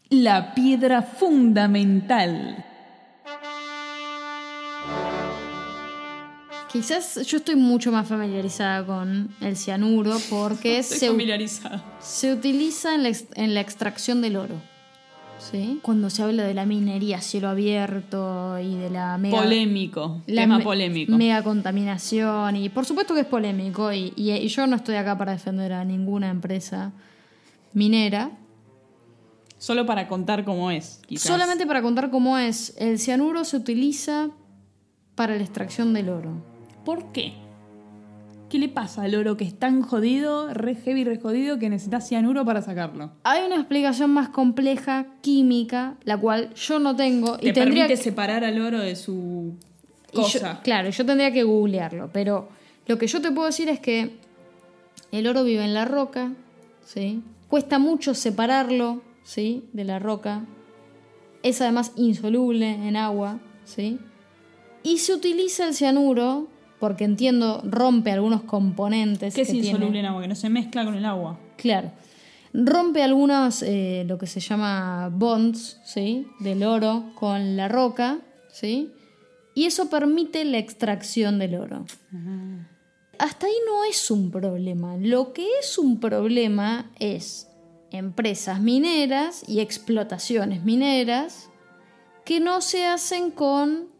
la 0.08 0.54
piedra 0.54 1.02
fundamental. 1.02 2.64
Quizás 6.70 7.26
yo 7.26 7.38
estoy 7.38 7.56
mucho 7.56 7.90
más 7.90 8.06
familiarizada 8.06 8.86
con 8.86 9.34
el 9.40 9.56
cianuro 9.56 10.16
porque 10.30 10.80
se, 10.84 11.10
se 11.98 12.32
utiliza 12.32 12.94
en 12.94 13.02
la, 13.02 13.12
en 13.34 13.54
la 13.54 13.60
extracción 13.60 14.22
del 14.22 14.36
oro. 14.36 14.73
¿Sí? 15.50 15.78
Cuando 15.82 16.08
se 16.10 16.22
habla 16.22 16.44
de 16.44 16.54
la 16.54 16.64
minería 16.66 17.18
a 17.18 17.20
cielo 17.20 17.48
abierto 17.48 18.58
y 18.58 18.74
de 18.76 18.88
la 18.90 19.18
mega, 19.18 19.36
Polémico. 19.38 20.22
la 20.26 20.42
tema 20.42 20.58
me- 20.58 20.64
polémico. 20.64 21.12
mega 21.16 21.42
contaminación 21.42 22.56
y 22.56 22.68
por 22.70 22.86
supuesto 22.86 23.14
que 23.14 23.20
es 23.20 23.26
polémico 23.26 23.92
y, 23.92 24.12
y- 24.16 24.30
y 24.32 24.48
yo 24.48 24.66
no 24.66 24.76
estoy 24.76 24.94
acá 24.96 25.18
para 25.18 25.32
defender 25.32 25.72
a 25.74 25.84
ninguna 25.84 26.30
empresa 26.30 26.92
minera. 27.72 28.30
Solo 29.58 29.86
para 29.86 30.08
contar 30.08 30.44
cómo 30.44 30.70
es. 30.70 31.00
quizás. 31.06 31.28
Solamente 31.28 31.66
para 31.66 31.82
contar 31.82 32.10
cómo 32.10 32.36
es, 32.38 32.74
el 32.78 32.98
cianuro 32.98 33.44
se 33.44 33.56
utiliza 33.56 34.30
para 35.14 35.36
la 35.36 35.42
extracción 35.42 35.92
del 35.94 36.08
oro. 36.08 36.32
¿Por 36.84 37.12
qué? 37.12 37.34
¿Qué 38.54 38.60
le 38.60 38.68
pasa 38.68 39.02
al 39.02 39.16
oro 39.16 39.36
que 39.36 39.42
es 39.42 39.58
tan 39.58 39.82
jodido, 39.82 40.46
re 40.54 40.76
heavy, 40.76 41.02
re 41.02 41.18
jodido, 41.18 41.58
que 41.58 41.68
necesita 41.68 42.00
cianuro 42.00 42.44
para 42.44 42.62
sacarlo? 42.62 43.10
Hay 43.24 43.44
una 43.44 43.56
explicación 43.56 44.12
más 44.12 44.28
compleja, 44.28 45.06
química, 45.22 45.96
la 46.04 46.16
cual 46.20 46.54
yo 46.54 46.78
no 46.78 46.94
tengo 46.94 47.34
y 47.40 47.46
Te 47.46 47.52
tendría 47.52 47.64
permite 47.86 47.88
que- 47.88 47.96
separar 47.96 48.44
al 48.44 48.60
oro 48.60 48.78
de 48.78 48.94
su 48.94 49.54
y 50.12 50.16
yo- 50.18 50.22
cosa. 50.22 50.60
claro, 50.62 50.88
yo 50.90 51.04
tendría 51.04 51.32
que 51.32 51.42
googlearlo, 51.42 52.10
pero 52.12 52.48
lo 52.86 52.96
que 52.96 53.08
yo 53.08 53.20
te 53.20 53.32
puedo 53.32 53.46
decir 53.48 53.68
es 53.68 53.80
que 53.80 54.12
el 55.10 55.26
oro 55.26 55.42
vive 55.42 55.64
en 55.64 55.74
la 55.74 55.84
roca, 55.84 56.30
¿sí? 56.84 57.24
Cuesta 57.48 57.80
mucho 57.80 58.14
separarlo, 58.14 59.02
¿sí? 59.24 59.64
De 59.72 59.82
la 59.82 59.98
roca. 59.98 60.44
Es 61.42 61.60
además 61.60 61.90
insoluble 61.96 62.68
en 62.70 62.94
agua, 62.94 63.40
¿sí? 63.64 63.98
Y 64.84 64.98
se 64.98 65.12
utiliza 65.12 65.66
el 65.66 65.74
cianuro 65.74 66.46
porque 66.80 67.04
entiendo 67.04 67.62
rompe 67.64 68.10
algunos 68.10 68.42
componentes 68.42 69.34
que 69.34 69.42
es 69.42 69.48
que 69.48 69.52
tiene. 69.52 69.68
insoluble 69.68 70.00
en 70.00 70.06
agua, 70.06 70.22
que 70.22 70.28
no 70.28 70.34
se 70.34 70.50
mezcla 70.50 70.84
con 70.84 70.94
el 70.94 71.04
agua. 71.04 71.38
Claro. 71.56 71.92
Rompe 72.52 73.02
algunos, 73.02 73.62
eh, 73.62 74.04
lo 74.06 74.16
que 74.18 74.26
se 74.26 74.40
llama 74.40 75.08
bonds, 75.12 75.80
¿sí? 75.84 76.26
Del 76.40 76.62
oro 76.62 77.10
con 77.14 77.56
la 77.56 77.68
roca, 77.68 78.18
¿sí? 78.52 78.92
Y 79.54 79.64
eso 79.64 79.88
permite 79.88 80.44
la 80.44 80.58
extracción 80.58 81.38
del 81.38 81.56
oro. 81.56 81.84
Hasta 83.18 83.46
ahí 83.46 83.54
no 83.66 83.84
es 83.84 84.10
un 84.10 84.30
problema. 84.30 84.96
Lo 84.96 85.32
que 85.32 85.46
es 85.60 85.78
un 85.78 86.00
problema 86.00 86.90
es 86.98 87.48
empresas 87.90 88.60
mineras 88.60 89.44
y 89.48 89.60
explotaciones 89.60 90.64
mineras 90.64 91.50
que 92.24 92.40
no 92.40 92.60
se 92.60 92.86
hacen 92.86 93.30
con 93.30 93.93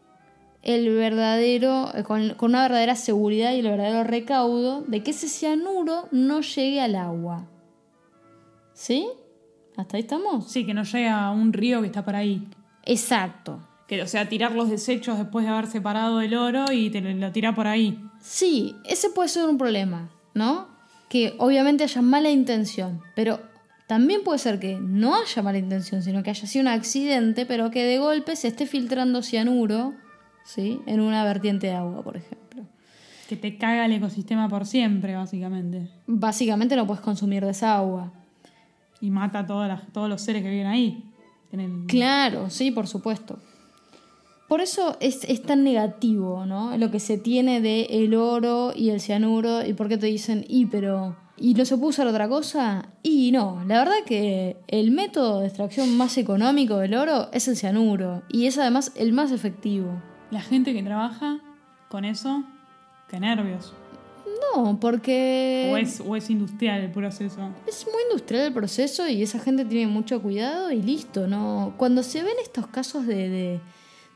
el 0.65 0.93
verdadero, 0.93 1.91
eh, 1.95 2.03
con, 2.03 2.33
con 2.33 2.51
una 2.51 2.63
verdadera 2.63 2.95
seguridad 2.95 3.53
y 3.53 3.59
el 3.59 3.67
verdadero 3.67 4.03
recaudo 4.03 4.81
de 4.81 5.03
que 5.03 5.11
ese 5.11 5.29
cianuro 5.29 6.09
no 6.11 6.41
llegue 6.41 6.81
al 6.81 6.95
agua. 6.95 7.47
¿Sí? 8.73 9.07
¿Hasta 9.77 9.95
ahí 9.95 10.01
estamos? 10.01 10.51
Sí, 10.51 10.65
que 10.65 10.73
no 10.73 10.83
llega 10.83 11.25
a 11.25 11.31
un 11.31 11.53
río 11.53 11.81
que 11.81 11.87
está 11.87 12.03
por 12.03 12.15
ahí. 12.15 12.47
Exacto. 12.83 13.59
Que, 13.87 14.01
o 14.01 14.07
sea, 14.07 14.27
tirar 14.27 14.53
los 14.53 14.69
desechos 14.69 15.19
después 15.19 15.45
de 15.45 15.51
haber 15.51 15.67
separado 15.67 16.19
el 16.19 16.35
oro 16.35 16.71
y 16.71 16.89
te 16.89 16.99
lo, 16.99 17.11
lo 17.11 17.31
tira 17.31 17.53
por 17.53 17.67
ahí. 17.67 18.03
Sí, 18.19 18.75
ese 18.85 19.11
puede 19.11 19.29
ser 19.29 19.45
un 19.45 19.59
problema, 19.59 20.09
¿no? 20.33 20.67
Que 21.09 21.35
obviamente 21.37 21.83
haya 21.83 22.01
mala 22.01 22.31
intención, 22.31 23.01
pero 23.15 23.39
también 23.85 24.23
puede 24.23 24.39
ser 24.39 24.59
que 24.59 24.79
no 24.79 25.15
haya 25.15 25.43
mala 25.43 25.59
intención, 25.59 26.01
sino 26.01 26.23
que 26.23 26.31
haya 26.31 26.47
sido 26.47 26.63
un 26.63 26.69
accidente, 26.69 27.45
pero 27.45 27.69
que 27.69 27.83
de 27.83 27.99
golpe 27.99 28.35
se 28.35 28.47
esté 28.47 28.65
filtrando 28.65 29.21
cianuro, 29.21 29.93
¿sí? 30.45 30.79
En 30.85 31.01
una 31.01 31.23
vertiente 31.25 31.67
de 31.67 31.73
agua, 31.73 32.01
por 32.03 32.15
ejemplo. 32.17 32.63
Que 33.27 33.35
te 33.35 33.57
caga 33.57 33.85
el 33.85 33.91
ecosistema 33.91 34.47
por 34.47 34.65
siempre, 34.65 35.15
básicamente. 35.15 35.89
Básicamente 36.07 36.75
no 36.75 36.85
puedes 36.87 37.01
consumir 37.01 37.43
de 37.43 37.51
esa 37.51 37.75
agua. 37.75 38.13
Y 39.01 39.09
mata 39.09 39.39
a 39.39 39.45
todas 39.45 39.67
las- 39.67 39.91
todos 39.91 40.07
los 40.07 40.21
seres 40.21 40.41
que 40.43 40.49
viven 40.49 40.67
ahí. 40.67 41.03
En 41.51 41.59
el- 41.59 41.85
Claro, 41.87 42.49
sí, 42.49 42.71
por 42.71 42.87
supuesto. 42.87 43.39
Por 44.47 44.61
eso 44.61 44.95
es, 44.99 45.23
es 45.23 45.41
tan 45.41 45.63
negativo, 45.63 46.45
¿no? 46.45 46.77
Lo 46.77 46.91
que 46.91 46.99
se 46.99 47.17
tiene 47.17 47.61
de 47.61 47.85
el 47.89 48.13
oro 48.13 48.73
y 48.75 48.91
el 48.91 49.01
cianuro 49.01 49.65
y 49.65 49.73
por 49.73 49.87
qué 49.89 49.97
te 49.97 50.05
dicen, 50.05 50.45
y 50.47 50.67
pero, 50.67 51.15
¿y 51.35 51.55
no 51.55 51.65
se 51.65 51.77
puede 51.77 51.89
usar 51.89 52.05
otra 52.05 52.29
cosa? 52.29 52.89
Y 53.01 53.31
no, 53.31 53.63
la 53.65 53.79
verdad 53.79 53.95
que 54.05 54.57
el 54.67 54.91
método 54.91 55.39
de 55.39 55.47
extracción 55.47 55.97
más 55.97 56.15
económico 56.19 56.77
del 56.77 56.93
oro 56.93 57.29
es 57.33 57.47
el 57.47 57.55
cianuro 57.57 58.21
y 58.29 58.45
es 58.45 58.59
además 58.59 58.91
el 58.95 59.13
más 59.13 59.31
efectivo. 59.31 59.99
La 60.35 60.41
gente 60.41 60.73
que 60.73 60.83
trabaja 60.83 61.39
con 61.87 62.03
eso, 62.03 62.43
qué 63.09 63.21
nervios. 63.21 63.73
No, 64.53 64.77
porque 64.81 65.69
O 65.71 65.77
es, 65.77 66.01
o 66.05 66.13
es 66.17 66.29
industrial 66.29 66.81
el 66.81 66.91
proceso. 66.91 67.39
es 67.65 67.85
muy 67.85 68.01
industrial 68.11 68.47
el 68.47 68.53
proceso 68.53 69.07
y 69.07 69.23
esa 69.23 69.39
gente 69.39 69.63
tiene 69.63 69.87
mucho 69.87 70.21
cuidado 70.21 70.73
y 70.73 70.81
listo, 70.81 71.25
¿no? 71.25 71.73
Cuando 71.77 72.03
se 72.03 72.21
ven 72.21 72.33
estos 72.43 72.67
casos 72.67 73.07
de, 73.07 73.29
de, 73.29 73.61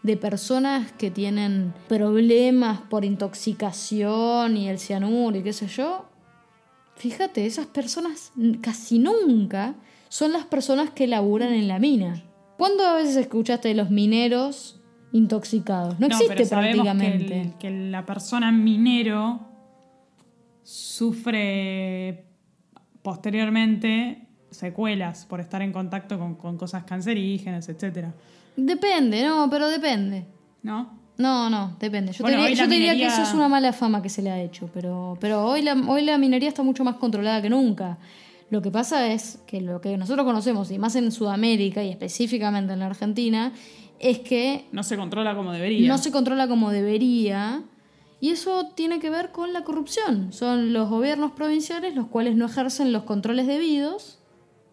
de 0.03 0.17
personas 0.17 0.91
que 0.91 1.09
tienen 1.09 1.73
problemas 1.87 2.81
por 2.81 3.05
intoxicación 3.05 4.57
y 4.57 4.67
el 4.67 4.77
cianuro 4.77 5.37
y 5.37 5.41
qué 5.43 5.53
sé 5.53 5.67
yo, 5.67 6.03
fíjate, 6.97 7.45
esas 7.45 7.67
personas 7.67 8.33
casi 8.59 8.99
nunca 8.99 9.75
son 10.09 10.33
las 10.33 10.43
personas 10.43 10.89
que 10.89 11.07
laburan 11.07 11.53
en 11.53 11.69
la 11.69 11.79
mina. 11.79 12.21
¿Cuándo 12.57 12.85
a 12.85 12.95
veces 12.95 13.15
escuchaste 13.15 13.69
de 13.69 13.75
los 13.75 13.89
mineros 13.89 14.78
intoxicados? 15.11 15.99
No, 15.99 16.07
existe 16.07 16.33
pero 16.33 16.45
sabemos 16.45 16.85
que, 16.85 16.91
prácticamente. 16.91 17.41
el- 17.41 17.53
que 17.55 17.69
la 17.89 18.05
persona 18.05 18.51
minero 18.51 19.39
sufre 20.63 22.25
posteriormente 23.01 24.27
secuelas 24.51 25.25
por 25.25 25.39
estar 25.39 25.61
en 25.61 25.71
contacto 25.71 26.17
con, 26.19 26.35
con 26.35 26.57
cosas 26.57 26.83
cancerígenas, 26.83 27.69
etc. 27.69 28.07
Depende, 28.55 29.23
no, 29.23 29.47
pero 29.49 29.67
depende. 29.69 30.25
¿No? 30.63 30.97
No, 31.17 31.49
no, 31.49 31.75
depende. 31.79 32.11
Yo 32.13 32.23
Bueno, 32.23 32.37
te 32.37 32.47
diría, 32.49 32.55
la 32.57 32.63
yo 32.63 32.69
te 32.69 32.75
diría 32.75 32.93
minería- 32.93 33.07
que 33.07 33.13
esa 33.13 33.23
es 33.23 33.33
una 33.33 33.47
mala 33.49 33.73
fama 33.73 34.01
que 34.01 34.09
se 34.09 34.21
le 34.21 34.31
ha 34.31 34.41
hecho, 34.41 34.69
pero, 34.73 35.17
pero 35.19 35.45
hoy, 35.45 35.61
la, 35.61 35.73
hoy 35.87 36.03
la 36.03 36.17
minería 36.17 36.49
está 36.49 36.63
mucho 36.63 36.83
más 36.83 36.95
controlada 36.95 37.41
que 37.41 37.49
nunca. 37.49 37.97
Lo 38.49 38.61
que 38.61 38.71
pasa 38.71 39.07
es 39.11 39.39
que 39.45 39.61
lo 39.61 39.79
que 39.81 39.95
nosotros 39.97 40.25
conocemos, 40.25 40.71
y 40.71 40.79
más 40.79 40.95
en 40.95 41.11
Sudamérica 41.11 41.83
y 41.83 41.89
específicamente 41.89 42.73
en 42.73 42.79
la 42.79 42.87
Argentina, 42.87 43.51
es 43.99 44.19
que 44.19 44.65
No 44.71 44.83
se 44.83 44.97
controla 44.97 45.35
como 45.35 45.51
debería. 45.51 45.87
no 45.87 45.97
se 45.97 46.11
controla 46.11 46.47
como 46.47 46.71
debería. 46.71 47.63
Y 48.21 48.29
eso 48.31 48.69
tiene 48.75 48.99
que 48.99 49.09
ver 49.09 49.31
con 49.31 49.53
la 49.53 49.63
corrupción. 49.63 50.33
Son 50.33 50.73
los 50.73 50.89
gobiernos 50.89 51.31
provinciales 51.31 51.95
los 51.95 52.07
cuales 52.07 52.35
no 52.35 52.47
ejercen 52.47 52.91
los 52.91 53.03
controles 53.03 53.47
debidos, 53.47 54.19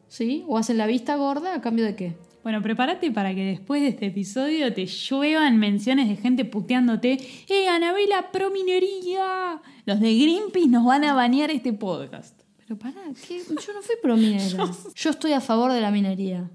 ¿sí? 0.09 0.45
O 0.49 0.59
hacen 0.59 0.79
la 0.79 0.87
vista 0.87 1.15
gorda 1.17 1.55
a 1.55 1.61
cambio 1.61 1.85
de 1.85 1.95
qué. 1.95 2.17
Bueno, 2.43 2.63
prepárate 2.63 3.11
para 3.11 3.35
que 3.35 3.45
después 3.45 3.83
de 3.83 3.89
este 3.89 4.07
episodio 4.07 4.73
te 4.73 4.87
lluevan 4.87 5.59
menciones 5.59 6.09
de 6.09 6.17
gente 6.17 6.45
puteándote. 6.45 7.19
¡Eh, 7.49 7.69
Anabela, 7.69 8.31
pro 8.33 8.51
minería! 8.51 9.61
Los 9.85 10.01
de 10.01 10.15
Greenpeace 10.17 10.69
nos 10.69 10.85
van 10.85 11.05
a 11.05 11.15
banear 11.15 11.51
este 11.51 11.73
podcast. 11.73 12.41
Pero 12.59 12.79
pará, 12.79 13.01
¿qué? 13.27 13.39
yo 13.49 13.73
no 13.73 13.83
fui 13.83 13.95
pro 14.03 14.17
minera. 14.17 14.71
Yo 14.97 15.11
estoy 15.11 15.33
a 15.33 15.41
favor 15.41 15.73
de 15.73 15.81
la 15.81 15.91
minería. 15.93 16.51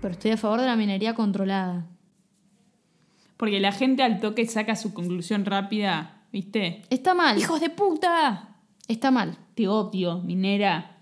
Pero 0.00 0.12
estoy 0.12 0.30
a 0.32 0.36
favor 0.36 0.60
de 0.60 0.66
la 0.66 0.76
minería 0.76 1.14
controlada. 1.14 1.86
Porque 3.36 3.60
la 3.60 3.72
gente 3.72 4.02
al 4.02 4.20
toque 4.20 4.46
saca 4.46 4.76
su 4.76 4.92
conclusión 4.92 5.44
rápida, 5.44 6.22
¿viste? 6.32 6.82
Está 6.90 7.14
mal. 7.14 7.38
¡Hijos 7.38 7.60
de 7.60 7.70
puta! 7.70 8.56
Está 8.88 9.10
mal. 9.10 9.38
Te 9.54 9.68
odio, 9.68 10.18
minera. 10.18 10.98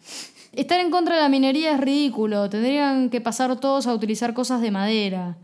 Estar 0.53 0.81
en 0.81 0.91
contra 0.91 1.17
de 1.17 1.23
la 1.23 1.29
minería 1.29 1.73
es 1.73 1.81
ridículo. 1.81 2.49
Tendrían 2.51 3.11
que 3.11 3.21
pasar 3.21 3.59
todos 3.59 3.87
a 3.87 3.95
utilizar 3.95 4.35
cosas 4.35 4.61
de 4.61 4.71
madera. 4.71 5.39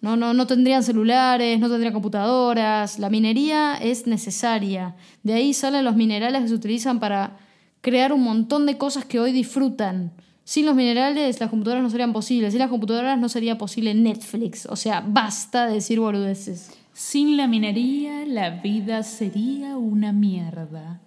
No, 0.00 0.16
no, 0.16 0.34
no 0.34 0.46
tendrían 0.46 0.82
celulares, 0.82 1.58
no 1.58 1.70
tendrían 1.70 1.94
computadoras. 1.94 2.98
La 2.98 3.08
minería 3.08 3.76
es 3.76 4.06
necesaria. 4.06 4.96
De 5.22 5.32
ahí 5.32 5.54
salen 5.54 5.84
los 5.84 5.96
minerales 5.96 6.42
que 6.42 6.48
se 6.48 6.54
utilizan 6.54 7.00
para 7.00 7.38
crear 7.80 8.12
un 8.12 8.22
montón 8.22 8.66
de 8.66 8.76
cosas 8.76 9.04
que 9.06 9.18
hoy 9.18 9.32
disfrutan. 9.32 10.12
Sin 10.44 10.66
los 10.66 10.74
minerales 10.74 11.40
las 11.40 11.48
computadoras 11.48 11.82
no 11.82 11.90
serían 11.90 12.12
posibles. 12.12 12.52
Sin 12.52 12.60
las 12.60 12.68
computadoras 12.68 13.18
no 13.18 13.28
sería 13.28 13.56
posible 13.56 13.94
Netflix. 13.94 14.66
O 14.66 14.76
sea, 14.76 15.02
basta 15.06 15.66
de 15.66 15.74
decir 15.74 15.98
boludeces. 15.98 16.70
Sin 16.92 17.36
la 17.36 17.48
minería, 17.48 18.24
la 18.26 18.50
vida 18.50 19.02
sería 19.02 19.76
una 19.76 20.12
mierda. 20.12 21.00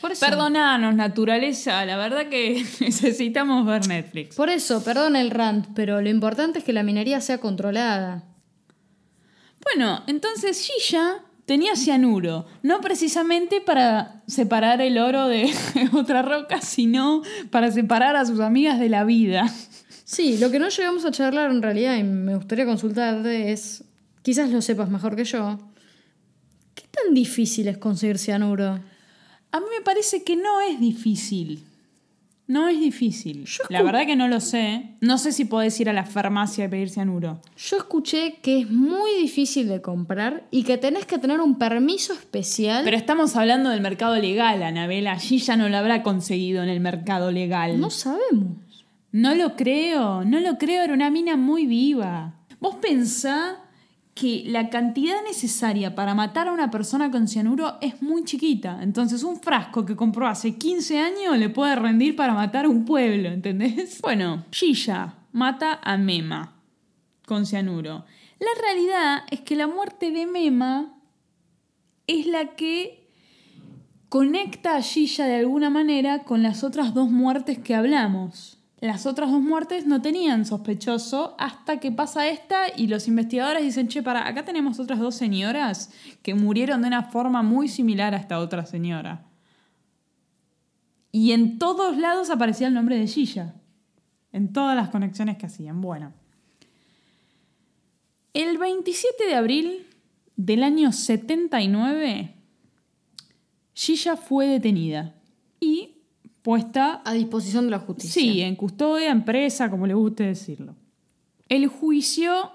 Por 0.00 0.12
eso, 0.12 0.24
Perdonanos, 0.24 0.94
naturaleza. 0.94 1.84
La 1.84 1.96
verdad 1.96 2.28
que 2.28 2.64
necesitamos 2.80 3.66
ver 3.66 3.86
Netflix. 3.88 4.36
por 4.36 4.48
eso, 4.48 4.82
perdón 4.84 5.16
el 5.16 5.30
rant, 5.30 5.66
pero 5.74 6.00
lo 6.00 6.08
importante 6.08 6.60
es 6.60 6.64
que 6.64 6.72
la 6.72 6.84
minería 6.84 7.20
sea 7.20 7.38
controlada. 7.38 8.24
Bueno, 9.64 10.04
entonces 10.06 10.62
Shisha 10.62 11.24
tenía 11.48 11.76
cianuro, 11.76 12.44
no 12.62 12.82
precisamente 12.82 13.62
para 13.62 14.22
separar 14.26 14.82
el 14.82 14.98
oro 14.98 15.28
de 15.28 15.50
otra 15.94 16.20
roca, 16.20 16.60
sino 16.60 17.22
para 17.50 17.72
separar 17.72 18.16
a 18.16 18.26
sus 18.26 18.40
amigas 18.40 18.78
de 18.78 18.90
la 18.90 19.02
vida. 19.04 19.50
Sí, 20.04 20.36
lo 20.36 20.50
que 20.50 20.58
no 20.58 20.68
llegamos 20.68 21.06
a 21.06 21.10
charlar 21.10 21.50
en 21.50 21.62
realidad 21.62 21.96
y 21.96 22.02
me 22.02 22.36
gustaría 22.36 22.66
consultarte 22.66 23.50
es, 23.50 23.82
quizás 24.20 24.50
lo 24.50 24.60
sepas 24.60 24.90
mejor 24.90 25.16
que 25.16 25.24
yo, 25.24 25.58
¿qué 26.74 26.84
tan 26.90 27.14
difícil 27.14 27.68
es 27.68 27.78
conseguir 27.78 28.18
cianuro? 28.18 28.80
A 29.50 29.60
mí 29.60 29.66
me 29.74 29.82
parece 29.82 30.24
que 30.24 30.36
no 30.36 30.60
es 30.60 30.78
difícil. 30.78 31.64
No 32.48 32.66
es 32.66 32.80
difícil. 32.80 33.44
Yo 33.44 33.62
La 33.68 33.82
verdad 33.82 34.06
que 34.06 34.16
no 34.16 34.26
lo 34.26 34.40
sé. 34.40 34.94
No 35.02 35.18
sé 35.18 35.32
si 35.32 35.44
podés 35.44 35.78
ir 35.80 35.90
a 35.90 35.92
la 35.92 36.04
farmacia 36.04 36.64
y 36.64 36.68
pedir 36.68 36.88
cianuro. 36.88 37.42
Yo 37.58 37.76
escuché 37.76 38.38
que 38.40 38.60
es 38.60 38.70
muy 38.70 39.10
difícil 39.20 39.68
de 39.68 39.82
comprar 39.82 40.44
y 40.50 40.62
que 40.62 40.78
tenés 40.78 41.04
que 41.04 41.18
tener 41.18 41.40
un 41.40 41.58
permiso 41.58 42.14
especial. 42.14 42.84
Pero 42.84 42.96
estamos 42.96 43.36
hablando 43.36 43.68
del 43.68 43.82
mercado 43.82 44.16
legal, 44.16 44.62
Anabela. 44.62 45.18
Shisha 45.18 45.58
no 45.58 45.68
lo 45.68 45.76
habrá 45.76 46.02
conseguido 46.02 46.62
en 46.62 46.70
el 46.70 46.80
mercado 46.80 47.30
legal. 47.30 47.78
no 47.78 47.90
sabemos. 47.90 48.56
No 49.12 49.34
lo 49.34 49.54
creo, 49.54 50.24
no 50.24 50.40
lo 50.40 50.56
creo, 50.56 50.82
era 50.84 50.94
una 50.94 51.10
mina 51.10 51.36
muy 51.36 51.66
viva. 51.66 52.34
Vos 52.60 52.76
pensá 52.76 53.56
que 54.18 54.42
la 54.46 54.68
cantidad 54.68 55.22
necesaria 55.22 55.94
para 55.94 56.12
matar 56.12 56.48
a 56.48 56.52
una 56.52 56.72
persona 56.72 57.08
con 57.08 57.28
cianuro 57.28 57.78
es 57.80 58.02
muy 58.02 58.24
chiquita. 58.24 58.80
Entonces 58.82 59.22
un 59.22 59.40
frasco 59.40 59.86
que 59.86 59.94
compró 59.94 60.26
hace 60.26 60.56
15 60.56 60.98
años 60.98 61.38
le 61.38 61.50
puede 61.50 61.76
rendir 61.76 62.16
para 62.16 62.34
matar 62.34 62.64
a 62.64 62.68
un 62.68 62.84
pueblo, 62.84 63.28
¿entendés? 63.28 64.00
Bueno, 64.02 64.44
Shisha 64.50 65.14
mata 65.30 65.78
a 65.82 65.96
Mema 65.96 66.56
con 67.26 67.46
cianuro. 67.46 68.04
La 68.40 68.60
realidad 68.60 69.22
es 69.30 69.40
que 69.42 69.54
la 69.54 69.68
muerte 69.68 70.10
de 70.10 70.26
Mema 70.26 70.94
es 72.08 72.26
la 72.26 72.56
que 72.56 73.08
conecta 74.08 74.74
a 74.74 74.80
Shisha 74.80 75.26
de 75.26 75.36
alguna 75.36 75.70
manera 75.70 76.24
con 76.24 76.42
las 76.42 76.64
otras 76.64 76.92
dos 76.92 77.08
muertes 77.08 77.58
que 77.58 77.76
hablamos. 77.76 78.57
Las 78.80 79.06
otras 79.06 79.30
dos 79.30 79.40
muertes 79.40 79.86
no 79.86 80.00
tenían 80.00 80.46
sospechoso 80.46 81.34
hasta 81.38 81.80
que 81.80 81.90
pasa 81.90 82.28
esta 82.28 82.66
y 82.76 82.86
los 82.86 83.08
investigadores 83.08 83.64
dicen, 83.64 83.88
che, 83.88 84.02
para, 84.02 84.28
acá 84.28 84.44
tenemos 84.44 84.78
otras 84.78 85.00
dos 85.00 85.16
señoras 85.16 85.90
que 86.22 86.34
murieron 86.34 86.82
de 86.82 86.88
una 86.88 87.02
forma 87.02 87.42
muy 87.42 87.66
similar 87.66 88.14
a 88.14 88.18
esta 88.18 88.38
otra 88.38 88.66
señora. 88.66 89.26
Y 91.10 91.32
en 91.32 91.58
todos 91.58 91.96
lados 91.96 92.30
aparecía 92.30 92.68
el 92.68 92.74
nombre 92.74 92.96
de 92.96 93.06
Shisha. 93.06 93.54
En 94.30 94.52
todas 94.52 94.76
las 94.76 94.90
conexiones 94.90 95.38
que 95.38 95.46
hacían. 95.46 95.80
Bueno. 95.80 96.12
El 98.34 98.58
27 98.58 99.26
de 99.26 99.34
abril 99.34 99.86
del 100.36 100.62
año 100.62 100.92
79, 100.92 102.36
Shisha 103.74 104.16
fue 104.16 104.46
detenida 104.46 105.16
y 105.58 105.97
puesta 106.42 107.02
A 107.04 107.12
disposición 107.12 107.66
de 107.66 107.70
la 107.72 107.78
justicia. 107.78 108.22
Sí, 108.22 108.40
en 108.40 108.56
custodia, 108.56 109.10
en 109.10 109.24
presa, 109.24 109.70
como 109.70 109.86
le 109.86 109.94
guste 109.94 110.24
decirlo. 110.24 110.74
El 111.48 111.66
juicio 111.66 112.52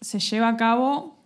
se 0.00 0.18
lleva 0.18 0.48
a 0.48 0.56
cabo 0.56 1.18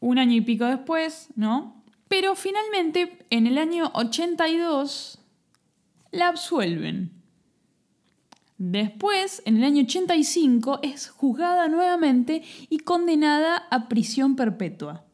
un 0.00 0.18
año 0.18 0.34
y 0.34 0.40
pico 0.40 0.64
después, 0.64 1.28
¿no? 1.36 1.82
Pero 2.08 2.34
finalmente, 2.34 3.24
en 3.30 3.46
el 3.46 3.58
año 3.58 3.90
82, 3.94 5.18
la 6.10 6.28
absuelven. 6.28 7.12
Después, 8.58 9.42
en 9.46 9.56
el 9.56 9.64
año 9.64 9.84
85, 9.84 10.80
es 10.82 11.08
juzgada 11.08 11.68
nuevamente 11.68 12.42
y 12.68 12.80
condenada 12.80 13.56
a 13.70 13.88
prisión 13.88 14.36
perpetua. 14.36 15.04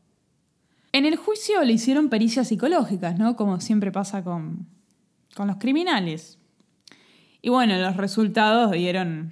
En 0.92 1.04
el 1.04 1.16
juicio 1.16 1.62
le 1.62 1.74
hicieron 1.74 2.08
pericias 2.08 2.48
psicológicas, 2.48 3.18
¿no? 3.18 3.36
Como 3.36 3.60
siempre 3.60 3.92
pasa 3.92 4.24
con, 4.24 4.66
con 5.37 5.49
los 5.49 5.59
criminales. 5.59 6.39
Y 7.43 7.51
bueno, 7.51 7.76
los 7.78 7.97
resultados 7.97 8.72
dieron 8.72 9.30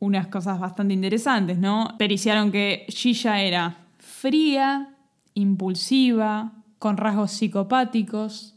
unas 0.00 0.28
cosas 0.28 0.58
bastante 0.58 0.94
interesantes, 0.94 1.58
¿no? 1.58 1.94
Periciaron 1.98 2.50
que 2.50 2.86
Shisha 2.88 3.42
era 3.42 3.76
fría, 3.98 4.96
impulsiva, 5.34 6.52
con 6.78 6.96
rasgos 6.96 7.32
psicopáticos, 7.32 8.56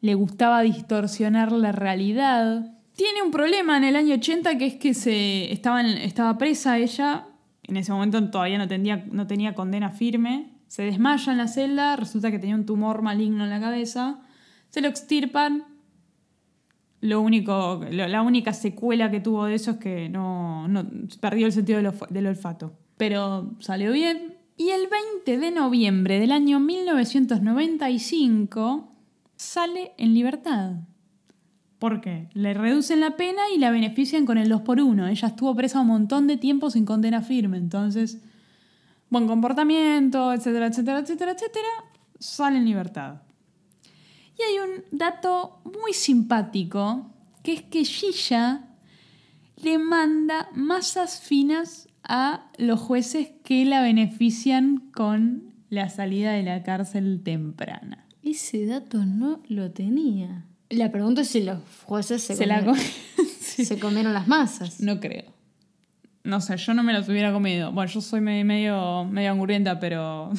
le 0.00 0.14
gustaba 0.14 0.62
distorsionar 0.62 1.52
la 1.52 1.72
realidad. 1.72 2.78
Tiene 2.96 3.22
un 3.22 3.30
problema 3.30 3.76
en 3.76 3.84
el 3.84 3.96
año 3.96 4.14
80 4.14 4.58
que 4.58 4.66
es 4.66 4.74
que 4.76 4.94
se 4.94 5.52
estaba, 5.52 5.82
estaba 5.82 6.38
presa 6.38 6.78
ella, 6.78 7.26
en 7.64 7.76
ese 7.76 7.92
momento 7.92 8.30
todavía 8.30 8.58
no 8.58 8.68
tenía, 8.68 9.04
no 9.10 9.26
tenía 9.26 9.54
condena 9.54 9.90
firme, 9.90 10.50
se 10.66 10.82
desmaya 10.82 11.32
en 11.32 11.38
la 11.38 11.48
celda, 11.48 11.96
resulta 11.96 12.30
que 12.30 12.38
tenía 12.38 12.54
un 12.54 12.66
tumor 12.66 13.02
maligno 13.02 13.44
en 13.44 13.50
la 13.50 13.60
cabeza, 13.60 14.20
se 14.72 14.80
lo 14.80 14.88
extirpan, 14.88 15.64
lo 17.02 17.20
único, 17.20 17.84
la 17.90 18.22
única 18.22 18.54
secuela 18.54 19.10
que 19.10 19.20
tuvo 19.20 19.44
de 19.44 19.54
eso 19.54 19.72
es 19.72 19.76
que 19.76 20.08
no, 20.08 20.66
no- 20.66 20.86
perdió 21.20 21.44
el 21.46 21.52
sentido 21.52 21.78
del 22.08 22.26
olfato. 22.26 22.72
Pero 22.96 23.50
salió 23.58 23.92
bien. 23.92 24.34
Y 24.56 24.70
el 24.70 24.88
20 24.88 25.36
de 25.38 25.50
noviembre 25.50 26.18
del 26.20 26.32
año 26.32 26.58
1995 26.60 28.92
sale 29.36 29.92
en 29.98 30.14
libertad. 30.14 30.76
¿Por 31.78 32.00
qué? 32.00 32.28
Le 32.34 32.54
reducen 32.54 33.00
la 33.00 33.16
pena 33.16 33.42
y 33.54 33.58
la 33.58 33.70
benefician 33.72 34.24
con 34.24 34.38
el 34.38 34.48
2 34.48 34.60
por 34.62 34.80
1 34.80 35.08
Ella 35.08 35.28
estuvo 35.28 35.54
presa 35.56 35.80
un 35.80 35.88
montón 35.88 36.28
de 36.28 36.36
tiempo 36.36 36.70
sin 36.70 36.86
condena 36.86 37.20
firme. 37.22 37.56
Entonces, 37.58 38.22
buen 39.10 39.26
comportamiento, 39.26 40.32
etcétera, 40.32 40.66
etcétera, 40.68 41.00
etcétera, 41.00 41.32
etcétera, 41.32 41.68
sale 42.20 42.58
en 42.58 42.64
libertad. 42.64 43.22
Y 44.50 44.52
hay 44.52 44.68
un 44.68 44.84
dato 44.98 45.60
muy 45.64 45.92
simpático, 45.92 47.10
que 47.42 47.52
es 47.52 47.62
que 47.62 47.84
Shisha 47.84 48.64
le 49.56 49.78
manda 49.78 50.48
masas 50.54 51.20
finas 51.20 51.88
a 52.02 52.50
los 52.58 52.80
jueces 52.80 53.28
que 53.44 53.64
la 53.64 53.82
benefician 53.82 54.90
con 54.94 55.52
la 55.70 55.88
salida 55.88 56.32
de 56.32 56.42
la 56.42 56.62
cárcel 56.62 57.20
temprana. 57.22 58.06
Ese 58.24 58.66
dato 58.66 59.04
no 59.04 59.40
lo 59.48 59.70
tenía. 59.70 60.44
La 60.70 60.90
pregunta 60.90 61.20
es 61.20 61.28
si 61.28 61.42
los 61.42 61.58
jueces 61.84 62.22
se, 62.22 62.34
Se 62.34 62.46
la 62.46 62.60
comieron, 62.64 62.76
co- 63.16 63.22
Sí. 63.40 63.64
se 63.64 63.78
comieron 63.78 64.12
las 64.14 64.26
masas. 64.26 64.80
No 64.80 64.98
creo. 65.00 65.32
No 66.24 66.40
sé, 66.40 66.56
yo 66.56 66.72
no 66.74 66.82
me 66.82 66.92
los 66.92 67.08
hubiera 67.08 67.32
comido. 67.32 67.72
Bueno, 67.72 67.90
yo 67.90 68.00
soy 68.00 68.20
me- 68.20 68.44
medio, 68.44 69.04
medio 69.04 69.30
angurrienta, 69.32 69.78
pero. 69.80 70.30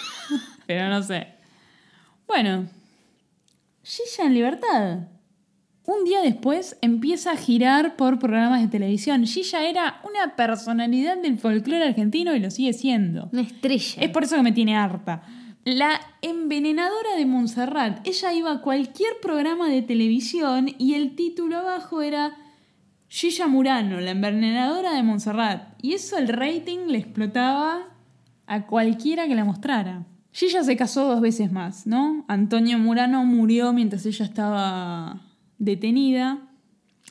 pero 0.66 0.88
no 0.88 1.02
sé. 1.02 1.28
Bueno. 2.26 2.68
Gilla 3.88 4.24
en 4.24 4.34
libertad. 4.34 4.98
Un 5.84 6.04
día 6.04 6.20
después 6.20 6.76
empieza 6.80 7.30
a 7.30 7.36
girar 7.36 7.94
por 7.94 8.18
programas 8.18 8.60
de 8.60 8.66
televisión. 8.66 9.24
Gilla 9.24 9.62
era 9.62 10.00
una 10.02 10.34
personalidad 10.34 11.16
del 11.18 11.38
folclore 11.38 11.86
argentino 11.86 12.34
y 12.34 12.40
lo 12.40 12.50
sigue 12.50 12.72
siendo. 12.72 13.28
Una 13.32 13.42
estrella. 13.42 14.02
Es 14.02 14.10
por 14.10 14.24
eso 14.24 14.34
que 14.34 14.42
me 14.42 14.50
tiene 14.50 14.76
harta. 14.76 15.22
La 15.62 16.00
envenenadora 16.20 17.14
de 17.16 17.26
Montserrat. 17.26 18.04
Ella 18.04 18.32
iba 18.32 18.50
a 18.50 18.60
cualquier 18.60 19.20
programa 19.22 19.68
de 19.68 19.82
televisión 19.82 20.68
y 20.78 20.94
el 20.94 21.14
título 21.14 21.58
abajo 21.58 22.02
era 22.02 22.36
Gilla 23.06 23.46
Murano, 23.46 24.00
la 24.00 24.10
envenenadora 24.10 24.94
de 24.94 25.04
Montserrat. 25.04 25.74
Y 25.80 25.92
eso 25.92 26.18
el 26.18 26.26
rating 26.26 26.88
le 26.88 26.98
explotaba 26.98 27.84
a 28.46 28.66
cualquiera 28.66 29.28
que 29.28 29.36
la 29.36 29.44
mostrara. 29.44 30.06
Gilla 30.36 30.62
se 30.62 30.76
casó 30.76 31.08
dos 31.08 31.22
veces 31.22 31.50
más, 31.50 31.86
¿no? 31.86 32.26
Antonio 32.28 32.78
Murano 32.78 33.24
murió 33.24 33.72
mientras 33.72 34.04
ella 34.04 34.26
estaba 34.26 35.22
detenida. 35.56 36.50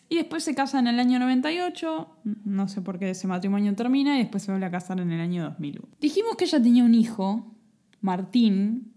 Y 0.09 0.17
después 0.17 0.43
se 0.43 0.53
casa 0.53 0.77
en 0.77 0.85
el 0.85 0.99
año 0.99 1.17
98, 1.17 2.07
no 2.43 2.67
sé 2.67 2.83
por 2.83 2.99
qué 2.99 3.09
ese 3.09 3.25
matrimonio 3.25 3.73
termina, 3.73 4.15
y 4.15 4.19
después 4.19 4.43
se 4.43 4.51
vuelve 4.51 4.67
a 4.67 4.69
casar 4.69 4.99
en 4.99 5.11
el 5.11 5.19
año 5.19 5.43
2001. 5.43 5.87
Dijimos 5.99 6.35
que 6.35 6.45
ella 6.45 6.61
tenía 6.61 6.83
un 6.83 6.93
hijo, 6.93 7.51
Martín, 7.99 8.93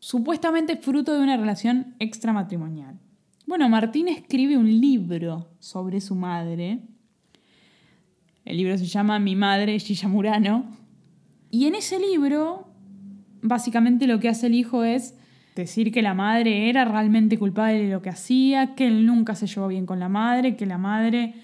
supuestamente 0.00 0.76
fruto 0.76 1.14
de 1.14 1.22
una 1.22 1.36
relación 1.36 1.94
extramatrimonial. 2.00 2.98
Bueno, 3.46 3.68
Martín 3.68 4.08
escribe 4.08 4.56
un 4.56 4.80
libro 4.80 5.50
sobre 5.60 6.00
su 6.00 6.16
madre. 6.16 6.80
El 8.44 8.56
libro 8.56 8.76
se 8.76 8.86
llama 8.86 9.20
Mi 9.20 9.36
madre, 9.36 9.78
Gilla 9.78 10.08
Murano. 10.08 10.64
Y 11.52 11.66
en 11.66 11.76
ese 11.76 12.00
libro, 12.00 12.67
básicamente 13.42 14.06
lo 14.06 14.20
que 14.20 14.28
hace 14.28 14.46
el 14.46 14.54
hijo 14.54 14.84
es 14.84 15.14
decir 15.54 15.92
que 15.92 16.02
la 16.02 16.14
madre 16.14 16.68
era 16.68 16.84
realmente 16.84 17.38
culpable 17.38 17.82
de 17.82 17.90
lo 17.90 18.02
que 18.02 18.10
hacía, 18.10 18.74
que 18.74 18.86
él 18.86 19.06
nunca 19.06 19.34
se 19.34 19.46
llevó 19.46 19.68
bien 19.68 19.86
con 19.86 19.98
la 19.98 20.08
madre, 20.08 20.56
que 20.56 20.66
la 20.66 20.78
madre 20.78 21.34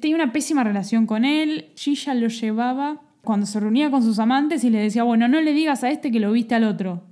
tenía 0.00 0.16
una 0.16 0.32
pésima 0.32 0.64
relación 0.64 1.06
con 1.06 1.24
él. 1.24 1.66
Gilla 1.76 2.14
lo 2.14 2.28
llevaba 2.28 3.00
cuando 3.22 3.46
se 3.46 3.60
reunía 3.60 3.90
con 3.90 4.02
sus 4.02 4.18
amantes 4.18 4.64
y 4.64 4.70
le 4.70 4.78
decía, 4.78 5.02
bueno, 5.02 5.28
no 5.28 5.40
le 5.40 5.52
digas 5.52 5.84
a 5.84 5.90
este 5.90 6.10
que 6.10 6.20
lo 6.20 6.32
viste 6.32 6.54
al 6.54 6.64
otro. 6.64 7.04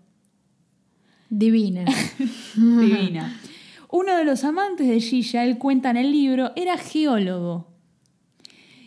Divina. 1.28 1.84
Divina. 2.56 3.36
Uno 3.90 4.16
de 4.16 4.24
los 4.24 4.44
amantes 4.44 4.88
de 4.88 5.00
Gilla, 5.00 5.44
él 5.44 5.58
cuenta 5.58 5.90
en 5.90 5.96
el 5.96 6.10
libro, 6.10 6.52
era 6.56 6.76
geólogo. 6.76 7.73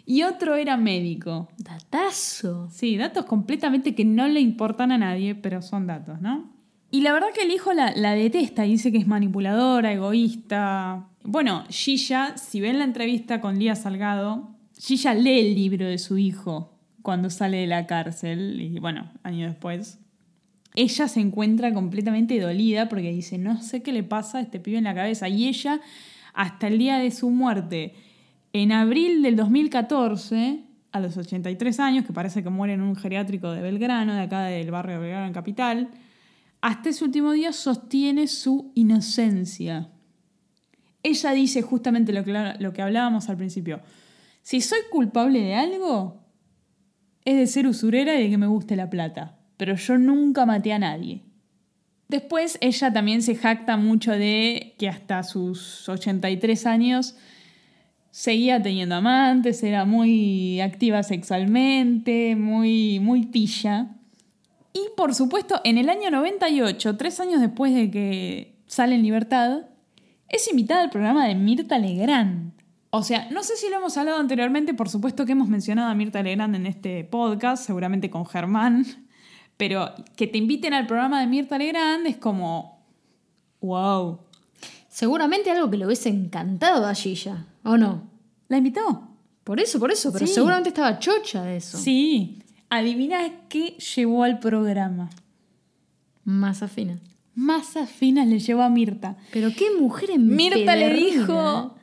Y 0.09 0.23
otro 0.23 0.55
era 0.55 0.77
médico. 0.77 1.49
Datazo. 1.57 2.69
Sí, 2.71 2.95
datos 2.95 3.25
completamente 3.25 3.93
que 3.93 4.05
no 4.05 4.25
le 4.29 4.39
importan 4.39 4.93
a 4.93 4.97
nadie, 4.97 5.35
pero 5.35 5.61
son 5.61 5.85
datos, 5.85 6.21
¿no? 6.21 6.49
Y 6.89 7.01
la 7.01 7.11
verdad 7.11 7.27
que 7.35 7.43
el 7.43 7.51
hijo 7.51 7.73
la, 7.73 7.91
la 7.93 8.13
detesta, 8.13 8.63
dice 8.63 8.93
que 8.93 8.99
es 8.99 9.05
manipuladora, 9.05 9.91
egoísta. 9.91 11.09
Bueno, 11.23 11.65
Gilla, 11.69 12.37
si 12.37 12.61
ven 12.61 12.79
la 12.79 12.85
entrevista 12.85 13.41
con 13.41 13.59
Lía 13.59 13.75
Salgado, 13.75 14.55
Gilla 14.79 15.13
lee 15.13 15.41
el 15.41 15.55
libro 15.55 15.85
de 15.85 15.97
su 15.97 16.17
hijo 16.17 16.79
cuando 17.01 17.29
sale 17.29 17.57
de 17.57 17.67
la 17.67 17.85
cárcel, 17.85 18.61
y 18.61 18.79
bueno, 18.79 19.11
años 19.23 19.51
después. 19.51 19.99
Ella 20.73 21.09
se 21.09 21.19
encuentra 21.19 21.73
completamente 21.73 22.39
dolida 22.39 22.87
porque 22.87 23.11
dice, 23.11 23.37
no 23.37 23.61
sé 23.61 23.83
qué 23.83 23.91
le 23.91 24.03
pasa 24.03 24.37
a 24.37 24.41
este 24.41 24.61
pibe 24.61 24.77
en 24.77 24.85
la 24.85 24.95
cabeza. 24.95 25.27
Y 25.27 25.49
ella, 25.49 25.81
hasta 26.33 26.67
el 26.67 26.77
día 26.77 26.97
de 26.97 27.11
su 27.11 27.29
muerte, 27.29 27.93
en 28.63 28.71
abril 28.71 29.21
del 29.21 29.35
2014, 29.35 30.63
a 30.91 30.99
los 30.99 31.17
83 31.17 31.79
años, 31.79 32.05
que 32.05 32.13
parece 32.13 32.43
que 32.43 32.49
muere 32.49 32.73
en 32.73 32.81
un 32.81 32.95
geriátrico 32.95 33.51
de 33.51 33.61
Belgrano, 33.61 34.13
de 34.13 34.21
acá 34.21 34.43
del 34.43 34.71
barrio 34.71 34.95
de 34.95 35.01
Belgrano 35.01 35.27
en 35.27 35.33
Capital, 35.33 35.89
hasta 36.61 36.89
ese 36.89 37.03
último 37.03 37.31
día 37.31 37.53
sostiene 37.53 38.27
su 38.27 38.71
inocencia. 38.75 39.89
Ella 41.03 41.31
dice 41.31 41.61
justamente 41.61 42.11
lo 42.13 42.23
que, 42.23 42.53
lo 42.59 42.73
que 42.73 42.81
hablábamos 42.81 43.29
al 43.29 43.37
principio. 43.37 43.81
Si 44.41 44.61
soy 44.61 44.79
culpable 44.91 45.39
de 45.39 45.55
algo, 45.55 46.23
es 47.25 47.35
de 47.35 47.47
ser 47.47 47.67
usurera 47.67 48.15
y 48.15 48.23
de 48.23 48.29
que 48.29 48.37
me 48.37 48.47
guste 48.47 48.75
la 48.75 48.89
plata. 48.89 49.37
Pero 49.57 49.75
yo 49.75 49.97
nunca 49.97 50.45
maté 50.45 50.73
a 50.73 50.79
nadie. 50.79 51.23
Después 52.07 52.57
ella 52.61 52.93
también 52.93 53.21
se 53.21 53.35
jacta 53.35 53.75
mucho 53.75 54.11
de 54.11 54.75
que 54.77 54.87
hasta 54.87 55.23
sus 55.23 55.87
83 55.89 56.65
años 56.65 57.17
seguía 58.17 58.63
teniendo 58.63 58.95
amantes, 58.95 59.61
era 59.61 59.85
muy 59.85 60.59
activa 60.59 61.03
sexualmente, 61.03 62.35
muy, 62.35 62.99
muy 62.99 63.27
pilla. 63.27 63.89
Y 64.73 64.79
por 64.97 65.13
supuesto, 65.13 65.61
en 65.63 65.77
el 65.77 65.87
año 65.87 66.09
98, 66.09 66.97
tres 66.97 67.19
años 67.19 67.41
después 67.41 67.75
de 67.75 67.91
que 67.91 68.55
sale 68.65 68.95
en 68.95 69.03
libertad, 69.03 69.67
es 70.29 70.49
invitada 70.49 70.81
al 70.81 70.89
programa 70.89 71.27
de 71.27 71.35
Mirta 71.35 71.77
Legrand. 71.77 72.53
O 72.89 73.03
sea, 73.03 73.27
no 73.29 73.43
sé 73.43 73.55
si 73.55 73.69
lo 73.69 73.75
hemos 73.75 73.95
hablado 73.97 74.17
anteriormente, 74.17 74.73
por 74.73 74.89
supuesto 74.89 75.27
que 75.27 75.33
hemos 75.33 75.47
mencionado 75.47 75.91
a 75.91 75.93
Mirta 75.93 76.23
Legrand 76.23 76.55
en 76.55 76.65
este 76.65 77.03
podcast, 77.03 77.67
seguramente 77.67 78.09
con 78.09 78.25
Germán, 78.25 78.83
pero 79.57 79.93
que 80.15 80.25
te 80.25 80.39
inviten 80.39 80.73
al 80.73 80.87
programa 80.87 81.21
de 81.21 81.27
Mirta 81.27 81.59
Legrand 81.59 82.07
es 82.07 82.17
como, 82.17 82.83
wow. 83.61 84.21
Seguramente 84.89 85.51
algo 85.51 85.69
que 85.69 85.77
le 85.77 85.85
hubiese 85.85 86.09
encantado 86.09 86.87
a 86.87 86.95
Gilla, 86.95 87.45
¿o 87.67 87.77
no? 87.77 88.09
¿La 88.47 88.57
invitó? 88.57 89.09
Por 89.43 89.59
eso, 89.59 89.79
por 89.79 89.91
eso, 89.91 90.11
pero 90.11 90.25
Sí. 90.27 90.33
seguramente 90.33 90.69
estaba 90.69 90.99
chocha 90.99 91.43
de 91.43 91.57
eso. 91.57 91.77
Sí. 91.77 92.41
Adivina 92.69 93.19
qué 93.49 93.77
llevó 93.95 94.23
al 94.23 94.39
programa. 94.39 95.09
Masa 96.23 96.67
fina. 96.67 96.99
Masas 97.35 97.89
finas 97.89 98.27
le 98.27 98.39
llevó 98.39 98.63
a 98.63 98.69
Mirta. 98.69 99.15
Pero 99.31 99.49
qué 99.55 99.67
mujer 99.79 100.11
en 100.11 100.27
Mirta 100.35 100.75
le 100.75 100.93
dijo, 100.93 101.75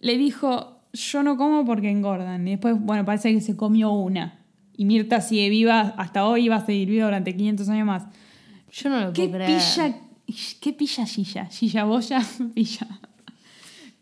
le 0.00 0.18
dijo, 0.18 0.80
yo 0.92 1.22
no 1.22 1.36
como 1.36 1.64
porque 1.64 1.90
engordan. 1.90 2.46
Y 2.46 2.52
después, 2.52 2.76
bueno, 2.78 3.04
parece 3.04 3.32
que 3.32 3.40
se 3.40 3.56
comió 3.56 3.90
una. 3.90 4.38
Y 4.76 4.84
Mirta 4.84 5.20
sigue 5.20 5.48
viva 5.48 5.94
hasta 5.96 6.24
hoy 6.26 6.48
va 6.48 6.56
a 6.56 6.66
seguir 6.66 6.88
viva 6.90 7.06
durante 7.06 7.34
500 7.34 7.68
años 7.70 7.86
más. 7.86 8.04
Yo 8.70 8.90
no 8.90 9.00
lo 9.00 9.12
¿Qué 9.12 9.28
puedo 9.28 9.44
creer. 9.44 9.58
pilla, 9.58 9.96
qué 10.60 10.72
pilla 10.74 11.06
Gilla? 11.06 11.46
Gilla 11.46 11.84
Boya, 11.84 12.22
pilla. 12.54 12.86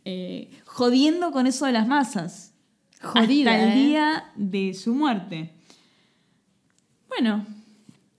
Eh, 0.05 0.51
jodiendo 0.77 1.33
con 1.33 1.47
eso 1.47 1.65
de 1.65 1.73
las 1.73 1.89
masas. 1.89 2.55
Jodida, 3.01 3.53
Hasta 3.53 3.65
el 3.65 3.71
¿eh? 3.71 3.75
día 3.83 4.25
de 4.37 4.75
su 4.75 4.95
muerte. 4.95 5.55
Bueno, 7.09 7.47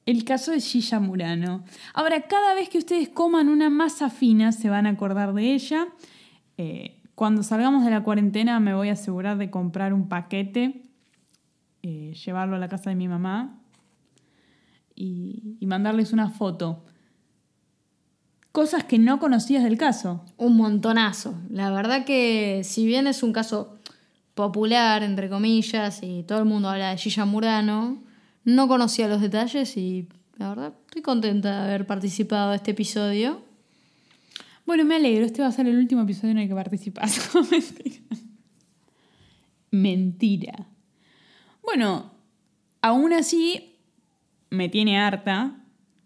el 0.07 0.23
caso 0.23 0.49
de 0.51 0.59
Gilla 0.59 0.99
Murano. 0.99 1.63
Ahora, 1.93 2.21
cada 2.21 2.55
vez 2.55 2.69
que 2.69 2.79
ustedes 2.79 3.09
coman 3.09 3.49
una 3.49 3.69
masa 3.69 4.09
fina, 4.09 4.51
se 4.51 4.71
van 4.71 4.87
a 4.87 4.89
acordar 4.89 5.35
de 5.35 5.53
ella. 5.53 5.87
Eh, 6.57 6.99
cuando 7.13 7.43
salgamos 7.43 7.85
de 7.85 7.91
la 7.91 8.01
cuarentena, 8.01 8.59
me 8.59 8.73
voy 8.73 8.89
a 8.89 8.93
asegurar 8.93 9.37
de 9.37 9.51
comprar 9.51 9.93
un 9.93 10.09
paquete, 10.09 10.81
eh, 11.83 12.15
llevarlo 12.25 12.55
a 12.55 12.59
la 12.59 12.69
casa 12.69 12.89
de 12.89 12.95
mi 12.95 13.07
mamá 13.07 13.59
y, 14.95 15.57
y 15.59 15.67
mandarles 15.67 16.11
una 16.11 16.31
foto. 16.31 16.83
Cosas 18.57 18.85
que 18.85 18.97
no 18.97 19.19
conocías 19.19 19.63
del 19.63 19.77
caso. 19.77 20.25
Un 20.35 20.57
montonazo. 20.57 21.35
La 21.51 21.69
verdad 21.69 22.05
que 22.05 22.61
si 22.63 22.87
bien 22.87 23.05
es 23.05 23.21
un 23.21 23.31
caso 23.31 23.77
popular, 24.33 25.03
entre 25.03 25.29
comillas, 25.29 25.99
y 26.01 26.23
todo 26.23 26.39
el 26.39 26.45
mundo 26.45 26.67
habla 26.67 26.89
de 26.89 26.97
Gilla 26.97 27.25
Murano, 27.25 28.01
no 28.45 28.67
conocía 28.67 29.07
los 29.07 29.21
detalles 29.21 29.77
y 29.77 30.07
la 30.37 30.49
verdad 30.49 30.73
estoy 30.87 31.03
contenta 31.03 31.51
de 31.51 31.67
haber 31.67 31.85
participado 31.85 32.49
de 32.49 32.55
este 32.55 32.71
episodio. 32.71 33.43
Bueno, 34.65 34.85
me 34.85 34.95
alegro. 34.95 35.23
Este 35.23 35.43
va 35.43 35.49
a 35.49 35.51
ser 35.51 35.67
el 35.67 35.77
último 35.77 36.01
episodio 36.01 36.31
en 36.31 36.39
el 36.39 36.47
que 36.47 36.55
participas. 36.55 37.29
Mentira. 37.51 38.01
Mentira. 39.69 40.67
Bueno, 41.61 42.09
aún 42.81 43.13
así 43.13 43.75
me 44.49 44.67
tiene 44.67 44.97
harta. 44.99 45.57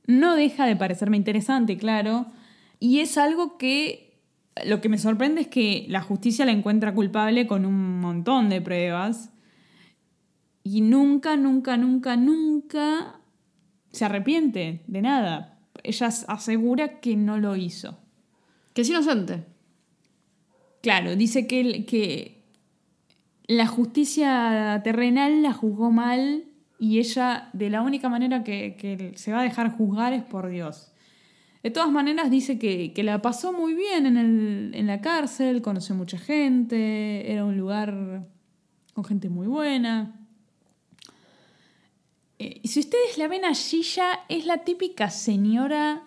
No 0.06 0.36
deja 0.36 0.66
de 0.66 0.76
parecerme 0.76 1.16
interesante, 1.16 1.78
claro. 1.78 2.28
Y 2.82 2.99
es 2.99 3.19
algo 3.19 3.59
que 3.59 4.19
lo 4.65 4.82
que 4.82 4.89
me 4.89 4.97
sorprende 4.97 5.41
es 5.41 5.47
que 5.47 5.86
la 5.88 6.01
justicia 6.01 6.45
la 6.45 6.51
encuentra 6.51 6.95
culpable 6.95 7.45
con 7.45 7.67
un 7.67 7.99
montón 7.99 8.49
de 8.49 8.59
pruebas. 8.59 9.29
Y 10.63 10.82
nunca, 10.82 11.38
nunca, 11.38 11.77
nunca, 11.77 12.17
nunca 12.17 13.19
se 13.91 14.03
arrepiente 14.03 14.82
de 14.88 15.01
nada. 15.03 15.59
Ella 15.84 16.07
asegura 16.07 16.99
que 16.99 17.15
no 17.15 17.38
lo 17.38 17.55
hizo. 17.55 17.99
Que 18.73 18.82
es 18.82 18.89
inocente. 18.89 19.45
Claro, 20.82 21.15
dice 21.15 21.45
que, 21.45 21.86
que 21.86 22.43
la 23.45 23.67
justicia 23.67 24.82
terrenal 24.84 25.43
la 25.43 25.53
juzgó 25.53 25.91
mal 25.91 26.45
y 26.79 26.97
ella 26.97 27.51
de 27.53 27.69
la 27.69 27.84
única 27.84 28.09
manera 28.09 28.43
que, 28.43 28.75
que 28.75 29.13
se 29.19 29.32
va 29.32 29.41
a 29.41 29.43
dejar 29.43 29.77
juzgar 29.77 30.13
es 30.13 30.23
por 30.23 30.49
Dios. 30.49 30.91
De 31.64 31.70
todas 31.70 31.91
maneras 31.91 32.32
dice 32.32 32.57
que, 32.57 32.91
que 32.93 33.03
la 33.03 33.22
pasó 33.22 33.53
muy 33.53 33.76
bien 33.76 34.05
en, 34.07 34.18
el, 34.18 34.72
en 34.74 34.88
la 34.88 34.99
cárcel, 35.01 35.62
conoció 35.62 35.93
mucha 35.93 36.18
gente, 36.18 37.32
era 37.32 37.45
un 37.45 37.57
lugar 37.57 38.28
con 38.93 39.03
gente 39.03 39.30
muy 39.30 39.47
buena. 39.47 40.20
Eh, 42.39 42.62
y 42.64 42.68
si 42.68 42.80
ustedes 42.80 43.18
la 43.18 43.28
ven 43.28 43.45
a 43.45 43.53
Gilla, 43.53 44.22
es 44.28 44.47
la 44.47 44.64
típica 44.64 45.12
señora. 45.12 46.03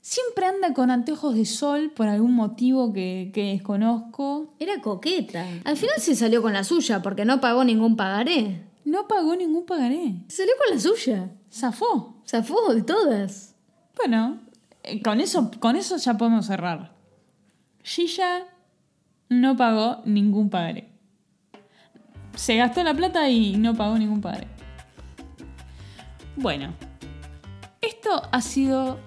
Siempre 0.00 0.46
anda 0.46 0.74
con 0.74 0.90
anteojos 0.90 1.36
de 1.36 1.44
sol 1.44 1.92
por 1.94 2.08
algún 2.08 2.34
motivo 2.34 2.92
que, 2.92 3.30
que 3.32 3.52
desconozco. 3.52 4.54
Era 4.58 4.80
coqueta. 4.80 5.46
Al 5.64 5.76
final 5.76 5.96
se 5.98 6.16
salió 6.16 6.42
con 6.42 6.52
la 6.52 6.64
suya 6.64 7.02
porque 7.02 7.24
no 7.24 7.40
pagó 7.40 7.62
ningún 7.62 7.96
pagaré. 7.96 8.64
No 8.84 9.06
pagó 9.06 9.36
ningún 9.36 9.66
pagaré. 9.66 10.16
Se 10.26 10.38
salió 10.38 10.54
con 10.58 10.74
la 10.74 10.80
suya. 10.80 11.30
Zafó. 11.52 12.16
Zafó 12.26 12.74
de 12.74 12.82
todas. 12.82 13.49
Bueno, 14.00 14.38
eh, 14.82 15.02
con 15.02 15.20
eso, 15.20 15.50
con 15.60 15.76
eso 15.76 15.98
ya 15.98 16.16
podemos 16.16 16.46
cerrar. 16.46 16.92
Gilla 17.82 18.46
no 19.28 19.56
pagó 19.56 20.00
ningún 20.06 20.48
pagaré. 20.48 20.88
Se 22.34 22.56
gastó 22.56 22.82
la 22.82 22.94
plata 22.94 23.28
y 23.28 23.56
no 23.56 23.74
pagó 23.74 23.98
ningún 23.98 24.22
pagaré. 24.22 24.46
Bueno, 26.36 26.72
esto 27.82 28.22
ha 28.32 28.40
sido 28.40 28.98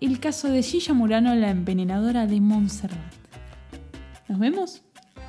el 0.00 0.20
caso 0.20 0.48
de 0.48 0.62
Gilla 0.62 0.94
Murano, 0.94 1.34
la 1.34 1.50
envenenadora 1.50 2.26
de 2.26 2.40
Montserrat. 2.40 3.12
¿Nos 4.28 4.38
vemos? 4.38 4.82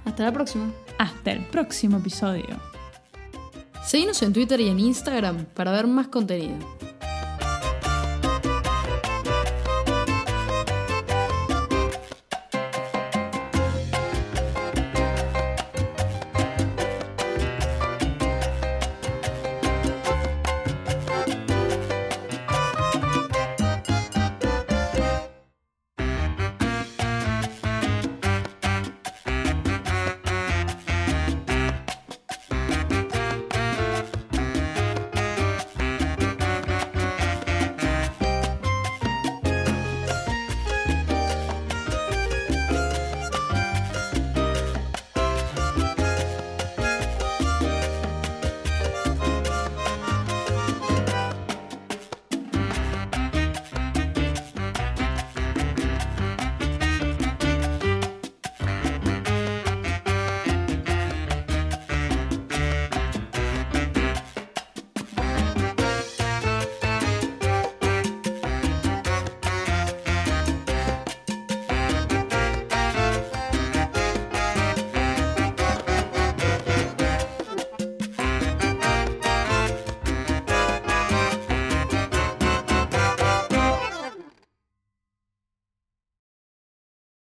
Hasta 0.06 0.24
la 0.24 0.32
próxima. 0.32 0.72
Hasta 1.00 1.32
el 1.32 1.46
próximo 1.46 1.98
episodio. 1.98 2.46
Seguinos 3.84 4.22
en 4.22 4.34
Twitter 4.34 4.60
y 4.60 4.70
en 4.70 4.80
Instagram 4.80 5.46
para 5.56 5.72
ver 5.72 5.88
más 5.88 6.10
contenido. 6.10 6.58